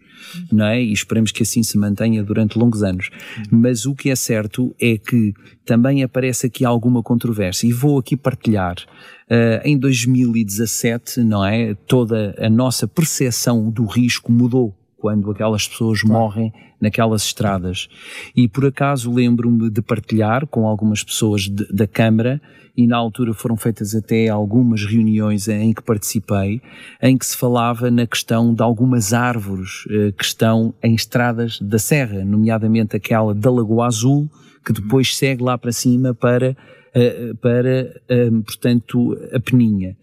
Não 0.52 0.65
é? 0.65 0.82
E 0.82 0.91
esperemos 0.91 1.32
que 1.32 1.43
assim 1.43 1.63
se 1.63 1.78
mantenha 1.78 2.23
durante 2.23 2.58
longos 2.58 2.84
anos. 2.84 3.10
Mas 3.52 3.86
o 3.86 3.95
que 3.95 4.10
é 4.10 4.15
certo 4.15 4.76
é 4.80 4.97
que 4.97 5.34
também 5.65 6.04
aparece 6.04 6.47
aqui 6.47 6.65
alguma 6.65 7.02
controvérsia, 7.02 7.67
e 7.67 7.71
vou 7.71 7.97
aqui 7.97 8.17
partilhar. 8.17 8.76
Uh, 9.30 9.65
em 9.65 9.78
2017, 9.78 11.21
não 11.21 11.45
é? 11.45 11.73
Toda 11.88 12.36
a 12.38 12.49
nossa 12.49 12.88
percepção 12.88 13.69
do 13.69 13.86
risco 13.86 14.32
mudou 14.32 14.76
quando 15.04 15.30
aquelas 15.30 15.68
pessoas 15.68 16.02
morrem 16.02 16.54
naquelas 16.80 17.26
estradas. 17.26 17.89
E 18.34 18.48
por 18.48 18.66
acaso 18.66 19.12
lembro-me 19.12 19.70
de 19.70 19.82
partilhar 19.82 20.48
com 20.48 20.66
algumas 20.66 21.04
pessoas 21.04 21.42
de, 21.42 21.68
da 21.74 21.86
Câmara, 21.86 22.42
e 22.76 22.88
na 22.88 22.96
altura 22.96 23.34
foram 23.34 23.58
feitas 23.58 23.94
até 23.94 24.30
algumas 24.30 24.86
reuniões 24.86 25.50
em 25.50 25.74
que 25.74 25.84
participei, 25.84 26.62
em 27.02 27.18
que 27.18 27.26
se 27.26 27.36
falava 27.36 27.92
na 27.92 28.08
questão 28.08 28.54
de 28.54 28.63
algumas 28.63 29.12
árvores 29.12 29.86
uh, 29.88 30.13
que 30.18 30.24
estão 30.24 30.74
em 30.82 30.96
estradas 30.96 31.60
da 31.60 31.78
Serra, 31.78 32.24
nomeadamente 32.24 32.96
aquela 32.96 33.36
da 33.36 33.52
Lagoa 33.52 33.88
Azul, 33.88 34.30
que 34.66 34.72
depois 34.72 35.18
segue 35.18 35.44
lá 35.44 35.58
para 35.58 35.74
cima 35.74 36.13
para 36.13 36.56
Uh, 36.96 37.36
para, 37.38 37.92
uh, 38.08 38.44
portanto, 38.44 39.18
a 39.34 39.39
peninha. 39.39 39.98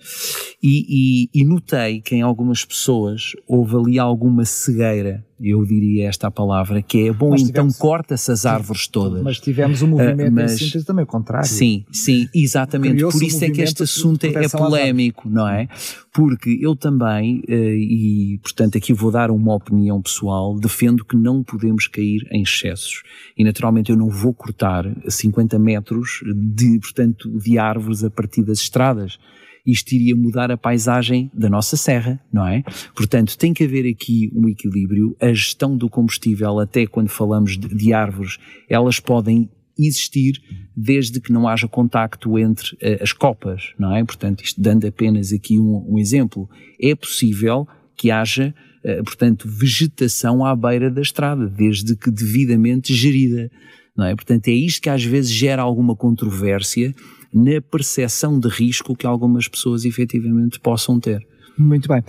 E, 0.62 1.31
e, 1.33 1.40
e, 1.40 1.44
notei 1.44 2.03
que 2.03 2.14
em 2.14 2.20
algumas 2.20 2.66
pessoas 2.66 3.33
houve 3.49 3.77
ali 3.77 3.99
alguma 3.99 4.44
cegueira, 4.44 5.25
eu 5.40 5.64
diria 5.64 6.07
esta 6.07 6.31
palavra, 6.31 6.83
que 6.83 7.09
é, 7.09 7.12
bom, 7.14 7.35
então 7.35 7.46
tivemos- 7.46 7.79
corta 7.79 8.12
essas 8.12 8.44
árvores 8.44 8.87
todas. 8.87 9.23
Mas 9.23 9.40
tivemos 9.40 9.81
um 9.81 9.87
movimento 9.87 10.35
mas- 10.35 10.85
também 10.85 11.07
contrário. 11.07 11.49
Sim, 11.49 11.87
sim, 11.90 12.29
exatamente. 12.35 13.03
Por 13.03 13.14
um 13.14 13.23
isso 13.27 13.42
é 13.42 13.49
que 13.49 13.62
este 13.62 13.85
assunto 13.85 14.25
é, 14.25 14.29
é 14.29 14.49
polémico, 14.51 15.31
não 15.31 15.49
é? 15.49 15.66
Porque 16.12 16.59
eu 16.61 16.77
também, 16.77 17.42
eh, 17.49 17.77
e 17.77 18.38
portanto 18.42 18.77
aqui 18.77 18.92
vou 18.92 19.11
dar 19.11 19.31
uma 19.31 19.55
opinião 19.55 20.03
pessoal, 20.03 20.55
defendo 20.59 21.07
que 21.07 21.16
não 21.16 21.42
podemos 21.42 21.87
cair 21.87 22.29
em 22.31 22.42
excessos. 22.42 23.03
E 23.35 23.42
naturalmente 23.44 23.90
eu 23.90 23.96
não 23.96 24.11
vou 24.11 24.35
cortar 24.35 24.85
50 25.09 25.59
metros 25.59 26.20
de, 26.37 26.79
portanto, 26.81 27.31
de 27.38 27.57
árvores 27.57 28.05
a 28.05 28.11
partir 28.11 28.42
das 28.42 28.59
estradas. 28.59 29.18
Isto 29.66 29.92
iria 29.94 30.16
mudar 30.16 30.51
a 30.51 30.57
paisagem 30.57 31.31
da 31.35 31.49
nossa 31.49 31.77
serra, 31.77 32.20
não 32.33 32.46
é? 32.46 32.62
Portanto, 32.94 33.37
tem 33.37 33.53
que 33.53 33.64
haver 33.64 33.88
aqui 33.88 34.31
um 34.35 34.49
equilíbrio. 34.49 35.16
A 35.20 35.33
gestão 35.33 35.77
do 35.77 35.88
combustível, 35.88 36.59
até 36.59 36.87
quando 36.87 37.09
falamos 37.09 37.59
de, 37.59 37.68
de 37.68 37.92
árvores, 37.92 38.38
elas 38.68 38.99
podem 38.99 39.49
existir 39.79 40.40
desde 40.77 41.20
que 41.20 41.33
não 41.33 41.49
haja 41.49 41.68
contacto 41.68 42.38
entre 42.38 42.77
eh, 42.81 42.99
as 43.03 43.12
copas, 43.12 43.73
não 43.79 43.94
é? 43.94 44.05
Portanto, 44.05 44.42
isto 44.42 44.61
dando 44.61 44.87
apenas 44.87 45.33
aqui 45.33 45.59
um, 45.59 45.94
um 45.94 45.99
exemplo, 45.99 46.49
é 46.81 46.94
possível 46.94 47.66
que 47.96 48.11
haja, 48.11 48.55
eh, 48.85 49.03
portanto, 49.03 49.49
vegetação 49.49 50.44
à 50.44 50.55
beira 50.55 50.90
da 50.90 51.01
estrada, 51.01 51.49
desde 51.49 51.96
que 51.96 52.11
devidamente 52.11 52.94
gerida, 52.94 53.51
não 53.96 54.07
é? 54.07 54.14
Portanto, 54.14 54.49
é 54.49 54.53
isto 54.53 54.83
que 54.83 54.90
às 54.90 55.05
vezes 55.05 55.31
gera 55.31 55.62
alguma 55.62 55.96
controvérsia 55.96 56.94
na 57.33 57.61
percepção 57.61 58.38
de 58.38 58.49
risco 58.49 58.97
que 58.97 59.07
algumas 59.07 59.49
pessoas 59.49 59.85
efetivamente 59.85 60.59
possam 60.61 60.99
ter. 60.99 61.27
Muito 61.61 61.88
bem. 61.88 62.03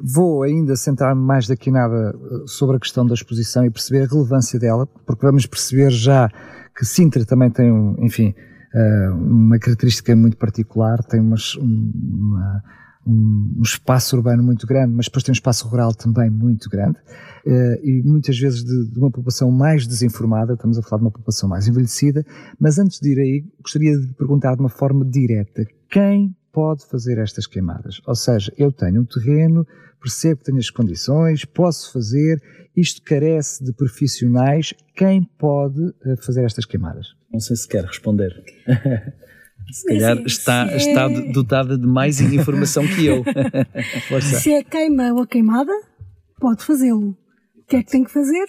Vou 0.00 0.42
ainda 0.42 0.76
centrar-me 0.76 1.22
mais 1.22 1.46
daqui 1.48 1.70
nada 1.70 2.14
eh, 2.14 2.42
sobre 2.46 2.76
a 2.76 2.80
questão 2.80 3.06
da 3.06 3.14
exposição 3.14 3.64
e 3.64 3.70
perceber 3.70 4.02
a 4.02 4.06
relevância 4.06 4.58
dela, 4.58 4.86
porque 5.06 5.24
vamos 5.24 5.46
perceber 5.46 5.90
já 5.90 6.28
que 6.76 6.84
Sintra 6.84 7.24
também 7.24 7.50
tem, 7.50 7.72
um, 7.72 7.96
enfim, 8.04 8.34
eh, 8.74 9.10
uma 9.10 9.58
característica 9.58 10.14
muito 10.14 10.36
particular, 10.36 11.02
tem 11.04 11.20
umas, 11.20 11.56
um, 11.56 11.92
uma, 11.94 12.62
um, 13.08 13.62
espaço 13.62 14.16
urbano 14.16 14.42
muito 14.42 14.66
grande, 14.66 14.92
mas 14.94 15.06
depois 15.06 15.24
tem 15.24 15.32
um 15.32 15.34
espaço 15.34 15.66
rural 15.66 15.94
também 15.94 16.28
muito 16.28 16.68
grande, 16.68 16.98
eh, 17.46 17.80
e 17.82 18.02
muitas 18.02 18.38
vezes 18.38 18.62
de, 18.62 18.90
de 18.90 18.98
uma 18.98 19.10
população 19.10 19.50
mais 19.50 19.86
desinformada, 19.86 20.54
estamos 20.54 20.78
a 20.78 20.82
falar 20.82 20.98
de 20.98 21.04
uma 21.04 21.10
população 21.10 21.48
mais 21.48 21.66
envelhecida, 21.66 22.24
mas 22.60 22.78
antes 22.78 23.00
de 23.00 23.12
ir 23.12 23.18
aí, 23.18 23.44
gostaria 23.62 23.98
de 23.98 24.08
perguntar 24.14 24.54
de 24.54 24.60
uma 24.60 24.68
forma 24.68 25.04
direta, 25.04 25.66
quem 25.90 26.36
pode 26.52 26.84
fazer 26.86 27.18
estas 27.18 27.46
queimadas? 27.46 28.00
Ou 28.06 28.14
seja, 28.14 28.52
eu 28.58 28.70
tenho 28.72 29.00
um 29.00 29.04
terreno, 29.04 29.66
percebo 30.00 30.40
que 30.40 30.44
tenho 30.44 30.58
as 30.58 30.70
condições, 30.70 31.44
posso 31.44 31.92
fazer, 31.92 32.42
isto 32.76 33.02
carece 33.02 33.64
de 33.64 33.72
profissionais, 33.72 34.74
quem 34.94 35.22
pode 35.38 35.94
eh, 36.04 36.16
fazer 36.16 36.44
estas 36.44 36.64
queimadas? 36.64 37.14
Não 37.32 37.40
sei 37.40 37.56
se 37.56 37.68
quer 37.68 37.84
responder. 37.84 38.32
se 39.70 39.86
calhar 39.86 40.12
assim, 40.12 40.26
está, 40.26 40.68
se 40.68 40.88
está 40.88 41.10
é- 41.10 41.32
dotada 41.32 41.76
de 41.78 41.86
mais 41.86 42.20
informação 42.20 42.86
que 42.86 43.06
eu. 43.06 43.24
Se 44.40 44.52
é 44.52 44.62
queima 44.62 45.12
ou 45.12 45.26
queimada, 45.26 45.72
pode 46.40 46.64
fazê-lo. 46.64 47.10
O 47.56 47.64
que 47.68 47.76
é 47.76 47.82
que 47.82 47.90
tem 47.90 48.04
que 48.04 48.10
fazer? 48.10 48.46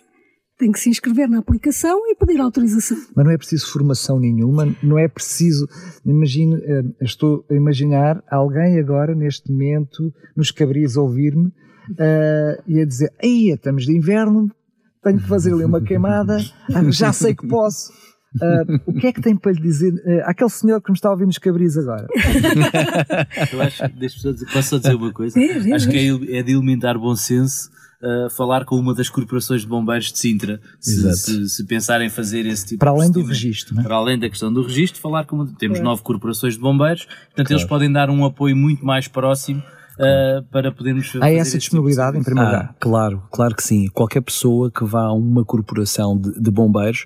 Tem 0.57 0.71
que 0.71 0.79
se 0.79 0.89
inscrever 0.89 1.29
na 1.29 1.39
aplicação 1.39 1.99
e 2.09 2.15
pedir 2.15 2.39
autorização. 2.41 2.97
Mas 3.15 3.25
não 3.25 3.31
é 3.31 3.37
preciso 3.37 3.71
formação 3.71 4.19
nenhuma, 4.19 4.75
não 4.83 4.99
é 4.99 5.07
preciso. 5.07 5.67
Imagine, 6.05 6.55
eh, 6.55 6.83
estou 7.01 7.45
a 7.49 7.53
imaginar 7.53 8.21
alguém 8.29 8.77
agora, 8.77 9.15
neste 9.15 9.51
momento, 9.51 10.13
nos 10.35 10.51
cabris 10.51 10.97
a 10.97 11.01
ouvir-me 11.01 11.51
eh, 11.97 12.61
e 12.67 12.81
a 12.81 12.85
dizer: 12.85 13.13
Aí, 13.23 13.51
estamos 13.51 13.85
de 13.85 13.95
inverno, 13.95 14.49
tenho 15.01 15.19
que 15.19 15.27
fazer 15.27 15.53
ali 15.53 15.63
uma 15.63 15.81
queimada, 15.81 16.37
ah, 16.73 16.91
já 16.91 17.13
sei 17.13 17.33
que 17.33 17.47
posso. 17.47 17.91
Ah, 18.41 18.63
o 18.85 18.93
que 18.93 19.07
é 19.07 19.11
que 19.13 19.21
tem 19.21 19.35
para 19.35 19.51
lhe 19.51 19.61
dizer 19.61 19.91
eh, 20.05 20.21
àquele 20.25 20.49
senhor 20.49 20.79
que 20.81 20.91
me 20.91 20.95
está 20.95 21.09
a 21.09 21.11
ouvir 21.13 21.25
nos 21.25 21.37
cabris 21.39 21.77
agora? 21.77 22.05
Eu 23.51 23.61
acho 23.61 23.83
que 23.89 23.99
deixa-me 23.99 24.21
só 24.21 24.31
dizer, 24.31 24.45
posso 24.51 24.69
só 24.69 24.77
dizer 24.77 24.95
uma 24.95 25.11
coisa? 25.11 25.39
Diz, 25.39 25.63
diz, 25.63 25.73
acho 25.73 25.89
que 25.89 26.17
diz. 26.17 26.29
é, 26.29 26.37
é 26.37 26.43
de 26.43 26.51
elementar 26.51 26.97
bom 26.97 27.15
senso 27.15 27.69
uh, 28.01 28.29
falar 28.29 28.65
com 28.65 28.75
uma 28.75 28.93
das 28.93 29.09
corporações 29.09 29.61
de 29.61 29.67
bombeiros 29.67 30.11
de 30.11 30.19
Sintra, 30.19 30.61
se, 30.79 31.11
se, 31.15 31.49
se 31.49 31.65
pensarem 31.65 32.07
em 32.07 32.09
fazer 32.09 32.45
esse 32.45 32.65
tipo 32.67 32.79
Para 32.79 32.91
de 32.91 32.97
além 32.99 33.11
do 33.11 33.23
registro, 33.23 33.73
não 33.75 33.81
é? 33.81 33.85
Para 33.85 33.95
além 33.95 34.19
da 34.19 34.29
questão 34.29 34.53
do 34.53 34.61
registro, 34.61 35.01
falar 35.01 35.25
com 35.25 35.35
uma, 35.37 35.47
temos 35.57 35.79
nove 35.79 36.01
corporações 36.03 36.53
de 36.53 36.59
bombeiros, 36.59 37.05
portanto 37.05 37.51
eles 37.51 37.63
Claro. 37.63 37.67
podem 37.69 37.91
dar 37.91 38.09
um 38.09 38.23
apoio 38.25 38.55
muito 38.55 38.85
mais 38.85 39.07
próximo 39.07 39.61
uh, 39.99 40.43
para 40.51 40.71
podermos 40.71 41.07
fazer 41.07 41.23
Há 41.23 41.29
essa 41.31 41.41
esse 41.41 41.49
tipo 41.49 41.57
de 41.57 41.59
disponibilidade, 41.59 42.17
em 42.17 42.23
primeiro 42.23 42.49
Ah, 42.49 42.51
lugar. 42.53 42.75
claro, 42.79 43.23
claro 43.31 43.55
que 43.55 43.63
sim. 43.63 43.87
Qualquer 43.93 44.21
pessoa 44.21 44.71
que 44.71 44.83
vá 44.85 45.03
a 45.03 45.13
uma 45.13 45.43
corporação 45.45 46.17
de, 46.17 46.39
de 46.39 46.51
bombeiros 46.51 47.05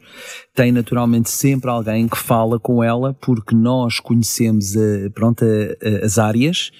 tem 0.55 0.71
naturalmente 0.71 1.29
sempre 1.29 1.69
alguém 1.69 2.07
que 2.07 2.17
fala 2.17 2.59
com 2.59 2.83
ela 2.83 3.13
porque 3.13 3.55
nós 3.55 3.99
conhecemos 3.99 4.75
eh, 4.75 5.09
pronto, 5.09 5.43
eh, 5.43 5.77
eh, 5.81 6.01
as 6.05 6.17
áreas 6.17 6.71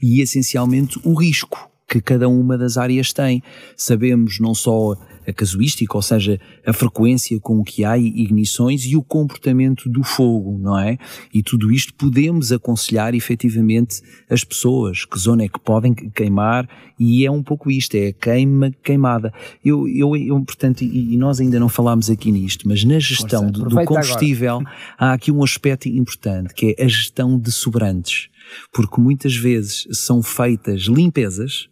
e 0.00 0.20
essencialmente 0.20 1.00
o 1.04 1.14
risco 1.14 1.70
que 1.88 2.00
cada 2.00 2.28
uma 2.28 2.56
das 2.56 2.76
áreas 2.78 3.12
tem. 3.12 3.42
Sabemos 3.76 4.38
não 4.40 4.54
só 4.54 4.94
a 5.26 5.32
casuística, 5.32 5.96
ou 5.96 6.02
seja, 6.02 6.40
a 6.66 6.72
frequência 6.72 7.38
com 7.40 7.62
que 7.62 7.84
há 7.84 7.96
ignições 7.98 8.84
e 8.84 8.96
o 8.96 9.02
comportamento 9.02 9.88
do 9.88 10.02
fogo, 10.02 10.58
não 10.58 10.78
é? 10.78 10.98
E 11.32 11.42
tudo 11.42 11.70
isto 11.72 11.94
podemos 11.94 12.52
aconselhar 12.52 13.14
efetivamente 13.14 14.02
as 14.28 14.44
pessoas, 14.44 15.04
que 15.04 15.18
zona 15.18 15.44
é 15.44 15.48
que 15.48 15.60
podem 15.60 15.94
queimar, 15.94 16.68
e 16.98 17.26
é 17.26 17.30
um 17.30 17.42
pouco 17.42 17.70
isto, 17.70 17.96
é 17.96 18.12
queima, 18.12 18.70
queimada. 18.82 19.32
Eu, 19.64 19.88
eu, 19.88 20.16
eu 20.16 20.40
portanto, 20.44 20.82
e, 20.82 21.14
e 21.14 21.16
nós 21.16 21.40
ainda 21.40 21.58
não 21.58 21.68
falámos 21.68 22.10
aqui 22.10 22.30
nisto, 22.30 22.68
mas 22.68 22.84
na 22.84 22.98
gestão 22.98 23.44
Força, 23.44 23.52
do, 23.52 23.68
do 23.68 23.84
combustível 23.84 24.60
há 24.98 25.12
aqui 25.12 25.32
um 25.32 25.42
aspecto 25.42 25.88
importante, 25.88 26.54
que 26.54 26.74
é 26.78 26.84
a 26.84 26.88
gestão 26.88 27.38
de 27.38 27.50
sobrantes. 27.50 28.28
Porque 28.72 29.00
muitas 29.00 29.34
vezes 29.34 29.86
são 29.92 30.22
feitas 30.22 30.82
limpezas 30.82 31.68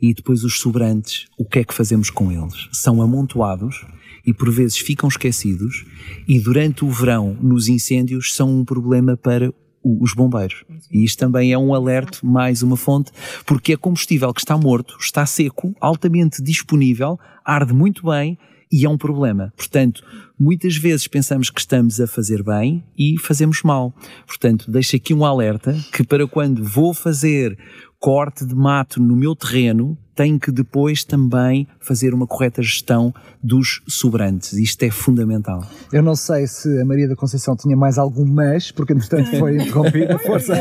E 0.00 0.14
depois 0.14 0.44
os 0.44 0.60
sobrantes, 0.60 1.26
o 1.36 1.44
que 1.44 1.58
é 1.58 1.64
que 1.64 1.74
fazemos 1.74 2.08
com 2.08 2.30
eles? 2.30 2.68
São 2.72 3.02
amontoados 3.02 3.84
e 4.24 4.32
por 4.32 4.50
vezes 4.50 4.78
ficam 4.78 5.08
esquecidos 5.08 5.84
e 6.26 6.38
durante 6.38 6.84
o 6.84 6.90
verão, 6.90 7.36
nos 7.40 7.68
incêndios, 7.68 8.34
são 8.34 8.60
um 8.60 8.64
problema 8.64 9.16
para 9.16 9.52
os 9.82 10.12
bombeiros. 10.14 10.64
E 10.92 11.04
isto 11.04 11.18
também 11.18 11.52
é 11.52 11.58
um 11.58 11.74
alerta, 11.74 12.18
mais 12.22 12.62
uma 12.62 12.76
fonte, 12.76 13.10
porque 13.44 13.72
é 13.72 13.76
combustível 13.76 14.32
que 14.32 14.40
está 14.40 14.56
morto, 14.56 14.96
está 15.00 15.24
seco, 15.26 15.74
altamente 15.80 16.42
disponível, 16.42 17.18
arde 17.44 17.72
muito 17.72 18.06
bem 18.06 18.38
e 18.70 18.84
é 18.84 18.88
um 18.88 18.98
problema. 18.98 19.52
Portanto, 19.56 20.04
muitas 20.38 20.76
vezes 20.76 21.06
pensamos 21.06 21.50
que 21.50 21.60
estamos 21.60 22.00
a 22.00 22.06
fazer 22.06 22.42
bem 22.42 22.84
e 22.96 23.18
fazemos 23.18 23.62
mal. 23.62 23.94
Portanto, 24.26 24.70
deixo 24.70 24.96
aqui 24.96 25.14
um 25.14 25.24
alerta 25.24 25.74
que 25.92 26.04
para 26.04 26.26
quando 26.26 26.64
vou 26.64 26.94
fazer 26.94 27.58
corte 27.98 28.44
de 28.46 28.54
mato 28.54 29.02
no 29.02 29.16
meu 29.16 29.34
terreno, 29.34 29.98
tenho 30.14 30.38
que 30.38 30.50
depois 30.50 31.04
também 31.04 31.66
fazer 31.80 32.12
uma 32.12 32.26
correta 32.26 32.60
gestão 32.60 33.14
dos 33.42 33.82
sobrantes. 33.88 34.52
Isto 34.52 34.82
é 34.84 34.90
fundamental. 34.90 35.64
Eu 35.92 36.02
não 36.02 36.16
sei 36.16 36.46
se 36.46 36.80
a 36.80 36.84
Maria 36.84 37.08
da 37.08 37.14
Conceição 37.14 37.56
tinha 37.56 37.76
mais 37.76 37.98
algum 37.98 38.24
mas, 38.24 38.72
porque 38.72 38.92
entretanto 38.92 39.36
foi 39.38 39.56
interrompida. 39.56 40.18
Força. 40.26 40.54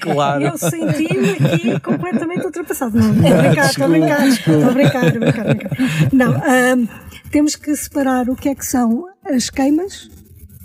claro. 0.00 0.44
Eu 0.44 0.56
senti-me 0.56 1.30
aqui 1.32 1.80
completamente 1.80 2.46
ultrapassado. 2.46 2.96
Não, 2.98 3.10
estou 3.10 3.32
a 3.34 3.42
brincar, 3.42 3.66
estou 3.66 3.84
a 3.84 3.88
brincar, 3.88 4.28
estou 4.28 4.64
a 4.64 4.70
brincar, 4.70 5.06
estou 5.06 5.22
a 5.22 5.32
brincar. 5.32 5.78
Não, 6.12 6.32
um, 6.32 6.88
temos 7.34 7.56
que 7.56 7.74
separar 7.74 8.30
o 8.30 8.36
que 8.36 8.48
é 8.48 8.54
que 8.54 8.64
são 8.64 9.08
as 9.24 9.50
queimas 9.50 10.08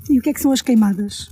e 0.07 0.19
o 0.19 0.21
que 0.21 0.29
é 0.29 0.33
que 0.33 0.39
são 0.39 0.51
as 0.51 0.61
queimadas. 0.61 1.27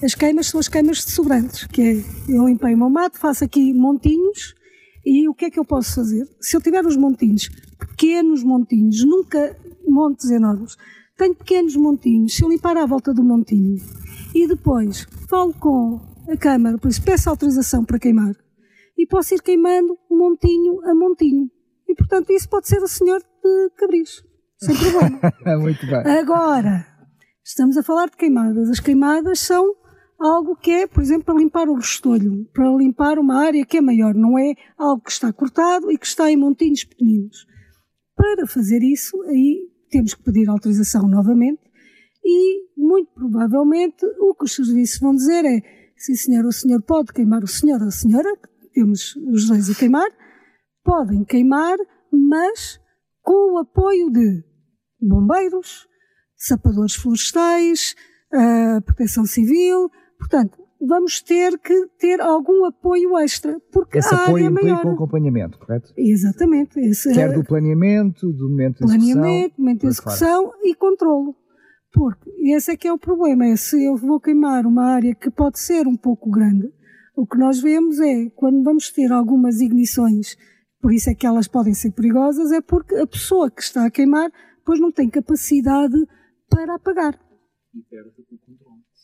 As 0.00 0.14
queimas 0.14 0.46
são 0.46 0.60
as 0.60 0.68
queimas 0.68 0.98
de 0.98 1.10
sobrantes, 1.10 1.66
que 1.66 1.82
é, 1.82 2.32
eu 2.32 2.46
limpei 2.46 2.72
o 2.72 2.78
meu 2.78 2.88
mato, 2.88 3.18
faço 3.18 3.42
aqui 3.42 3.74
montinhos, 3.74 4.54
e 5.04 5.28
o 5.28 5.34
que 5.34 5.46
é 5.46 5.50
que 5.50 5.58
eu 5.58 5.64
posso 5.64 5.96
fazer? 5.96 6.24
Se 6.40 6.56
eu 6.56 6.60
tiver 6.60 6.86
os 6.86 6.96
montinhos, 6.96 7.48
pequenos 7.80 8.44
montinhos, 8.44 9.04
nunca 9.04 9.58
montes 9.88 10.30
enormes, 10.30 10.76
tenho 11.18 11.34
pequenos 11.34 11.74
montinhos, 11.74 12.36
se 12.36 12.44
eu 12.44 12.48
limpar 12.48 12.76
à 12.76 12.86
volta 12.86 13.12
do 13.12 13.24
montinho, 13.24 13.74
e 14.32 14.46
depois 14.46 15.04
falo 15.28 15.52
com 15.54 16.00
a 16.28 16.36
Câmara, 16.36 16.78
por 16.78 16.92
isso 16.92 17.02
peço 17.02 17.28
autorização 17.28 17.84
para 17.84 17.98
queimar, 17.98 18.36
e 18.96 19.04
posso 19.04 19.34
ir 19.34 19.42
queimando 19.42 19.98
montinho 20.08 20.80
a 20.84 20.94
montinho. 20.94 21.50
E, 21.88 21.94
portanto, 21.96 22.30
isso 22.30 22.48
pode 22.48 22.68
ser 22.68 22.80
o 22.80 22.86
senhor 22.86 23.20
de 23.20 23.70
Cabris, 23.76 24.22
sem 24.64 24.76
problema. 24.76 25.20
Muito 25.60 25.86
bem. 25.86 26.18
Agora, 26.18 26.86
estamos 27.44 27.76
a 27.76 27.82
falar 27.82 28.06
de 28.06 28.16
queimadas. 28.16 28.70
As 28.70 28.80
queimadas 28.80 29.40
são 29.40 29.74
algo 30.20 30.56
que 30.56 30.70
é, 30.70 30.86
por 30.86 31.02
exemplo, 31.02 31.24
para 31.24 31.38
limpar 31.38 31.68
o 31.68 31.74
restolho, 31.74 32.46
para 32.52 32.68
limpar 32.76 33.18
uma 33.18 33.44
área 33.44 33.64
que 33.64 33.78
é 33.78 33.80
maior, 33.80 34.14
não 34.14 34.38
é 34.38 34.54
algo 34.78 35.02
que 35.02 35.10
está 35.10 35.32
cortado 35.32 35.90
e 35.90 35.98
que 35.98 36.06
está 36.06 36.30
em 36.30 36.36
montinhos 36.36 36.84
pequeninos. 36.84 37.46
Para 38.16 38.46
fazer 38.46 38.82
isso, 38.82 39.20
aí 39.24 39.68
temos 39.90 40.14
que 40.14 40.22
pedir 40.22 40.48
autorização 40.48 41.08
novamente 41.08 41.60
e, 42.24 42.64
muito 42.76 43.12
provavelmente, 43.12 44.04
o 44.18 44.34
que 44.34 44.44
os 44.44 44.54
serviços 44.54 44.98
vão 45.00 45.14
dizer 45.14 45.44
é 45.44 45.60
sim 45.96 46.14
senhor, 46.14 46.44
o 46.44 46.52
senhor 46.52 46.82
pode 46.82 47.12
queimar 47.12 47.42
o 47.42 47.46
senhor 47.48 47.80
ou 47.80 47.88
a 47.88 47.90
senhora, 47.90 48.28
temos 48.72 49.14
os 49.16 49.46
dois 49.46 49.70
a 49.70 49.74
queimar, 49.74 50.08
podem 50.82 51.24
queimar, 51.24 51.76
mas 52.10 52.80
com 53.22 53.54
o 53.54 53.58
apoio 53.58 54.10
de 54.10 54.44
bombeiros, 55.06 55.86
sapadores 56.36 56.94
florestais, 56.94 57.94
a 58.32 58.80
proteção 58.80 59.24
civil, 59.24 59.90
Portanto, 60.24 60.58
vamos 60.80 61.20
ter 61.20 61.58
que 61.58 61.86
ter 61.98 62.20
algum 62.20 62.64
apoio 62.64 63.18
extra, 63.18 63.60
porque 63.70 63.98
Esse 63.98 64.14
apoio 64.14 64.44
é 64.46 64.48
implica 64.48 64.72
maior. 64.72 64.86
um 64.86 64.94
acompanhamento, 64.94 65.58
correto? 65.58 65.92
Exatamente. 65.96 66.78
Esse, 66.80 67.12
Quer 67.12 67.32
do 67.32 67.44
planeamento, 67.44 68.32
do 68.32 68.48
momento 68.48 68.78
de 68.78 68.84
execução. 68.84 69.12
planeamento, 69.14 69.54
momento 69.60 69.80
de 69.80 69.86
execução 69.86 70.52
e 70.62 70.74
controlo. 70.74 71.36
Porque 71.92 72.30
esse 72.54 72.72
é 72.72 72.76
que 72.76 72.88
é 72.88 72.92
o 72.92 72.98
problema, 72.98 73.46
é 73.46 73.56
se 73.56 73.84
eu 73.84 73.96
vou 73.96 74.18
queimar 74.18 74.66
uma 74.66 74.86
área 74.86 75.14
que 75.14 75.30
pode 75.30 75.60
ser 75.60 75.86
um 75.86 75.96
pouco 75.96 76.30
grande, 76.30 76.68
o 77.16 77.26
que 77.26 77.38
nós 77.38 77.60
vemos 77.60 78.00
é, 78.00 78.30
quando 78.34 78.64
vamos 78.64 78.90
ter 78.90 79.12
algumas 79.12 79.60
ignições, 79.60 80.36
por 80.80 80.92
isso 80.92 81.08
é 81.08 81.14
que 81.14 81.26
elas 81.26 81.46
podem 81.46 81.72
ser 81.72 81.92
perigosas, 81.92 82.50
é 82.50 82.60
porque 82.60 82.96
a 82.96 83.06
pessoa 83.06 83.48
que 83.50 83.62
está 83.62 83.86
a 83.86 83.90
queimar 83.90 84.28
depois 84.64 84.80
não 84.80 84.90
tem 84.90 85.10
capacidade 85.10 85.94
para 86.48 86.76
apagar. 86.76 87.20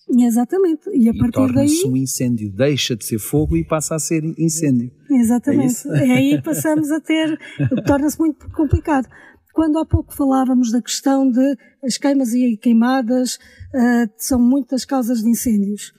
Exatamente. 0.08 0.88
E 0.90 1.08
a 1.08 1.12
E 1.12 1.18
partir 1.18 1.36
daí. 1.38 1.46
torna-se 1.54 1.86
um 1.86 1.96
incêndio, 1.96 2.50
deixa 2.50 2.96
de 2.96 3.04
ser 3.04 3.18
fogo 3.18 3.56
e 3.56 3.64
passa 3.64 3.94
a 3.94 3.98
ser 3.98 4.24
incêndio. 4.38 4.90
Exatamente. 5.10 5.86
É? 5.90 6.08
É 6.08 6.12
aí 6.12 6.42
passamos 6.42 6.90
a 6.90 6.98
ter, 6.98 7.38
o 7.70 7.82
torna-se 7.82 8.18
muito 8.18 8.48
complicado. 8.50 9.06
Quando 9.52 9.78
há 9.78 9.84
pouco 9.84 10.14
falávamos 10.14 10.72
da 10.72 10.80
questão 10.80 11.28
de 11.30 11.56
as 11.84 11.98
queimas 11.98 12.32
e 12.32 12.56
queimadas 12.56 13.38
ah, 13.74 14.08
são 14.16 14.40
muitas 14.40 14.84
causas 14.86 15.22
de 15.22 15.28
incêndios. 15.28 15.92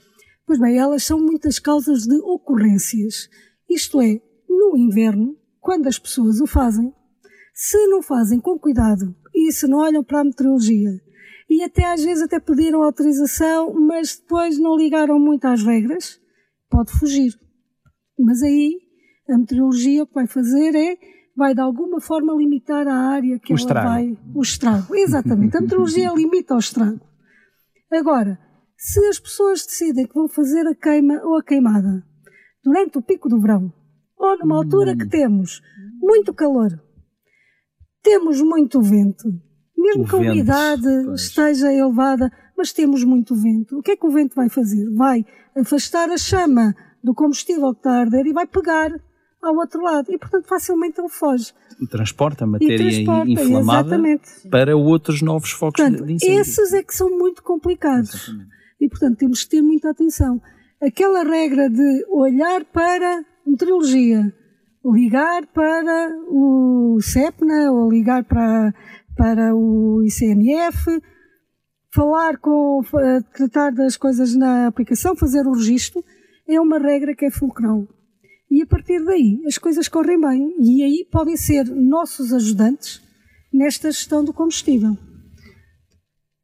Pois 0.47 0.59
bem, 0.59 0.77
elas 0.77 1.03
são 1.03 1.19
muitas 1.19 1.59
causas 1.59 2.03
de 2.07 2.15
ocorrências. 2.15 3.29
Isto 3.69 4.01
é, 4.01 4.19
no 4.49 4.75
inverno, 4.75 5.37
quando 5.59 5.87
as 5.87 5.99
pessoas 5.99 6.41
o 6.41 6.47
fazem, 6.47 6.91
se 7.53 7.85
não 7.87 8.01
fazem 8.01 8.39
com 8.39 8.57
cuidado 8.57 9.15
e 9.33 9.51
se 9.51 9.67
não 9.67 9.79
olham 9.79 10.03
para 10.03 10.21
a 10.21 10.23
meteorologia 10.23 10.89
e 11.49 11.63
até 11.63 11.85
às 11.91 12.03
vezes 12.03 12.23
até 12.23 12.39
pediram 12.39 12.81
autorização, 12.81 13.73
mas 13.73 14.17
depois 14.17 14.57
não 14.57 14.77
ligaram 14.77 15.19
muito 15.19 15.45
às 15.45 15.61
regras, 15.63 16.19
pode 16.69 16.91
fugir. 16.93 17.33
Mas 18.17 18.41
aí 18.41 18.77
a 19.29 19.37
meteorologia 19.37 20.03
o 20.03 20.07
que 20.07 20.13
vai 20.13 20.27
fazer 20.27 20.73
é 20.75 20.97
vai 21.35 21.53
de 21.53 21.61
alguma 21.61 21.99
forma 21.99 22.33
limitar 22.33 22.87
a 22.87 22.93
área 22.95 23.39
que 23.39 23.51
O 23.51 23.55
ela 23.55 23.59
estrago. 23.59 23.87
vai. 23.89 24.17
O 24.35 24.41
estrago. 24.41 24.95
Exatamente. 24.95 25.57
A 25.57 25.61
meteorologia 25.61 26.11
limita 26.15 26.55
o 26.55 26.59
estrago. 26.59 26.99
Agora, 27.91 28.39
se 28.77 28.99
as 29.07 29.19
pessoas 29.19 29.65
decidem 29.65 30.07
que 30.07 30.13
vão 30.13 30.27
fazer 30.29 30.65
a 30.67 30.75
queima 30.75 31.21
ou 31.23 31.37
a 31.37 31.43
queimada 31.43 32.03
durante 32.63 32.97
o 32.97 33.01
pico 33.01 33.27
do 33.27 33.39
verão, 33.41 33.73
ou 34.17 34.37
numa 34.37 34.55
altura 34.57 34.93
Hum. 34.93 34.97
que 34.97 35.07
temos 35.09 35.61
muito 35.99 36.33
calor, 36.33 36.71
temos 38.03 38.41
muito 38.41 38.81
vento, 38.81 39.27
mesmo 39.77 40.03
O 40.03 40.07
que 40.07 40.15
a 40.15 40.19
vento, 40.19 40.31
umidade 40.31 41.03
pois. 41.05 41.21
esteja 41.21 41.71
elevada, 41.71 42.31
mas 42.57 42.71
temos 42.71 43.03
muito 43.03 43.35
vento, 43.35 43.79
o 43.79 43.81
que 43.81 43.91
é 43.91 43.97
que 43.97 44.05
o 44.05 44.11
vento 44.11 44.35
vai 44.35 44.49
fazer? 44.49 44.89
Vai 44.93 45.25
afastar 45.55 46.09
a 46.09 46.17
chama 46.17 46.75
do 47.03 47.13
combustível 47.13 47.71
que 47.73 47.79
está 47.79 47.91
a 47.91 47.99
arder 48.01 48.25
e 48.27 48.33
vai 48.33 48.45
pegar 48.45 48.91
ao 49.41 49.55
outro 49.55 49.81
lado. 49.81 50.11
E, 50.11 50.17
portanto, 50.17 50.47
facilmente 50.47 50.99
ele 50.99 51.09
foge. 51.09 51.51
Transporta 51.89 52.43
a 52.43 52.47
matéria 52.47 52.77
transporta, 52.77 53.31
inflamada 53.31 53.87
exatamente. 53.95 54.49
para 54.51 54.77
outros 54.77 55.21
novos 55.23 55.49
focos 55.51 55.81
Portanto, 55.81 56.05
de 56.05 56.13
incêndio. 56.13 56.39
esses 56.41 56.73
é 56.73 56.83
que 56.83 56.93
são 56.93 57.09
muito 57.09 57.41
complicados. 57.41 58.13
Exatamente. 58.13 58.49
E, 58.79 58.87
portanto, 58.89 59.17
temos 59.17 59.43
que 59.43 59.49
ter 59.49 59.61
muita 59.63 59.89
atenção. 59.89 60.39
Aquela 60.79 61.23
regra 61.23 61.69
de 61.69 62.05
olhar 62.09 62.63
para 62.65 63.23
meteorologia, 63.45 64.31
ligar 64.85 65.45
para 65.47 66.09
o 66.27 66.99
CEPNA 67.01 67.71
ou 67.71 67.91
ligar 67.91 68.23
para, 68.23 68.73
para 69.15 69.55
o 69.55 70.01
ICNF, 70.03 71.01
falar 71.93 72.37
com, 72.37 72.81
eh, 72.99 73.21
tratar 73.35 73.71
das 73.71 73.97
coisas 73.97 74.35
na 74.35 74.67
aplicação, 74.67 75.15
fazer 75.15 75.45
o 75.45 75.53
registro, 75.53 76.03
é 76.47 76.59
uma 76.59 76.79
regra 76.79 77.15
que 77.15 77.25
é 77.25 77.31
fulcral. 77.31 77.87
E 78.49 78.61
a 78.61 78.65
partir 78.65 79.03
daí 79.05 79.41
as 79.45 79.57
coisas 79.57 79.87
correm 79.87 80.19
bem 80.19 80.55
e 80.59 80.83
aí 80.83 81.07
podem 81.09 81.37
ser 81.37 81.65
nossos 81.65 82.33
ajudantes 82.33 83.01
nesta 83.53 83.91
gestão 83.91 84.23
do 84.23 84.33
combustível. 84.33 84.97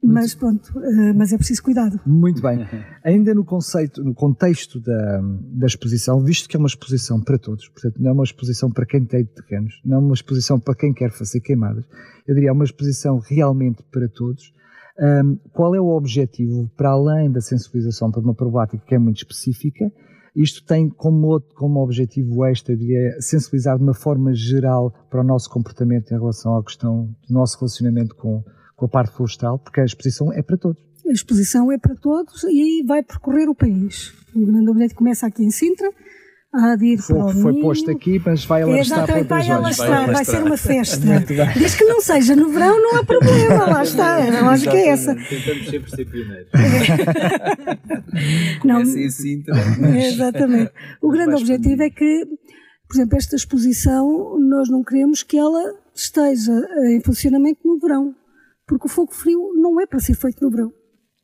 Mas 0.04 0.36
pronto, 0.36 0.72
eh, 0.80 1.14
mas 1.14 1.34
é 1.34 1.38
preciso 1.38 1.64
cuidado. 1.64 2.00
Muito 2.06 2.42
bem. 2.42 2.60
Ainda 3.04 3.34
no 3.34 3.44
conceito, 3.44 4.04
no 4.04 4.14
contexto 4.14 4.80
da, 4.80 5.22
da 5.54 5.66
exposição, 5.66 6.24
visto 6.24 6.48
que 6.48 6.56
é 6.56 6.60
uma 6.60 6.68
exposição 6.68 7.20
para 7.20 7.38
todos, 7.38 7.68
portanto, 7.70 7.96
não 8.00 8.12
é 8.12 8.14
uma 8.14 8.24
exposição 8.24 8.72
para 8.72 8.86
quem 8.86 9.04
tem 9.06 9.26
terrenos, 9.26 9.82
não 9.84 9.98
é 9.98 10.00
uma 10.00 10.14
exposição 10.14 10.60
para 10.60 10.76
quem 10.76 10.94
quer 10.94 11.12
fazer 11.12 11.40
queimadas, 11.42 11.84
eu 12.28 12.36
diria, 12.36 12.50
é 12.50 12.52
uma 12.54 12.64
exposição 12.64 13.20
realmente 13.20 13.84
para 13.92 14.08
todos. 14.08 14.54
Ahm, 15.00 15.38
qual 15.54 15.76
é 15.76 15.80
o 15.80 15.90
objetivo, 15.96 16.70
para 16.76 16.90
além 16.90 17.32
da 17.32 17.42
sensibilização 17.42 18.10
para 18.12 18.22
uma 18.22 18.34
problemática 18.34 18.84
que 18.86 18.96
é 18.96 19.00
muito 19.00 19.18
específica? 19.18 19.92
Isto 20.36 20.64
tem 20.66 20.90
como, 20.90 21.28
outro- 21.28 21.54
como 21.56 21.80
objetivo 21.84 22.46
extra, 22.46 22.74
eu 22.74 22.78
diria, 22.78 23.16
sensibilizar 23.20 23.78
de 23.78 23.84
uma 23.84 23.94
forma 23.94 24.34
geral 24.34 24.94
para 25.10 25.22
o 25.22 25.24
nosso 25.24 25.50
comportamento 25.50 26.12
em 26.12 26.18
relação 26.18 26.56
à 26.56 26.64
questão 26.64 27.16
do 27.28 27.34
nosso 27.34 27.58
relacionamento 27.60 28.16
com, 28.16 28.44
com 28.78 28.86
a 28.86 28.90
parte 28.90 29.14
florestal, 29.14 29.60
porque 29.60 29.82
a 29.82 29.86
exposição 29.86 30.32
é 30.32 30.42
para 30.42 30.56
todos. 30.56 30.82
A 31.06 31.12
exposição 31.12 31.70
é 31.72 31.78
para 31.78 31.96
todos 31.96 32.44
e 32.44 32.84
vai 32.86 33.02
percorrer 33.04 33.50
o 33.50 33.56
país. 33.56 34.14
O 34.36 34.46
grande 34.46 34.70
objetivo 34.70 35.00
começa 35.00 35.26
aqui 35.26 35.44
em 35.44 35.50
Sintra, 35.50 35.90
há 36.54 36.76
de 36.76 36.86
ir 36.86 37.00
O 37.00 37.02
fogo 37.02 37.26
para 37.26 37.38
o 37.38 37.42
foi 37.42 37.52
Minho. 37.54 37.64
posto 37.64 37.90
aqui, 37.90 38.22
mas 38.24 38.46
vai 38.46 38.62
alastrar 38.62 39.08
para 39.08 39.20
Exatamente, 39.20 39.30
vai 39.30 39.42
zonas. 39.42 39.80
alastrar, 39.80 40.14
vai, 40.14 40.26
ser 40.26 40.44
uma 40.44 40.58
festa. 40.58 41.00
Diz 41.58 41.76
que 41.76 41.86
não 41.86 42.02
seja 42.02 42.36
no 42.36 42.50
verão, 42.50 42.80
não 42.80 42.98
há 42.98 43.04
problema, 43.04 43.66
lá 43.66 43.84
está, 43.84 44.18
a 44.18 44.42
lógica 44.44 44.76
é 44.76 44.88
essa. 44.90 45.16
Tentamos 45.16 45.70
sempre 45.70 45.90
ser 45.90 46.06
pioneiros. 46.06 46.52
Não, 48.64 48.82
em 48.82 49.10
Sintra. 49.10 49.56
Exatamente. 49.96 50.72
O 51.02 51.10
grande 51.10 51.36
objetivo 51.36 51.84
é 51.84 51.90
que 51.90 52.26
Por 52.88 52.96
exemplo, 52.96 53.18
esta 53.18 53.36
exposição, 53.36 54.38
nós 54.40 54.70
não 54.70 54.84
queremos 54.84 55.24
que 55.24 55.38
ela 55.38 55.62
esteja 55.96 56.54
em 56.90 57.02
funcionamento 57.02 57.60
no 57.66 57.80
verão, 57.80 58.16
porque 58.68 58.88
o 58.88 58.90
fogo 58.90 59.14
frio 59.14 59.54
não 59.56 59.80
é 59.80 59.86
para 59.86 60.00
ser 60.00 60.16
feito 60.16 60.44
no 60.44 60.52
verão. 60.52 60.74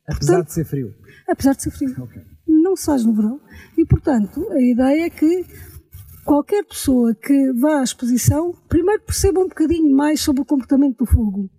Apesar 0.08 0.36
portanto, 0.36 0.46
de 0.48 0.52
ser 0.54 0.64
frio? 0.64 0.94
Apesar 1.28 1.54
de 1.54 1.62
ser 1.62 1.70
frio. 1.70 2.02
Okay. 2.04 2.22
Não 2.46 2.76
se 2.76 2.86
faz 2.86 3.04
no 3.04 3.14
verão. 3.14 3.40
E, 3.76 3.84
portanto, 3.84 4.50
a 4.50 4.60
ideia 4.60 5.06
é 5.06 5.10
que 5.10 5.44
qualquer 6.24 6.64
pessoa 6.64 7.14
que 7.14 7.52
vá 7.52 7.80
à 7.80 7.84
exposição, 7.84 8.52
primeiro 8.68 9.02
perceba 9.02 9.40
um 9.40 9.48
bocadinho 9.48 9.94
mais 9.94 10.20
sobre 10.20 10.42
o 10.42 10.44
comportamento 10.44 10.98
do 10.98 11.06
fogo. 11.06 11.50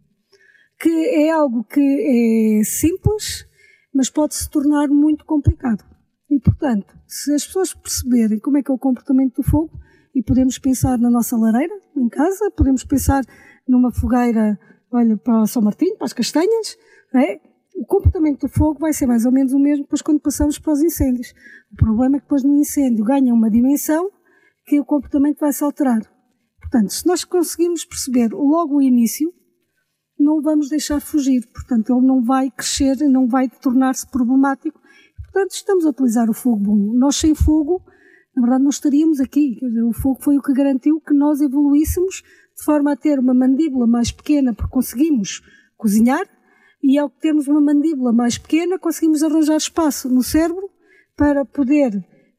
Que 0.79 0.89
é 0.89 1.31
algo 1.31 1.63
que 1.63 2.59
é 2.59 2.63
simples, 2.63 3.47
mas 3.93 4.09
pode 4.09 4.35
se 4.35 4.49
tornar 4.49 4.87
muito 4.87 5.23
complicado. 5.25 5.83
E, 6.29 6.39
portanto, 6.39 6.93
se 7.07 7.33
as 7.33 7.45
pessoas 7.45 7.73
perceberem 7.73 8.39
como 8.39 8.57
é 8.57 8.63
que 8.63 8.71
é 8.71 8.73
o 8.73 8.79
comportamento 8.79 9.35
do 9.35 9.43
fogo, 9.43 9.71
e 10.13 10.23
podemos 10.23 10.57
pensar 10.57 10.97
na 10.97 11.09
nossa 11.09 11.35
lareira, 11.35 11.73
em 11.95 12.07
casa, 12.07 12.49
podemos 12.51 12.85
pensar 12.85 13.21
numa 13.67 13.91
fogueira, 13.91 14.57
olha, 14.95 15.17
para 15.17 15.45
São 15.45 15.61
Martinho, 15.61 15.97
para 15.97 16.05
as 16.05 16.13
castanhas, 16.13 16.77
é? 17.15 17.39
o 17.75 17.85
comportamento 17.85 18.41
do 18.41 18.49
fogo 18.49 18.79
vai 18.79 18.93
ser 18.93 19.05
mais 19.05 19.25
ou 19.25 19.31
menos 19.31 19.53
o 19.53 19.59
mesmo 19.59 19.83
depois 19.83 20.01
quando 20.01 20.21
passamos 20.21 20.57
para 20.57 20.73
os 20.73 20.81
incêndios. 20.81 21.33
O 21.71 21.75
problema 21.75 22.15
é 22.15 22.19
que 22.19 22.25
depois 22.25 22.43
no 22.43 22.55
incêndio 22.55 23.03
ganha 23.03 23.33
uma 23.33 23.49
dimensão 23.49 24.09
que 24.65 24.79
o 24.79 24.85
comportamento 24.85 25.39
vai 25.39 25.51
se 25.51 25.63
alterar. 25.63 26.01
Portanto, 26.59 26.89
se 26.89 27.05
nós 27.05 27.23
conseguimos 27.23 27.85
perceber 27.85 28.29
logo 28.31 28.77
o 28.77 28.81
início, 28.81 29.31
não 30.17 30.41
vamos 30.41 30.69
deixar 30.69 31.01
fugir. 31.01 31.45
Portanto, 31.53 31.93
ele 31.93 32.07
não 32.07 32.23
vai 32.23 32.49
crescer, 32.49 32.95
não 33.09 33.27
vai 33.27 33.49
tornar-se 33.49 34.09
problemático. 34.09 34.79
Portanto, 35.23 35.51
estamos 35.51 35.85
a 35.85 35.89
utilizar 35.89 36.29
o 36.29 36.33
fogo 36.33 36.57
bom. 36.57 36.93
Nós 36.97 37.17
sem 37.17 37.35
fogo, 37.35 37.83
na 38.35 38.41
verdade, 38.41 38.63
não 38.63 38.69
estaríamos 38.69 39.19
aqui. 39.19 39.59
Dizer, 39.61 39.83
o 39.83 39.93
fogo 39.93 40.23
foi 40.23 40.37
o 40.37 40.41
que 40.41 40.53
garantiu 40.53 40.99
que 41.01 41.13
nós 41.13 41.41
evoluíssemos 41.41 42.23
de 42.55 42.63
forma 42.63 42.93
a 42.93 42.95
ter 42.95 43.19
uma 43.19 43.33
mandíbula 43.33 43.85
mais 43.85 44.11
pequena, 44.11 44.53
porque 44.53 44.71
conseguimos 44.71 45.41
cozinhar, 45.77 46.25
e 46.81 46.97
ao 46.97 47.09
termos 47.09 47.47
uma 47.47 47.61
mandíbula 47.61 48.13
mais 48.13 48.37
pequena, 48.37 48.77
conseguimos 48.77 49.23
arranjar 49.23 49.57
espaço 49.57 50.07
no 50.07 50.21
cérebro 50.21 50.69
para 51.17 51.43
poder 51.43 51.91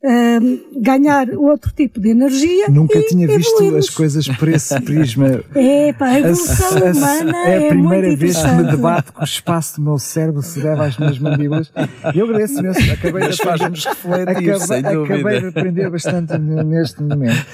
uh, 0.07 0.81
ganhar 0.81 1.29
outro 1.31 1.73
tipo 1.73 2.01
de 2.01 2.11
energia. 2.11 2.67
Nunca 2.69 3.01
tinha 3.03 3.27
visto 3.27 3.77
as 3.77 3.91
coisas 3.91 4.29
por 4.29 4.49
esse 4.49 4.79
prisma. 4.83 5.43
É, 5.55 5.93
pá, 5.93 6.07
a 6.07 6.21
evolução 6.21 6.79
a, 6.79 6.93
humana 6.93 7.37
a, 7.37 7.49
é, 7.49 7.67
a 7.67 7.69
primeira 7.69 8.17
vez 8.17 8.37
que 8.37 8.49
me 8.53 8.63
debato 8.65 9.13
com 9.13 9.21
o 9.21 9.25
espaço 9.25 9.77
do 9.77 9.83
meu 9.83 9.99
cérebro 9.99 10.43
se 10.43 10.61
deve 10.61 10.81
às 10.81 10.97
minhas 10.97 11.19
mandíbulas. 11.19 11.73
Eu 12.15 12.27
agradeço 12.27 12.61
imenso, 12.61 12.93
acabei 12.93 13.29
de, 13.29 13.29
refletir, 13.29 13.89
acabei, 14.09 15.05
acabei 15.05 15.41
de 15.41 15.47
aprender 15.47 15.91
bastante 15.91 16.39
neste 16.39 17.03
momento. 17.03 17.47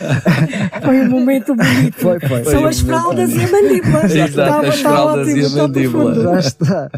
Foi 0.84 1.00
um 1.00 1.08
momento 1.08 1.54
bonito. 1.54 1.94
Foi, 1.96 2.20
foi. 2.20 2.44
São 2.44 2.66
as 2.66 2.80
fraldas 2.80 3.30
e 3.32 3.44
a 3.44 3.50
mandíbula. 3.50 4.04
Exato, 4.04 4.66
as 4.66 4.80
fraldas 4.80 5.28
e 5.28 5.44
a 5.44 5.48
mandíbula. 5.48 6.22
Já 6.22 6.38
está. 6.38 6.90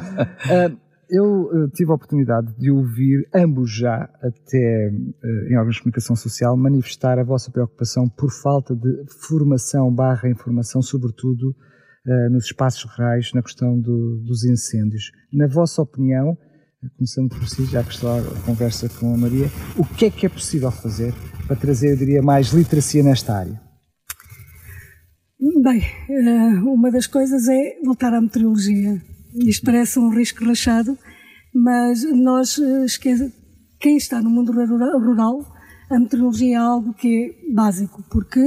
Uh, 0.45 0.84
eu 1.15 1.43
uh, 1.45 1.69
tive 1.71 1.93
a 1.93 1.95
oportunidade 1.95 2.53
de 2.59 2.71
ouvir 2.71 3.29
ambos 3.35 3.71
já, 3.71 4.09
até 4.21 4.91
uh, 4.91 5.53
em 5.53 5.57
órgãos 5.57 5.77
de 5.77 5.83
comunicação 5.83 6.17
social, 6.17 6.57
manifestar 6.57 7.19
a 7.19 7.25
vossa 7.25 7.51
preocupação 7.51 8.09
por 8.09 8.31
falta 8.33 8.75
de 8.75 9.05
formação 9.29 9.95
barra 9.95 10.29
informação, 10.29 10.83
sobretudo 10.83 11.51
uh, 11.51 12.33
nos 12.33 12.47
espaços 12.47 12.83
rurais, 12.85 13.31
na 13.33 13.43
questão 13.43 13.79
do, 13.79 14.23
dos 14.27 14.45
incêndios. 14.45 15.13
Na 15.33 15.47
vossa 15.47 15.83
opinião, 15.83 16.37
começando 16.97 17.29
por 17.29 17.49
si, 17.49 17.65
já 17.67 17.83
que 17.83 17.93
estou 17.93 18.11
a 18.11 18.23
conversa 18.45 18.89
com 18.89 19.15
a 19.15 19.17
Maria, 19.17 19.47
o 19.77 19.85
que 19.85 20.07
é 20.07 20.11
que 20.11 20.27
é 20.27 20.29
possível 20.29 20.71
fazer 20.71 21.15
para 21.47 21.57
trazer, 21.57 21.93
eu 21.93 21.97
diria, 21.97 22.23
mais 22.23 22.49
literacia 22.49 23.03
nesta 23.03 23.37
área? 23.37 23.61
Bem, 25.63 25.83
uma 26.63 26.91
das 26.91 27.07
coisas 27.07 27.49
é 27.49 27.79
voltar 27.85 28.13
à 28.13 28.21
meteorologia 28.21 29.01
isto 29.35 29.65
parece 29.65 29.99
um 29.99 30.11
risco 30.11 30.45
rachado, 30.45 30.97
mas 31.55 32.05
nós, 32.05 32.59
eh, 32.59 32.87
quem 33.81 33.97
está 33.97 34.21
no 34.21 34.31
mundo 34.31 34.53
rural, 34.53 35.45
a 35.91 35.99
meteorologia 35.99 36.57
é 36.57 36.59
algo 36.59 36.95
que 36.95 37.37
é 37.49 37.53
básico, 37.53 38.03
porque 38.11 38.41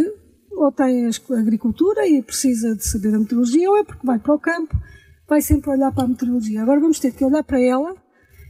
ou 0.51 0.71
tem 0.71 1.05
a 1.05 1.39
agricultura 1.39 2.07
e 2.07 2.21
precisa 2.21 2.75
de 2.75 2.83
saber 2.83 3.13
a 3.13 3.19
meteorologia, 3.19 3.69
ou 3.69 3.77
é 3.77 3.83
porque 3.83 4.05
vai 4.05 4.17
para 4.17 4.33
o 4.33 4.39
campo, 4.39 4.75
vai 5.27 5.41
sempre 5.41 5.69
olhar 5.69 5.91
para 5.91 6.05
a 6.05 6.07
meteorologia. 6.07 6.63
Agora 6.63 6.79
vamos 6.79 6.99
ter 6.99 7.11
que 7.11 7.23
olhar 7.23 7.43
para 7.43 7.61
ela 7.61 7.95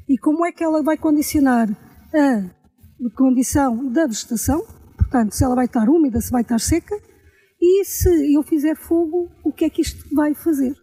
e 0.08 0.18
como 0.18 0.46
é 0.46 0.52
que 0.52 0.64
ela 0.64 0.82
vai 0.82 0.98
condicionar 0.98 1.70
a 2.14 3.10
condição 3.16 3.92
da 3.92 4.08
vegetação, 4.08 4.66
portanto, 4.98 5.34
se 5.34 5.44
ela 5.44 5.56
vai 5.56 5.66
estar 5.66 5.90
úmida, 5.90 6.22
se 6.22 6.32
vai 6.32 6.44
estar 6.44 6.60
seca, 6.60 6.96
e 7.60 7.84
se 7.84 8.34
eu 8.34 8.42
fizer 8.44 8.76
fogo, 8.76 9.30
o 9.44 9.52
que 9.52 9.66
é 9.66 9.70
que 9.70 9.82
isto 9.82 10.08
vai 10.16 10.34
fazer? 10.34 10.74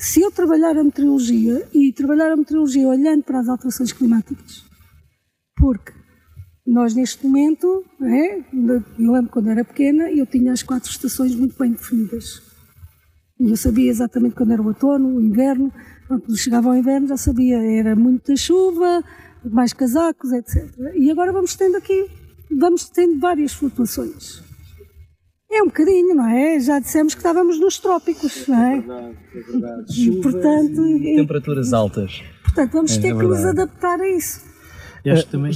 Se 0.00 0.22
eu 0.22 0.30
trabalhar 0.30 0.78
a 0.78 0.82
meteorologia 0.82 1.68
e 1.74 1.92
trabalhar 1.92 2.32
a 2.32 2.36
meteorologia 2.36 2.88
olhando 2.88 3.22
para 3.22 3.38
as 3.38 3.48
alterações 3.50 3.92
climáticas, 3.92 4.64
porque 5.54 5.92
nós 6.66 6.94
neste 6.94 7.26
momento, 7.26 7.84
é, 8.00 8.38
eu 8.38 9.12
lembro 9.12 9.30
quando 9.30 9.50
era 9.50 9.62
pequena, 9.62 10.10
eu 10.10 10.24
tinha 10.24 10.52
as 10.52 10.62
quatro 10.62 10.90
estações 10.90 11.34
muito 11.34 11.54
bem 11.58 11.72
definidas. 11.72 12.40
E 13.38 13.50
eu 13.50 13.56
sabia 13.58 13.90
exatamente 13.90 14.34
quando 14.34 14.52
era 14.52 14.62
o 14.62 14.68
outono, 14.68 15.16
o 15.16 15.20
inverno, 15.20 15.70
quando 16.08 16.34
chegava 16.34 16.70
ao 16.70 16.76
inverno 16.76 17.06
já 17.06 17.18
sabia, 17.18 17.58
era 17.58 17.94
muita 17.94 18.34
chuva, 18.36 19.04
mais 19.44 19.74
casacos, 19.74 20.32
etc. 20.32 20.94
E 20.94 21.10
agora 21.10 21.30
vamos 21.30 21.54
tendo 21.56 21.76
aqui, 21.76 22.08
vamos 22.50 22.88
tendo 22.88 23.20
várias 23.20 23.52
flutuações. 23.52 24.42
É 25.50 25.62
um 25.62 25.66
bocadinho, 25.66 26.14
não 26.14 26.28
é? 26.28 26.60
Já 26.60 26.78
dissemos 26.78 27.12
que 27.12 27.18
estávamos 27.18 27.58
nos 27.58 27.78
trópicos, 27.78 28.46
não 28.46 28.58
é? 28.58 28.76
É 28.76 28.80
verdade, 28.80 29.16
é 29.34 29.40
verdade. 29.40 30.08
E, 30.08 30.22
portanto, 30.22 30.86
e, 30.86 31.16
temperaturas 31.16 31.72
altas. 31.72 32.22
Portanto, 32.44 32.72
vamos 32.72 32.96
é, 32.96 33.00
ter 33.00 33.08
é 33.08 33.16
que 33.16 33.22
nos 33.24 33.44
adaptar 33.44 34.00
a 34.00 34.08
isso. 34.08 34.40
Eu 35.04 35.14
acho 35.14 35.24
que 35.24 35.32
também. 35.32 35.52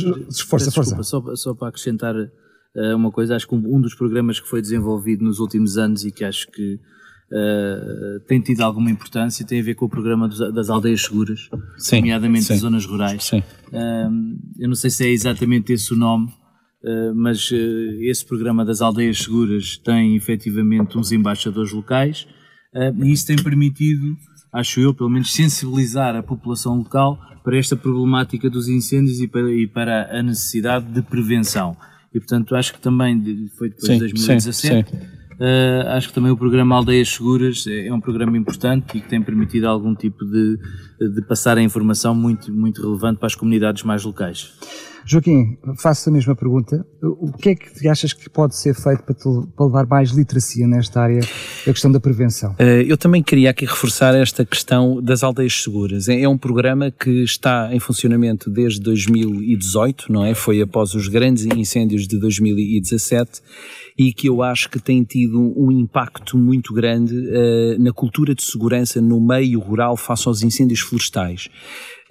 Força, 0.49 0.71
força. 0.73 1.03
Só, 1.03 1.37
só 1.37 1.55
para 1.55 1.69
acrescentar 1.69 2.15
uh, 2.17 2.97
uma 2.97 3.13
coisa, 3.13 3.37
acho 3.37 3.47
que 3.47 3.55
um, 3.55 3.77
um, 3.77 3.81
dos 3.81 3.95
programas 3.95 4.41
que 4.41 4.49
foi 4.49 4.61
desenvolvido 4.61 5.25
nos 5.25 5.39
últimos 5.39 5.79
anos 5.79 6.05
e 6.05 6.11
que 6.11 6.25
acho 6.25 6.51
que 6.51 6.75
uh, 6.75 8.21
tem 8.27 8.41
tido 8.41 8.63
alguma 8.63 8.91
importância 8.91 9.47
tem 9.47 9.61
a 9.61 9.63
ver 9.63 9.75
com 9.75 9.85
o 9.85 9.89
programa 9.89 10.27
dos, 10.27 10.39
das 10.53 10.71
aldeias 10.71 11.03
seguras, 11.03 11.49
sim, 11.79 11.97
nomeadamente 12.01 12.47
sim. 12.47 12.57
zonas 12.57 12.87
rurais. 12.87 13.25
Sim. 13.25 13.43
Uh, 13.69 14.39
eu 14.59 14.69
não 14.69 14.75
sei 14.75 14.91
se 14.91 15.05
é 15.07 15.11
exatamente 15.11 15.73
esse 15.73 15.93
o 15.93 15.97
nome 15.97 16.29
eh, 16.29 16.44
mas 17.15 17.51
eh, 17.53 18.11
esse 18.11 18.25
programa 18.25 18.65
das 18.65 18.83
aldeias 18.83 19.19
seguras 19.19 19.79
tem 19.79 20.17
efetivamente 20.17 20.99
uns 20.99 21.13
embaixadores 21.13 21.73
locais 21.73 22.27
eh, 22.75 22.93
e 23.03 23.13
isso 23.13 23.27
tem 23.27 23.37
permitido, 23.37 24.17
acho 24.53 24.81
eu, 24.81 24.93
pelo 24.93 25.09
menos 25.09 25.33
sensibilizar 25.33 26.15
a 26.15 26.23
população 26.23 26.77
local 26.77 27.19
para 27.43 27.57
esta 27.57 27.75
problemática 27.75 28.51
dos 28.51 28.69
incêndios 28.69 29.21
e 29.21 29.29
para, 29.29 29.51
e 29.53 29.67
para 29.67 30.19
a 30.19 30.23
necessidade 30.23 30.87
de 30.87 31.01
prevenção. 31.01 31.77
E 32.13 32.19
portanto 32.19 32.55
acho 32.55 32.75
que 32.75 32.81
também 32.81 33.49
foi 33.57 33.71
depois 33.71 33.87
sim, 33.87 33.95
de 33.95 34.01
2017. 34.01 34.91
Sim, 34.91 34.97
sim. 34.97 35.07
Uh, 35.35 35.89
acho 35.89 36.09
que 36.09 36.15
também 36.15 36.31
o 36.31 36.37
programa 36.37 36.77
Aldeias 36.77 37.09
Seguras 37.09 37.67
é, 37.67 37.89
é 37.89 37.95
um 37.95 38.01
programa 38.01 38.39
importante 38.39 38.97
e 38.97 39.01
que 39.01 39.09
tem 39.09 39.21
permitido 39.21 39.65
algum 39.65 39.93
tipo 39.93 40.25
de, 40.25 40.59
de 41.13 41.23
passar 41.23 41.59
a 41.59 41.63
informação 41.63 42.15
muito, 42.15 42.53
muito 42.53 42.81
relevante 42.81 43.19
para 43.19 43.27
as 43.27 43.35
comunidades 43.35 43.83
mais 43.83 44.05
locais. 44.05 44.53
Joaquim, 45.07 45.57
faço 45.79 46.09
a 46.09 46.13
mesma 46.13 46.35
pergunta. 46.35 46.85
O 47.03 47.33
que 47.33 47.51
é 47.51 47.55
que 47.55 47.89
achas 47.89 48.13
que 48.13 48.29
pode 48.31 48.57
ser 48.57 48.75
feito 48.75 49.03
para, 49.03 49.15
te, 49.15 49.25
para 49.55 49.67
levar 49.67 49.87
mais 49.87 50.11
literacia 50.11 50.67
nesta 50.67 51.03
área, 51.03 51.21
a 51.21 51.73
questão 51.73 51.93
da 51.93 52.01
prevenção? 52.01 52.55
Eh, 52.59 52.85
eu 52.87 52.97
também 52.97 53.23
queria 53.23 53.51
aqui 53.51 53.67
reforçar 53.67 54.15
esta 54.15 54.45
questão 54.45 55.03
das 55.03 55.23
aldeias 55.23 55.63
seguras. 55.63 56.09
É, 56.09 56.23
é 56.23 56.29
um 56.29 56.39
programa 56.39 56.91
que 56.91 57.23
está 57.23 57.69
em 57.73 57.79
funcionamento 57.79 58.51
desde 58.51 58.81
2018, 58.81 60.11
não 60.11 60.25
é? 60.25 60.35
Foi 60.35 60.61
após 60.63 60.95
os 60.95 61.09
grandes 61.09 61.45
incêndios 61.45 62.09
de 62.09 62.19
2017 62.19 63.43
e 63.99 64.13
que 64.13 64.29
eu 64.29 64.43
acho 64.43 64.69
que 64.69 64.81
tem 64.81 65.05
tido 65.05 65.39
um 65.57 65.71
impacto 65.71 66.37
muito 66.37 66.75
grande 66.75 67.15
uh, 67.15 67.79
na 67.79 67.93
cultura 67.93 68.35
de 68.35 68.43
segurança 68.43 69.01
no 69.01 69.21
meio 69.21 69.61
rural 69.61 69.97
face 69.97 70.27
aos 70.27 70.43
incêndios 70.43 70.81
florestais. 70.81 71.49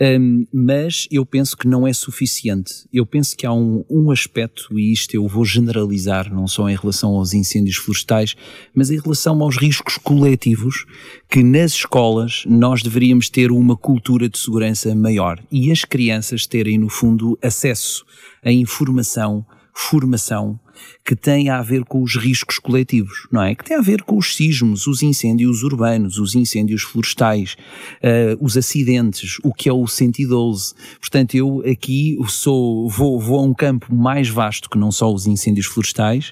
Um, 0.02 0.46
mas 0.52 1.08
eu 1.12 1.26
penso 1.26 1.56
que 1.56 1.68
não 1.68 1.88
é 1.88 1.94
suficiente. 1.94 2.74
Eu 2.91 3.06
penso 3.06 3.38
que 3.38 3.46
há 3.46 3.54
um, 3.54 3.86
um 3.89 4.12
aspecto, 4.12 4.78
e 4.78 4.91
isto 4.91 5.14
eu 5.14 5.28
vou 5.28 5.46
generalizar, 5.46 6.34
não 6.34 6.48
só 6.48 6.70
em 6.70 6.76
relação 6.76 7.12
aos 7.12 7.34
incêndios 7.34 7.78
florestais, 7.78 8.36
mas 8.74 8.89
em 8.89 9.00
relação 9.00 9.41
aos 9.41 9.58
riscos 9.58 9.98
coletivos, 9.98 10.86
que 11.30 11.44
nas 11.44 11.74
escolas 11.74 12.44
nós 12.48 12.82
deveríamos 12.82 13.30
ter 13.30 13.52
uma 13.52 13.78
cultura 13.78 14.28
de 14.28 14.38
segurança 14.38 14.94
maior 14.96 15.39
e 15.52 15.72
as 15.72 15.86
crianças 15.86 16.48
terem, 16.48 16.78
no 16.78 16.89
fundo, 16.89 17.38
acesso 17.41 18.04
a 18.44 18.52
informação, 18.52 19.46
formação 19.74 20.59
que 21.05 21.15
tem 21.15 21.49
a 21.49 21.61
ver 21.61 21.84
com 21.84 22.01
os 22.01 22.15
riscos 22.15 22.59
coletivos, 22.59 23.28
não 23.32 23.41
é? 23.41 23.55
Que 23.55 23.63
tem 23.63 23.78
a 23.78 23.82
ver 23.82 24.03
com 24.03 24.17
os 24.17 24.36
sismos, 24.36 24.88
os 24.88 25.01
incêndios 25.01 25.63
urbanos, 25.63 26.17
os 26.17 26.36
incêndios 26.36 26.82
florestais, 26.82 27.55
uh, 28.01 28.43
os 28.43 28.57
acidentes, 28.57 29.38
o 29.43 29.53
que 29.53 29.69
é 29.69 29.74
o 29.74 29.88
112. 29.88 30.74
Portanto, 30.99 31.36
eu 31.36 31.63
aqui 31.69 32.17
sou, 32.28 32.89
vou, 32.89 33.19
vou 33.19 33.39
a 33.39 33.43
um 33.43 33.53
campo 33.53 33.93
mais 33.93 34.30
vasto 34.30 34.69
que 34.69 34.78
não 34.78 34.91
só 34.91 35.13
os 35.13 35.28
incêndios 35.28 35.67
florestais 35.67 36.32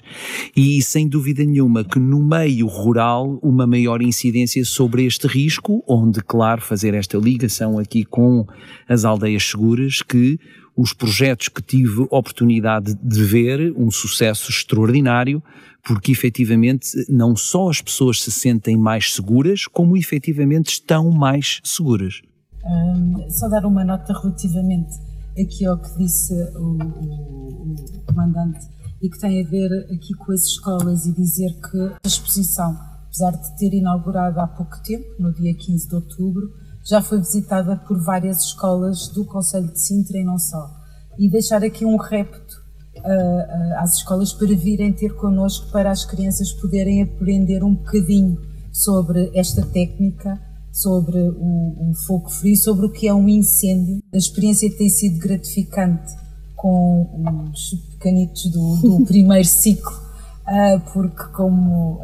e 0.56 0.82
sem 0.82 1.08
dúvida 1.08 1.44
nenhuma 1.44 1.84
que 1.84 1.98
no 1.98 2.22
meio 2.22 2.66
rural 2.66 3.38
uma 3.42 3.66
maior 3.66 4.02
incidência 4.02 4.64
sobre 4.64 5.04
este 5.04 5.26
risco, 5.26 5.84
onde, 5.86 6.20
claro, 6.22 6.60
fazer 6.60 6.94
esta 6.94 7.18
ligação 7.18 7.78
aqui 7.78 8.04
com 8.04 8.46
as 8.88 9.04
aldeias 9.04 9.44
seguras 9.44 10.02
que 10.02 10.38
os 10.76 10.92
projetos 10.92 11.48
que 11.48 11.62
tive 11.62 12.06
oportunidade 12.10 12.94
de 12.94 13.24
ver, 13.24 13.72
um 13.76 13.90
sucesso 13.90 14.50
extraordinário, 14.50 15.42
porque 15.84 16.12
efetivamente 16.12 16.88
não 17.08 17.36
só 17.36 17.68
as 17.68 17.80
pessoas 17.80 18.22
se 18.22 18.30
sentem 18.30 18.76
mais 18.76 19.12
seguras, 19.12 19.66
como 19.66 19.96
efetivamente 19.96 20.68
estão 20.72 21.10
mais 21.10 21.60
seguras. 21.64 22.22
Um, 22.64 23.28
só 23.28 23.48
dar 23.48 23.66
uma 23.66 23.84
nota 23.84 24.12
relativamente 24.12 24.92
aqui 25.38 25.66
ao 25.66 25.78
que 25.78 25.98
disse 25.98 26.32
o, 26.56 26.76
o, 26.78 27.74
o 27.74 28.02
comandante 28.06 28.66
e 29.02 29.10
que 29.10 29.18
tem 29.18 29.44
a 29.44 29.48
ver 29.48 29.68
aqui 29.92 30.14
com 30.14 30.30
as 30.30 30.44
escolas 30.44 31.06
e 31.06 31.12
dizer 31.12 31.50
que 31.60 31.78
a 31.78 32.06
exposição, 32.06 32.78
apesar 33.06 33.32
de 33.32 33.58
ter 33.58 33.74
inaugurado 33.74 34.38
há 34.38 34.46
pouco 34.46 34.80
tempo, 34.84 35.06
no 35.18 35.32
dia 35.32 35.52
15 35.54 35.88
de 35.88 35.94
outubro, 35.96 36.52
já 36.84 37.00
foi 37.00 37.18
visitada 37.18 37.76
por 37.76 37.98
várias 38.02 38.44
escolas 38.44 39.08
do 39.08 39.24
Conselho 39.24 39.68
de 39.68 39.80
Sintra 39.80 40.18
e 40.18 40.24
não 40.24 40.38
só. 40.38 40.70
E 41.18 41.28
deixar 41.28 41.62
aqui 41.62 41.84
um 41.84 41.96
repto 41.96 42.56
uh, 42.96 43.00
uh, 43.00 43.78
às 43.78 43.96
escolas 43.96 44.32
para 44.32 44.54
virem 44.54 44.92
ter 44.92 45.14
connosco 45.14 45.70
para 45.70 45.90
as 45.90 46.04
crianças 46.04 46.52
poderem 46.52 47.02
aprender 47.02 47.62
um 47.62 47.74
bocadinho 47.74 48.38
sobre 48.72 49.30
esta 49.34 49.64
técnica, 49.66 50.40
sobre 50.72 51.18
o, 51.18 51.90
o 51.90 51.94
fogo 52.06 52.30
frio, 52.30 52.56
sobre 52.56 52.86
o 52.86 52.90
que 52.90 53.06
é 53.06 53.14
um 53.14 53.28
incêndio. 53.28 54.02
A 54.12 54.16
experiência 54.16 54.74
tem 54.76 54.88
sido 54.88 55.18
gratificante 55.18 56.12
com 56.56 57.50
os 57.52 57.74
pequenitos 57.92 58.46
do, 58.46 58.76
do 58.76 59.04
primeiro 59.06 59.46
ciclo, 59.46 59.92
uh, 59.92 60.80
porque 60.92 61.24
como 61.34 62.00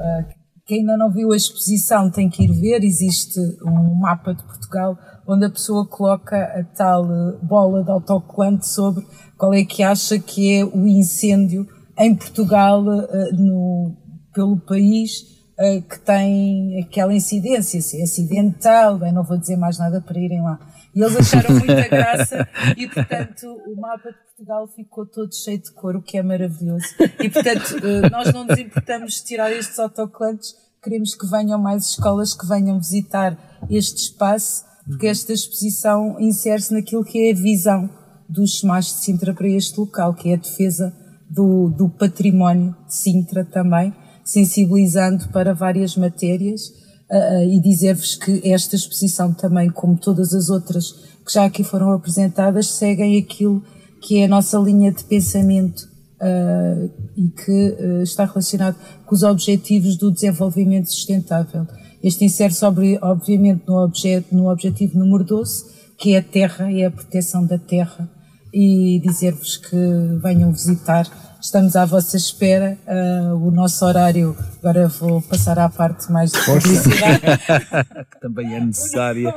quem 0.69 0.81
ainda 0.81 0.99
não 0.99 1.11
viu 1.11 1.33
a 1.33 1.37
exposição 1.37 2.11
tem 2.11 2.29
que 2.29 2.45
ir 2.45 2.53
ver, 2.53 2.85
existe 2.85 3.41
um 3.65 3.95
mapa 3.95 4.35
de 4.35 4.45
Portugal 4.45 4.99
onde 5.27 5.47
a 5.47 5.51
pessoa 5.51 5.87
coloca 5.87 6.37
a 6.37 6.63
tal 6.77 7.11
eh, 7.11 7.39
bola 7.43 7.83
de 7.83 7.91
autocolante 7.91 8.69
sobre 8.69 9.05
qual 9.37 9.55
é 9.55 9.65
que 9.65 9.83
acha 9.83 10.19
que 10.19 10.59
é 10.59 10.65
o 10.65 10.87
incêndio 10.87 11.67
em 11.99 12.15
Portugal, 12.15 12.85
eh, 12.87 13.33
no, 13.33 13.97
pelo 14.35 14.59
país, 14.59 15.25
eh, 15.59 15.81
que 15.81 15.99
tem 16.01 16.79
aquela 16.83 17.15
incidência, 17.15 17.81
se 17.81 18.01
é 18.01 18.05
acidental, 18.05 18.99
bem, 18.99 19.13
não 19.13 19.25
vou 19.25 19.39
dizer 19.39 19.57
mais 19.57 19.79
nada 19.79 20.03
para 20.03 20.21
irem 20.21 20.43
lá. 20.43 20.59
E 20.95 21.01
eles 21.03 21.17
acharam 21.17 21.55
muita 21.55 21.87
graça. 21.89 22.49
E, 22.77 22.87
portanto, 22.89 23.47
o 23.67 23.81
mapa 23.81 24.11
de 24.11 24.19
Portugal 24.19 24.69
ficou 24.69 25.07
todo 25.07 25.35
cheio 25.35 25.59
de 25.59 25.71
cor, 25.73 25.97
o 25.97 26.03
que 26.03 26.19
é 26.19 26.23
maravilhoso. 26.23 26.87
E, 27.21 27.29
portanto, 27.29 27.77
eh, 27.83 28.11
nós 28.11 28.33
não 28.33 28.45
nos 28.45 28.59
importamos 28.59 29.15
de 29.15 29.25
tirar 29.25 29.53
estes 29.53 29.79
autocolantes, 29.79 30.55
queremos 30.83 31.15
que 31.15 31.27
venham 31.27 31.59
mais 31.59 31.91
escolas 31.91 32.35
que 32.35 32.47
venham 32.47 32.79
visitar 32.79 33.37
este 33.69 34.03
espaço, 34.03 34.65
porque 34.87 35.07
esta 35.07 35.33
exposição 35.33 36.17
insere-se 36.19 36.73
naquilo 36.73 37.05
que 37.05 37.29
é 37.29 37.33
a 37.33 37.37
visão 37.37 37.91
dos 38.29 38.61
SEMAS 38.61 38.87
de 38.87 39.05
Sintra 39.05 39.35
para 39.35 39.49
este 39.49 39.79
local, 39.79 40.15
que 40.15 40.31
é 40.31 40.35
a 40.35 40.39
defesa 40.39 40.95
do, 41.29 41.69
do 41.71 41.89
património 41.89 42.75
de 42.87 42.95
Sintra 42.95 43.45
também, 43.45 43.95
sensibilizando 44.25 45.29
para 45.29 45.55
várias 45.55 45.97
matérias 45.97 46.73
uh, 47.11 47.43
e 47.45 47.61
dizer-vos 47.61 48.15
que 48.17 48.41
esta 48.45 48.77
exposição 48.77 49.33
também, 49.33 49.71
como 49.71 49.97
todas 49.97 50.35
as 50.35 50.49
outras 50.49 50.93
que 51.25 51.33
já 51.33 51.45
aqui 51.45 51.63
foram 51.63 51.93
apresentadas, 51.93 52.69
seguem 52.69 53.19
aquilo 53.19 53.63
que 54.01 54.21
é 54.21 54.25
a 54.25 54.29
nossa 54.29 54.59
linha 54.59 54.93
de 54.93 55.05
pensamento 55.05 55.89
uh, 56.21 56.91
e 57.17 57.29
que 57.29 57.77
uh, 57.81 58.03
está 58.03 58.25
relacionado 58.25 58.77
com 59.05 59.15
os 59.15 59.23
objetivos 59.23 59.97
do 59.97 60.11
desenvolvimento 60.11 60.91
sustentável. 60.91 61.67
Este 62.03 62.25
insere-se, 62.25 62.65
obviamente, 62.65 63.65
no, 63.67 63.83
objeto, 63.83 64.35
no 64.35 64.51
objetivo 64.51 64.99
número 64.99 65.25
12, 65.25 65.65
que 65.97 66.15
é 66.15 66.19
a 66.19 66.23
terra 66.23 66.71
e 66.71 66.85
a 66.85 66.91
proteção 66.91 67.45
da 67.45 67.59
terra, 67.59 68.09
e 68.55 69.01
dizer-vos 69.01 69.57
que 69.57 69.77
venham 70.23 70.53
visitar 70.53 71.11
estamos 71.41 71.77
à 71.77 71.85
vossa 71.85 72.17
espera. 72.17 72.79
Uh, 72.87 73.35
o 73.47 73.51
nosso 73.51 73.85
horário, 73.85 74.37
agora 74.59 74.89
vou 74.89 75.23
passar 75.23 75.59
à 75.59 75.69
parte 75.69 76.11
mais 76.11 76.33
de 76.33 76.45
publicidade. 76.45 77.21
que 78.11 78.21
também 78.21 78.55
é 78.55 78.61
necessária. 78.61 79.35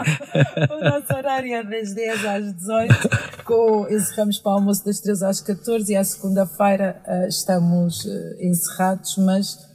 o 0.69 0.83
nosso 0.83 1.13
horário 1.13 1.53
é 1.53 1.63
das 1.63 1.93
10 1.93 2.25
às 2.25 2.55
18, 2.55 3.09
com, 3.45 3.87
encerramos 3.89 4.39
para 4.39 4.51
o 4.51 4.55
almoço 4.55 4.85
das 4.85 4.99
13 4.99 5.25
às 5.25 5.41
14 5.41 5.91
e 5.91 5.95
à 5.95 6.03
segunda-feira 6.03 7.01
uh, 7.07 7.27
estamos 7.27 8.05
uh, 8.05 8.09
encerrados, 8.39 9.17
mas 9.17 9.71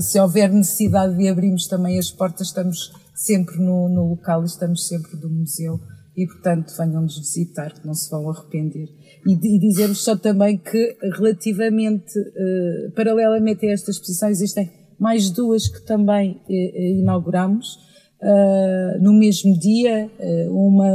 se 0.00 0.18
houver 0.18 0.50
necessidade 0.50 1.16
de 1.16 1.28
abrirmos 1.28 1.68
também 1.68 1.96
as 1.96 2.10
portas, 2.10 2.48
estamos 2.48 2.90
sempre 3.14 3.56
no, 3.58 3.88
no 3.88 4.08
local, 4.08 4.42
estamos 4.42 4.88
sempre 4.88 5.16
do 5.16 5.30
museu 5.30 5.78
e, 6.16 6.26
portanto, 6.26 6.74
venham-nos 6.76 7.18
visitar, 7.18 7.72
que 7.72 7.86
não 7.86 7.94
se 7.94 8.10
vão 8.10 8.28
arrepender. 8.28 8.88
E, 9.26 9.32
e 9.32 9.58
dizer-vos 9.58 10.02
só 10.02 10.16
também 10.16 10.56
que, 10.56 10.96
relativamente, 11.16 12.18
uh, 12.18 12.90
paralelamente 12.94 13.66
a 13.66 13.72
esta 13.72 13.90
exposição, 13.90 14.28
existem 14.28 14.70
mais 14.98 15.30
duas 15.30 15.68
que 15.68 15.84
também 15.84 16.40
uh, 16.48 17.00
inauguramos 17.00 17.76
uh, 18.22 19.02
no 19.02 19.12
mesmo 19.12 19.58
dia, 19.58 20.10
uma 20.50 20.90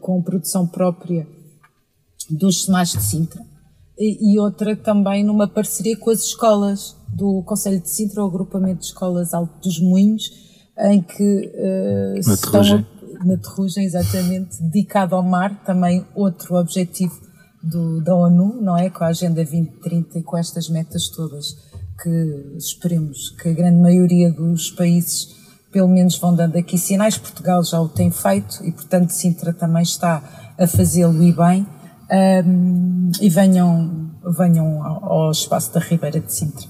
com 0.00 0.22
produção 0.22 0.66
própria 0.66 1.26
dos 2.30 2.64
SEMAS 2.64 2.92
de 2.92 3.02
Sintra 3.02 3.54
e, 3.98 4.34
e 4.34 4.38
outra 4.38 4.76
também 4.76 5.24
numa 5.24 5.48
parceria 5.48 5.96
com 5.96 6.10
as 6.10 6.24
escolas 6.24 6.96
do 7.14 7.42
Conselho 7.42 7.80
de 7.80 7.90
Sintra, 7.90 8.24
o 8.24 8.26
agrupamento 8.26 8.80
de 8.80 8.86
escolas 8.86 9.32
Alto 9.32 9.60
dos 9.60 9.80
Moinhos, 9.80 10.30
em 10.78 11.00
que 11.00 11.52
uh, 11.54 12.18
estão 12.18 12.60
a, 12.60 13.24
na 13.24 13.36
Terrugem, 13.36 13.84
exatamente, 13.84 14.60
dedicado 14.62 15.14
ao 15.14 15.22
mar, 15.22 15.62
também 15.64 16.04
outro 16.14 16.56
objetivo 16.56 17.23
do, 17.64 18.00
da 18.02 18.14
ONU, 18.14 18.60
não 18.60 18.76
é? 18.76 18.90
Com 18.90 19.04
a 19.04 19.08
Agenda 19.08 19.36
2030 19.36 20.18
e 20.18 20.22
com 20.22 20.36
estas 20.36 20.68
metas 20.68 21.08
todas 21.08 21.56
que 22.02 22.56
esperemos 22.56 23.30
que 23.30 23.48
a 23.48 23.52
grande 23.52 23.80
maioria 23.80 24.30
dos 24.30 24.70
países 24.70 25.44
pelo 25.72 25.88
menos 25.88 26.16
vão 26.18 26.34
dando 26.34 26.56
aqui 26.56 26.78
sinais. 26.78 27.18
Portugal 27.18 27.64
já 27.64 27.80
o 27.80 27.88
tem 27.88 28.10
feito 28.10 28.64
e, 28.64 28.70
portanto, 28.70 29.10
Sintra 29.10 29.52
também 29.52 29.82
está 29.82 30.22
a 30.56 30.66
fazê-lo 30.68 31.20
e 31.20 31.32
bem. 31.32 31.66
Um, 32.46 33.10
e 33.20 33.28
venham, 33.28 34.10
venham 34.38 34.84
ao, 34.84 35.04
ao 35.04 35.30
espaço 35.32 35.74
da 35.74 35.80
Ribeira 35.80 36.20
de 36.20 36.32
Sintra. 36.32 36.68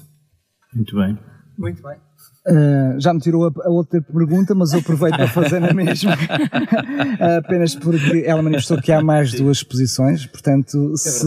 Muito 0.73 0.97
bem. 0.97 1.19
Muito 1.59 1.83
bem. 1.83 1.99
Uh, 2.47 3.01
já 3.01 3.15
me 3.15 3.21
tirou 3.21 3.47
a, 3.47 3.53
a, 3.65 3.71
outra 3.71 4.03
pergunta, 4.03 4.55
mas 4.55 4.75
eu 4.75 4.81
aproveito 4.81 5.17
para 5.17 5.29
fazer 5.29 5.61
na 5.61 5.73
mesma, 5.73 6.13
apenas 7.39 7.75
porque 7.75 8.23
ela 8.27 8.43
manifestou 8.43 8.77
que 8.83 8.93
há 8.93 9.03
mais 9.03 9.33
duas 9.33 9.59
exposições, 9.59 10.27
portanto, 10.27 10.93
é 10.93 10.97
se 10.97 11.27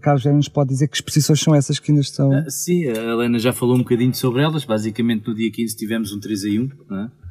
Carlos 0.00 0.22
já 0.22 0.32
nos 0.32 0.48
pode 0.48 0.70
dizer 0.70 0.88
que 0.88 0.96
exposições 0.96 1.40
são 1.40 1.54
essas 1.54 1.78
que 1.78 1.92
ainda 1.92 2.00
estão. 2.00 2.30
Uh, 2.30 2.50
sim, 2.50 2.86
a 2.86 2.94
Helena 2.94 3.38
já 3.38 3.52
falou 3.52 3.74
um 3.74 3.80
bocadinho 3.80 4.14
sobre 4.14 4.42
elas, 4.42 4.64
basicamente 4.64 5.28
no 5.28 5.34
dia 5.34 5.52
15 5.52 5.76
tivemos 5.76 6.12
um 6.12 6.18
3 6.18 6.44
em 6.44 6.60
1, 6.60 6.70
é? 6.92 7.23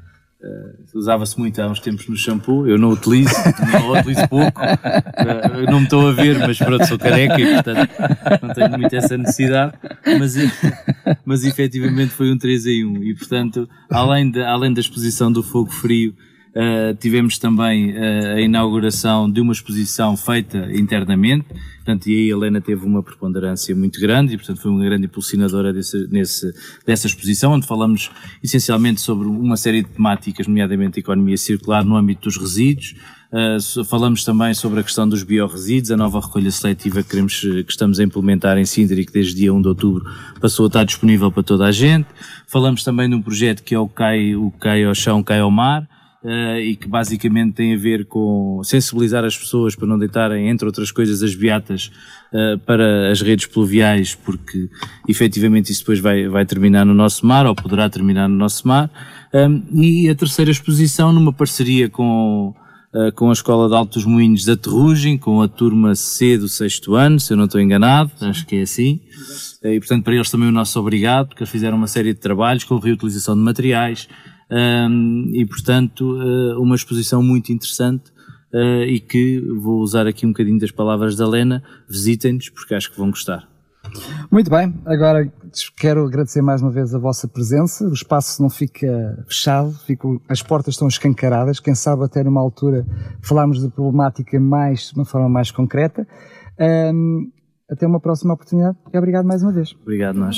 Uh, 0.44 0.98
Usava-se 0.98 1.40
muito 1.40 1.62
há 1.62 1.70
uns 1.70 1.80
tempos 1.80 2.06
no 2.10 2.18
shampoo, 2.18 2.68
eu 2.68 2.78
não 2.78 2.90
utilizo, 2.90 3.34
não 3.72 3.98
utilizo 3.98 4.28
pouco, 4.28 4.62
uh, 4.62 5.72
não 5.72 5.80
me 5.80 5.86
estou 5.86 6.06
a 6.06 6.12
ver, 6.12 6.38
mas 6.38 6.58
pronto, 6.58 6.86
sou 6.86 7.00
careca 7.00 7.40
e 7.40 7.54
portanto 7.54 7.90
não 8.42 8.54
tenho 8.54 8.78
muito 8.78 8.94
essa 8.94 9.18
necessidade, 9.18 9.74
mas, 10.20 10.36
mas 11.24 11.46
efetivamente 11.46 12.10
foi 12.10 12.30
um 12.30 12.38
3 12.38 12.66
em 12.66 12.86
1 12.86 13.04
e 13.04 13.16
portanto, 13.16 13.70
além, 13.90 14.30
de, 14.30 14.44
além 14.44 14.74
da 14.74 14.82
exposição 14.82 15.32
do 15.32 15.42
fogo 15.42 15.72
frio, 15.72 16.14
Uh, 16.56 16.94
tivemos 17.00 17.40
também 17.40 17.92
uh, 17.92 18.36
a 18.36 18.42
inauguração 18.42 19.30
de 19.30 19.42
uma 19.42 19.52
exposição 19.52 20.16
feita 20.16 20.70
internamente, 20.72 21.48
portanto, 21.78 22.08
e 22.08 22.16
aí 22.16 22.32
a 22.32 22.36
Helena 22.36 22.62
teve 22.62 22.86
uma 22.86 23.02
preponderância 23.02 23.76
muito 23.76 24.00
grande 24.00 24.36
e, 24.36 24.38
portanto, 24.38 24.62
foi 24.62 24.70
uma 24.70 24.86
grande 24.86 25.06
impulsionadora 25.06 25.74
desse, 25.74 26.08
nesse, 26.12 26.54
dessa 26.86 27.08
exposição, 27.08 27.54
onde 27.54 27.66
falamos 27.66 28.12
essencialmente 28.44 29.02
sobre 29.02 29.28
uma 29.28 29.58
série 29.58 29.82
de 29.82 29.90
temáticas, 29.90 30.46
nomeadamente 30.46 31.00
a 31.00 31.02
economia 31.02 31.38
circular 31.38 31.84
no 31.84 31.96
âmbito 31.96 32.30
dos 32.30 32.38
resíduos, 32.38 32.94
Uh, 33.34 33.84
falamos 33.86 34.24
também 34.24 34.54
sobre 34.54 34.80
a 34.80 34.84
questão 34.84 35.10
dos 35.10 35.24
biorresíduos, 35.24 35.90
a 35.90 35.98
nova 35.98 36.20
recolha 36.20 36.52
seletiva 36.52 37.02
que, 37.02 37.10
queremos, 37.10 37.40
que 37.40 37.66
estamos 37.68 38.00
a 38.00 38.04
implementar 38.04 38.60
em 38.60 38.66
Sintra 38.66 39.02
e 39.02 39.04
que 39.04 39.12
desde 39.12 39.34
dia 39.34 39.52
1 39.52 39.60
de 39.60 39.68
outubro 39.70 40.06
passou 40.40 40.66
a 40.66 40.68
estar 40.68 40.84
disponível 40.84 41.32
para 41.32 41.42
toda 41.42 41.66
a 41.66 41.72
gente. 41.72 42.06
Falamos 42.46 42.84
também 42.84 43.10
de 43.10 43.16
um 43.16 43.22
projeto 43.24 43.64
que 43.64 43.74
é 43.74 43.80
o 43.80 43.90
CAI, 43.90 44.36
o 44.36 44.52
CAI 44.52 44.84
ao 44.84 44.94
chão, 44.94 45.24
CAI 45.24 45.40
ao 45.40 45.50
mar, 45.50 45.90
uh, 46.24 46.60
e 46.60 46.76
que 46.76 46.88
basicamente 46.88 47.54
tem 47.54 47.74
a 47.74 47.78
ver 47.78 48.06
com 48.06 48.62
sensibilizar 48.64 49.24
as 49.24 49.38
pessoas 49.38 49.76
para 49.76 49.88
não 49.88 50.00
deitarem, 50.00 50.50
entre 50.50 50.66
outras 50.66 50.92
coisas, 50.92 51.22
as 51.22 51.36
beatas 51.36 51.92
uh, 52.32 52.58
para 52.60 53.12
as 53.12 53.22
redes 53.22 53.46
pluviais, 53.46 54.16
porque 54.16 54.70
efetivamente 55.08 55.72
isso 55.72 55.82
depois 55.82 56.00
vai, 56.00 56.28
vai 56.28 56.46
terminar 56.46 56.86
no 56.86 56.94
nosso 56.94 57.26
mar, 57.26 57.46
ou 57.46 57.54
poderá 57.54 57.90
terminar 57.90 58.28
no 58.30 58.36
nosso 58.36 58.68
mar. 58.68 58.90
Um, 59.34 59.64
e 59.82 60.10
a 60.10 60.16
terceira 60.16 60.52
exposição, 60.52 61.12
numa 61.12 61.34
parceria 61.34 61.90
com, 61.90 62.54
uh, 62.94 63.12
com 63.14 63.30
a 63.30 63.34
Escola 63.34 63.68
de 63.68 63.76
Altos 63.76 64.06
Moinhos 64.06 64.46
da 64.46 64.56
Terrugem, 64.56 65.18
com 65.18 65.42
a 65.42 65.48
turma 65.48 65.96
C 65.96 66.38
do 66.38 66.48
sexto 66.48 66.96
ano, 66.96 67.20
se 67.20 67.34
eu 67.34 67.38
não 67.38 67.46
estou 67.46 67.60
enganado, 67.60 68.12
acho 68.22 68.46
que 68.46 68.58
é 68.58 68.62
assim. 68.62 69.02
E 69.64 69.80
portanto, 69.80 70.04
para 70.04 70.16
eles 70.16 70.30
também 70.30 70.50
o 70.50 70.52
nosso 70.52 70.80
obrigado, 70.80 71.30
porque 71.30 71.46
fizeram 71.46 71.78
uma 71.78 71.88
série 71.88 72.14
de 72.14 72.20
trabalhos 72.20 72.64
com 72.64 72.78
reutilização 72.78 73.34
de 73.34 73.42
materiais, 73.42 74.08
um, 74.50 75.32
e 75.34 75.46
portanto 75.46 76.02
uh, 76.02 76.62
uma 76.62 76.76
exposição 76.76 77.22
muito 77.24 77.52
interessante 77.52 78.12
uh, 78.54 78.84
e 78.84 79.00
que 79.00 79.42
vou 79.62 79.80
usar 79.80 80.08
aqui 80.08 80.26
um 80.26 80.30
bocadinho 80.30 80.60
das 80.60 80.72
palavras 80.72 81.16
da 81.16 81.28
Lena, 81.28 81.64
visitem-nos 81.90 82.50
porque 82.50 82.76
acho 82.76 82.92
que 82.92 82.98
vão 82.98 83.10
gostar. 83.10 83.48
Muito 84.32 84.50
bem, 84.50 84.74
agora 84.86 85.32
quero 85.78 86.06
agradecer 86.06 86.42
mais 86.42 86.62
uma 86.62 86.72
vez 86.72 86.96
a 86.96 87.00
vossa 87.00 87.28
presença. 87.28 87.86
O 87.86 87.94
espaço 87.94 88.42
não 88.42 88.50
fica 88.50 89.24
fechado, 89.28 89.74
fica, 89.86 90.08
as 90.30 90.42
portas 90.42 90.76
estão 90.76 90.88
escancaradas. 90.88 91.60
Quem 91.60 91.76
sabe 91.76 92.04
até 92.04 92.24
numa 92.24 92.42
altura 92.42 92.86
falarmos 93.22 93.62
de 93.62 93.70
problemática 93.70 94.40
mais, 94.40 94.90
de 94.90 94.96
uma 94.96 95.06
forma 95.06 95.30
mais 95.30 95.52
concreta. 95.52 96.08
Um, 96.60 97.30
até 97.70 97.86
uma 97.86 98.00
próxima 98.00 98.34
oportunidade 98.34 98.78
e 98.92 98.98
obrigado 98.98 99.26
mais 99.26 99.44
uma 99.44 99.52
vez. 99.52 99.76
Obrigado, 99.82 100.16
nós. 100.16 100.38